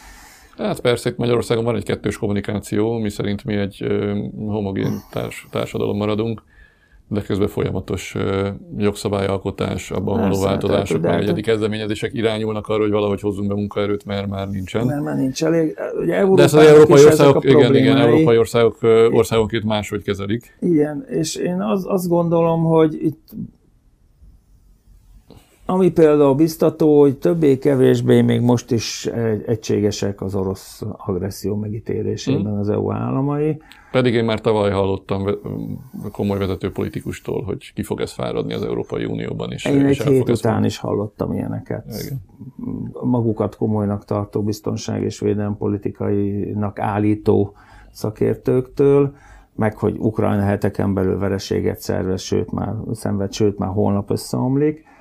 Hát 0.56 0.80
persze, 0.80 1.14
Magyarországon 1.16 1.64
van 1.64 1.76
egy 1.76 1.84
kettős 1.84 2.18
kommunikáció, 2.18 2.98
mi 2.98 3.10
szerint 3.10 3.44
mi 3.44 3.54
egy 3.54 3.86
homogén 4.36 4.92
társ, 5.10 5.46
társadalom 5.50 5.96
maradunk, 5.96 6.42
de 7.14 7.22
közben 7.22 7.48
folyamatos 7.48 8.16
jogszabályalkotás, 8.76 9.90
abban 9.90 10.20
való 10.20 10.42
változások, 10.42 11.00
meg 11.00 11.20
egyedi 11.20 11.40
kezdeményezések 11.40 12.14
irányulnak 12.14 12.68
arra, 12.68 12.82
hogy 12.82 12.90
valahogy 12.90 13.20
hozzunk 13.20 13.48
be 13.48 13.54
munkaerőt, 13.54 14.04
mert 14.04 14.28
már 14.28 14.48
nincsen. 14.48 14.86
Mert 14.86 15.02
már 15.02 15.16
nincs 15.16 15.44
elég. 15.44 15.78
Ugye 16.00 16.24
de 16.24 16.42
ezt 16.42 16.54
az 16.54 16.66
európai 16.66 17.04
országok, 17.04 17.44
igen, 17.44 17.74
igen, 17.74 17.96
európai 17.96 18.38
országok 18.38 18.78
országonként 19.12 19.64
máshogy 19.64 20.02
kezelik. 20.02 20.56
Igen, 20.60 21.06
és 21.08 21.34
én 21.36 21.60
az, 21.60 21.84
azt 21.88 22.08
gondolom, 22.08 22.64
hogy 22.64 23.04
itt 23.04 23.28
ami 25.66 25.90
például 25.90 26.34
biztató, 26.34 27.00
hogy 27.00 27.18
többé-kevésbé 27.18 28.20
még 28.20 28.40
most 28.40 28.70
is 28.70 29.06
egységesek 29.46 30.20
az 30.20 30.34
orosz 30.34 30.82
agresszió 30.96 31.56
megítélésében 31.56 32.52
hmm. 32.52 32.58
az 32.58 32.68
EU 32.68 32.92
államai. 32.92 33.60
Pedig 33.90 34.14
én 34.14 34.24
már 34.24 34.40
tavaly 34.40 34.70
hallottam 34.70 35.26
komoly 36.12 36.38
vezető 36.38 36.72
politikustól, 36.72 37.42
hogy 37.42 37.72
ki 37.74 37.82
fog 37.82 38.00
ez 38.00 38.12
fáradni 38.12 38.54
az 38.54 38.62
Európai 38.62 39.04
Unióban 39.04 39.52
is. 39.52 39.64
Én 39.64 39.84
egy 39.84 40.02
hét 40.02 40.28
után 40.28 40.64
is 40.64 40.78
hallottam 40.78 41.32
ilyeneket. 41.32 41.84
Igen. 42.04 42.20
Magukat 43.02 43.56
komolynak 43.56 44.04
tartó 44.04 44.42
biztonság 44.42 45.02
és 45.02 45.20
védelem 45.20 45.56
politikainak 45.56 46.78
állító 46.78 47.54
szakértőktől, 47.90 49.14
meg 49.56 49.76
hogy 49.76 49.96
Ukrajna 49.98 50.42
heteken 50.42 50.94
belül 50.94 51.18
vereséget 51.18 51.80
szervez, 51.80 52.20
sőt 52.20 52.52
már 52.52 52.74
szenved, 52.92 53.32
sőt 53.32 53.58
már 53.58 53.70
holnap 53.70 54.10
összeomlik 54.10 54.84
Mm, 54.84 54.92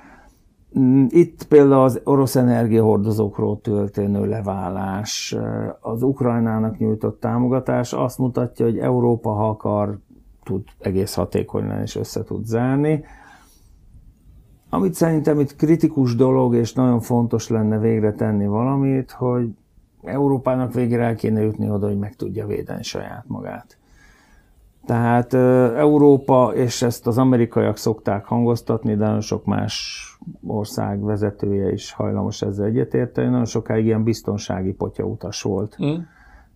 itt 1.08 1.44
például 1.44 1.82
az 1.82 2.00
orosz 2.04 2.36
energiahordozókról 2.36 3.60
történő 3.60 4.26
leválás, 4.26 5.36
az 5.80 6.02
Ukrajnának 6.02 6.78
nyújtott 6.78 7.20
támogatás 7.20 7.92
azt 7.92 8.18
mutatja, 8.18 8.64
hogy 8.64 8.78
Európa, 8.78 9.30
ha 9.30 9.48
akar, 9.48 9.98
tud 10.42 10.62
egész 10.78 11.14
hatékony 11.14 11.66
lenni 11.66 11.82
és 11.82 11.96
össze 11.96 12.22
tud 12.24 12.46
zárni. 12.46 13.04
Amit 14.70 14.94
szerintem 14.94 15.40
itt 15.40 15.56
kritikus 15.56 16.16
dolog, 16.16 16.54
és 16.54 16.72
nagyon 16.72 17.00
fontos 17.00 17.48
lenne 17.48 17.78
végre 17.78 18.12
tenni 18.12 18.46
valamit, 18.46 19.10
hogy 19.10 19.48
Európának 20.02 20.72
végre 20.72 21.04
el 21.04 21.14
kéne 21.14 21.40
jutni 21.40 21.70
oda, 21.70 21.86
hogy 21.86 21.98
meg 21.98 22.16
tudja 22.16 22.46
védeni 22.46 22.82
saját 22.82 23.24
magát. 23.26 23.78
Tehát 24.86 25.34
Európa, 25.76 26.52
és 26.54 26.82
ezt 26.82 27.06
az 27.06 27.18
amerikaiak 27.18 27.76
szokták 27.76 28.24
hangoztatni, 28.24 28.96
de 28.96 29.04
nagyon 29.04 29.20
sok 29.20 29.44
más 29.44 30.02
ország 30.46 31.04
vezetője 31.04 31.72
is 31.72 31.92
hajlamos 31.92 32.42
ezzel 32.42 32.66
egyetérteni, 32.66 33.28
nagyon 33.28 33.44
sokáig 33.44 33.84
ilyen 33.84 34.04
biztonsági 34.04 34.72
potyautas 34.72 35.42
volt. 35.42 35.76
Mm. 35.84 35.94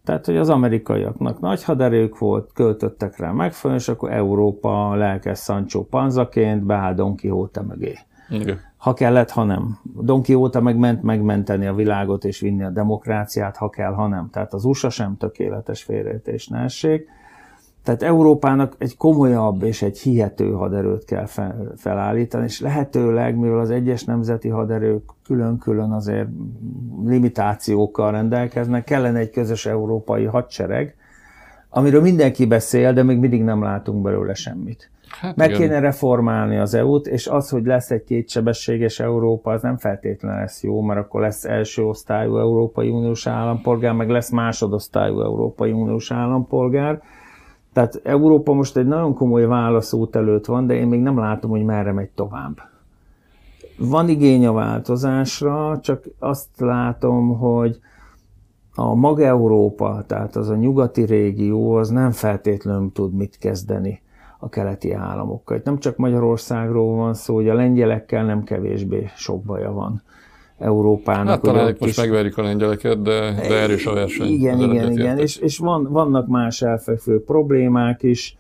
Tehát, 0.05 0.26
hogy 0.26 0.37
az 0.37 0.49
amerikaiaknak 0.49 1.41
nagy 1.41 1.64
haderők 1.64 2.18
volt, 2.18 2.53
költöttek 2.53 3.18
rá 3.18 3.31
megfelelően, 3.33 3.83
és 3.83 3.89
akkor 3.89 4.12
Európa 4.12 4.95
lelkes 4.95 5.39
Sancho 5.39 5.83
Panzaként 5.83 6.64
beáll 6.64 6.95
Don 6.95 7.16
Quixote 7.16 7.62
mögé. 7.62 7.95
Okay. 8.31 8.55
Ha 8.76 8.95
kellett, 8.95 9.31
ha 9.31 9.45
nem. 9.45 9.79
Don 10.01 10.22
Quixote 10.22 10.61
meg 10.61 10.76
ment 10.76 11.03
megmenteni 11.03 11.66
a 11.66 11.74
világot 11.74 12.24
és 12.24 12.41
vinni 12.41 12.62
a 12.62 12.70
demokráciát, 12.70 13.57
ha 13.57 13.68
kell, 13.68 13.93
ha 13.93 14.07
nem. 14.07 14.29
Tehát 14.31 14.53
az 14.53 14.64
USA 14.64 14.91
sem 14.91 15.16
tökéletes 15.16 15.83
félreértés 15.83 16.49
ne 16.49 16.59
essék. 16.59 17.09
Tehát 17.89 18.03
Európának 18.03 18.74
egy 18.78 18.97
komolyabb 18.97 19.62
és 19.62 19.82
egy 19.82 19.99
hihető 19.99 20.51
haderőt 20.51 21.05
kell 21.05 21.26
felállítani, 21.76 22.45
és 22.45 22.61
lehetőleg, 22.61 23.36
mivel 23.36 23.59
az 23.59 23.70
egyes 23.70 24.05
nemzeti 24.05 24.49
haderők 24.49 25.03
külön-külön 25.24 25.91
azért 25.91 26.28
limitációkkal 27.05 28.11
rendelkeznek, 28.11 28.84
kellene 28.84 29.18
egy 29.18 29.30
közös 29.30 29.66
európai 29.66 30.24
hadsereg, 30.24 30.97
amiről 31.68 32.01
mindenki 32.01 32.47
beszél, 32.47 32.93
de 32.93 33.03
még 33.03 33.18
mindig 33.18 33.43
nem 33.43 33.62
látunk 33.62 34.03
belőle 34.03 34.34
semmit. 34.34 34.91
Hát 35.20 35.36
Meg 35.36 35.49
igen. 35.49 35.61
kéne 35.61 35.78
reformálni 35.80 36.57
az 36.57 36.74
EU-t, 36.74 37.07
és 37.07 37.26
az, 37.26 37.49
hogy 37.49 37.64
lesz 37.64 37.91
egy 37.91 38.05
kétsebességes 38.05 39.01
Európa, 39.01 39.53
az 39.53 39.62
nem 39.62 39.76
feltétlenül 39.76 40.41
lesz 40.41 40.62
jó, 40.62 40.80
mert 40.80 41.01
akkor 41.01 41.20
lesz 41.20 41.45
első 41.45 41.82
osztályú 41.84 42.39
Európai 42.39 42.89
Uniós 42.89 43.26
állampolgár, 43.26 43.93
meg 43.93 44.09
lesz 44.09 44.30
másodosztályú 44.30 45.20
Európai 45.20 45.72
Uniós 45.72 46.12
állampolgár, 46.12 47.03
tehát 47.73 48.01
Európa 48.05 48.53
most 48.53 48.77
egy 48.77 48.87
nagyon 48.87 49.14
komoly 49.14 49.47
válaszút 49.47 50.16
előtt 50.16 50.47
van, 50.47 50.66
de 50.66 50.75
én 50.75 50.87
még 50.87 51.01
nem 51.01 51.19
látom, 51.19 51.51
hogy 51.51 51.64
merre 51.64 51.93
megy 51.93 52.11
tovább. 52.11 52.57
Van 53.79 54.09
igény 54.09 54.47
a 54.47 54.53
változásra, 54.53 55.81
csak 55.81 56.05
azt 56.19 56.49
látom, 56.57 57.39
hogy 57.39 57.79
a 58.75 58.95
maga 58.95 59.25
Európa, 59.25 60.05
tehát 60.07 60.37
az 60.37 60.49
a 60.49 60.57
nyugati 60.57 61.03
régió, 61.03 61.73
az 61.73 61.89
nem 61.89 62.11
feltétlenül 62.11 62.93
tud 62.93 63.14
mit 63.14 63.39
kezdeni 63.39 64.01
a 64.39 64.49
keleti 64.49 64.93
államokkal. 64.93 65.57
Itt 65.57 65.64
nem 65.64 65.79
csak 65.79 65.97
Magyarországról 65.97 66.97
van 66.97 67.14
szó, 67.14 67.35
hogy 67.35 67.49
a 67.49 67.55
lengyelekkel 67.55 68.25
nem 68.25 68.45
kevésbé 68.45 69.11
sok 69.16 69.43
baja 69.43 69.73
van. 69.73 70.03
Európának. 70.59 71.29
Hát 71.29 71.41
talán 71.41 71.65
most 71.65 71.79
kis... 71.79 71.97
megverik 71.97 72.39
a 72.39 72.43
lengyeleket, 72.43 73.03
de, 73.03 73.21
de 73.49 73.61
erős 73.61 73.87
a 73.87 73.93
verseny. 73.93 74.27
Igen, 74.27 74.61
igen, 74.61 74.93
igen, 74.93 75.19
és, 75.19 75.37
és 75.37 75.59
van, 75.59 75.89
vannak 75.91 76.27
más 76.27 76.63
elfekvő 76.63 77.23
problémák 77.23 78.03
is. 78.03 78.37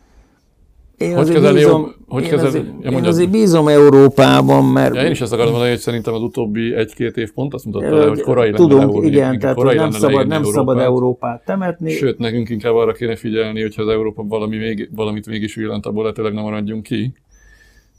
Én 0.96 1.16
hogy 1.16 1.36
azért, 1.36 1.54
bízom, 1.54 1.94
hogy 2.08 2.24
én, 2.24 2.38
azért, 2.38 2.64
ja, 2.80 2.90
én 2.90 3.04
azért 3.04 3.30
bízom 3.30 3.68
Európában, 3.68 4.64
mert... 4.64 4.94
Ja, 4.94 5.04
én 5.04 5.10
is 5.10 5.20
ezt 5.20 5.32
akarom 5.32 5.50
mondani, 5.50 5.70
hogy 5.72 5.80
szerintem 5.80 6.14
az 6.14 6.22
utóbbi 6.22 6.74
egy-két 6.74 7.16
év 7.16 7.32
pont 7.32 7.54
azt 7.54 7.64
mutatta 7.64 7.96
le, 7.96 8.06
hogy 8.06 8.20
korai 8.20 8.50
Tudunk, 8.50 8.94
lenne 8.94 9.06
igen, 9.06 9.38
tehát 9.38 9.56
korai 9.56 9.76
nem, 9.76 9.90
szabad, 9.90 10.26
nem 10.26 10.36
Európát. 10.36 10.54
szabad 10.54 10.78
Európát 10.78 11.44
temetni. 11.44 11.90
Sőt, 11.90 12.18
nekünk 12.18 12.48
inkább 12.48 12.74
arra 12.74 12.92
kéne 12.92 13.16
figyelni, 13.16 13.60
hogyha 13.60 13.82
az 13.82 13.88
Európa 13.88 14.22
valami 14.22 14.56
még, 14.56 14.90
valamit 14.94 15.26
mégis 15.26 15.54
villant, 15.54 15.86
abból 15.86 16.02
lehetőleg 16.02 16.32
nem 16.32 16.42
maradjunk 16.42 16.82
ki 16.82 17.12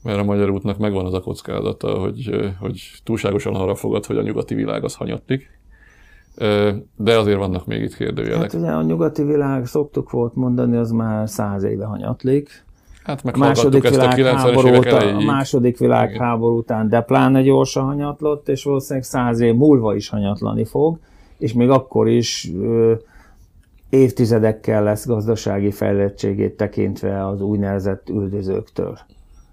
mert 0.03 0.19
a 0.19 0.23
magyar 0.23 0.49
útnak 0.49 0.77
megvan 0.77 1.05
az 1.05 1.13
a 1.13 1.21
kockázata, 1.21 1.99
hogy, 1.99 2.29
hogy 2.59 2.91
túlságosan 3.03 3.55
arra 3.55 3.75
fogad, 3.75 4.05
hogy 4.05 4.17
a 4.17 4.21
nyugati 4.21 4.55
világ 4.55 4.83
az 4.83 4.95
hanyatlik. 4.95 5.59
De 6.95 7.17
azért 7.17 7.37
vannak 7.37 7.65
még 7.65 7.81
itt 7.81 7.95
kérdőjelek. 7.95 8.51
Hát 8.51 8.61
ugye 8.61 8.71
a 8.71 8.81
nyugati 8.81 9.23
világ, 9.23 9.65
szoktuk 9.65 10.09
volt 10.09 10.35
mondani, 10.35 10.77
az 10.77 10.91
már 10.91 11.29
száz 11.29 11.63
éve 11.63 11.85
hanyatlik. 11.85 12.65
Hát 13.03 13.23
meg 13.23 13.35
a 13.35 13.37
második 13.37 13.89
világháború 13.89 14.75
után, 14.75 15.15
a 15.15 15.21
második 15.21 15.77
világháború 15.77 16.57
után, 16.57 16.89
de 16.89 17.01
pláne 17.01 17.41
gyorsan 17.41 17.85
hanyatlott, 17.85 18.49
és 18.49 18.63
valószínűleg 18.63 19.03
száz 19.03 19.39
év 19.39 19.55
múlva 19.55 19.95
is 19.95 20.09
hanyatlani 20.09 20.65
fog, 20.65 20.99
és 21.37 21.53
még 21.53 21.69
akkor 21.69 22.07
is 22.07 22.51
ö, 22.61 22.93
évtizedekkel 23.89 24.83
lesz 24.83 25.07
gazdasági 25.07 25.71
fejlettségét 25.71 26.57
tekintve 26.57 27.27
az 27.27 27.41
úgynevezett 27.41 28.09
üldözőktől. 28.09 28.97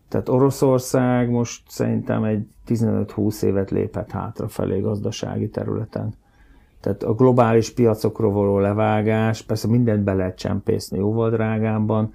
Tehát 0.08 0.28
Oroszország 0.28 1.30
most 1.30 1.70
szerintem 1.70 2.24
egy 2.24 2.46
15-20 2.66 3.42
évet 3.42 3.70
lépett 3.70 4.10
hátrafelé 4.10 4.80
gazdasági 4.80 5.48
területen. 5.48 6.14
Tehát 6.80 7.02
a 7.02 7.14
globális 7.14 7.72
piacokról 7.72 8.32
való 8.32 8.58
levágás, 8.58 9.42
persze 9.42 9.68
mindent 9.68 10.04
be 10.04 10.14
lehet 10.14 10.36
csempészni 10.36 10.98
jóval 10.98 11.30
drágábban, 11.30 12.12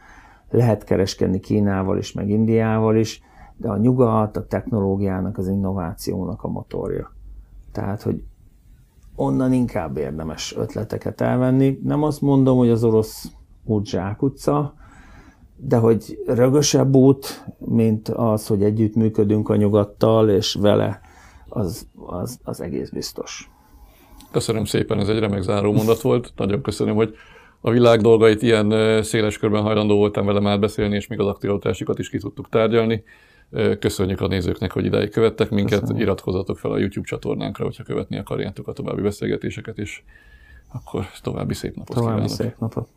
lehet 0.50 0.84
kereskedni 0.84 1.40
Kínával 1.40 1.98
is, 1.98 2.14
meg 2.14 2.30
Indiával 2.30 2.96
is, 2.96 3.22
de 3.58 3.70
a 3.70 3.78
nyugat 3.78 4.38
a 4.38 4.46
technológiának, 4.46 5.38
az 5.38 5.48
innovációnak 5.48 6.44
a 6.44 6.48
motorja. 6.48 7.12
Tehát, 7.72 8.02
hogy 8.02 8.24
onnan 9.16 9.54
inkább 9.54 9.98
érdemes 9.98 10.56
ötleteket 10.58 11.22
elvenni. 11.22 11.80
Nem 11.84 12.04
azt 12.04 12.22
mondom, 12.22 12.58
hogy 12.58 12.70
az 12.70 12.84
orosz 12.84 13.32
út 13.64 13.86
zsákutca, 13.86 14.74
de 15.64 15.78
hogy 15.78 16.20
rögösebb 16.26 16.96
út, 16.96 17.46
mint 17.58 18.10
az, 18.10 18.48
hogy 18.48 18.64
együttműködünk 18.64 19.50
a 19.50 19.56
nyugattal, 19.56 20.30
és 20.30 20.58
vele, 20.60 21.02
az, 21.50 21.88
az, 22.06 22.40
az 22.44 22.62
egész 22.62 22.90
biztos. 22.90 23.50
Köszönöm 24.32 24.66
szépen, 24.66 25.00
ez 25.00 25.08
egy 25.08 25.20
remek 25.20 25.42
záró 25.42 25.74
mondat 25.74 26.02
volt. 26.02 26.34
Nagyon 26.36 26.62
köszönöm, 26.62 26.96
hogy 26.96 27.16
a 27.62 27.72
világ 27.72 28.02
dolgait 28.02 28.42
ilyen 28.42 29.04
széles 29.04 29.38
körben 29.38 29.62
hajlandó 29.62 29.96
voltam 29.96 30.26
vele 30.26 30.40
már 30.40 30.60
beszélni, 30.60 30.96
és 30.96 31.08
még 31.08 31.20
az 31.20 31.28
aktualitásikat 31.28 32.00
is 32.00 32.10
ki 32.10 32.18
tudtuk 32.18 32.50
tárgyalni. 32.50 33.04
Köszönjük 33.80 34.22
a 34.22 34.28
nézőknek, 34.28 34.72
hogy 34.72 34.86
ideig 34.86 35.10
követtek 35.10 35.50
minket. 35.50 35.80
Köszönöm. 35.80 36.02
Iratkozzatok 36.02 36.58
fel 36.58 36.72
a 36.72 36.78
YouTube 36.78 37.08
csatornánkra, 37.08 37.64
hogyha 37.64 37.84
követni 37.84 38.18
akarjátok 38.18 38.68
a 38.68 38.74
további 38.74 39.02
beszélgetéseket, 39.02 39.78
és 39.78 40.04
akkor 40.74 41.06
további 41.22 41.54
szép 41.54 41.76
napot 41.76 41.96
további 41.96 42.12
kívánok. 42.14 42.36
szép 42.36 42.60
napot. 42.60 42.88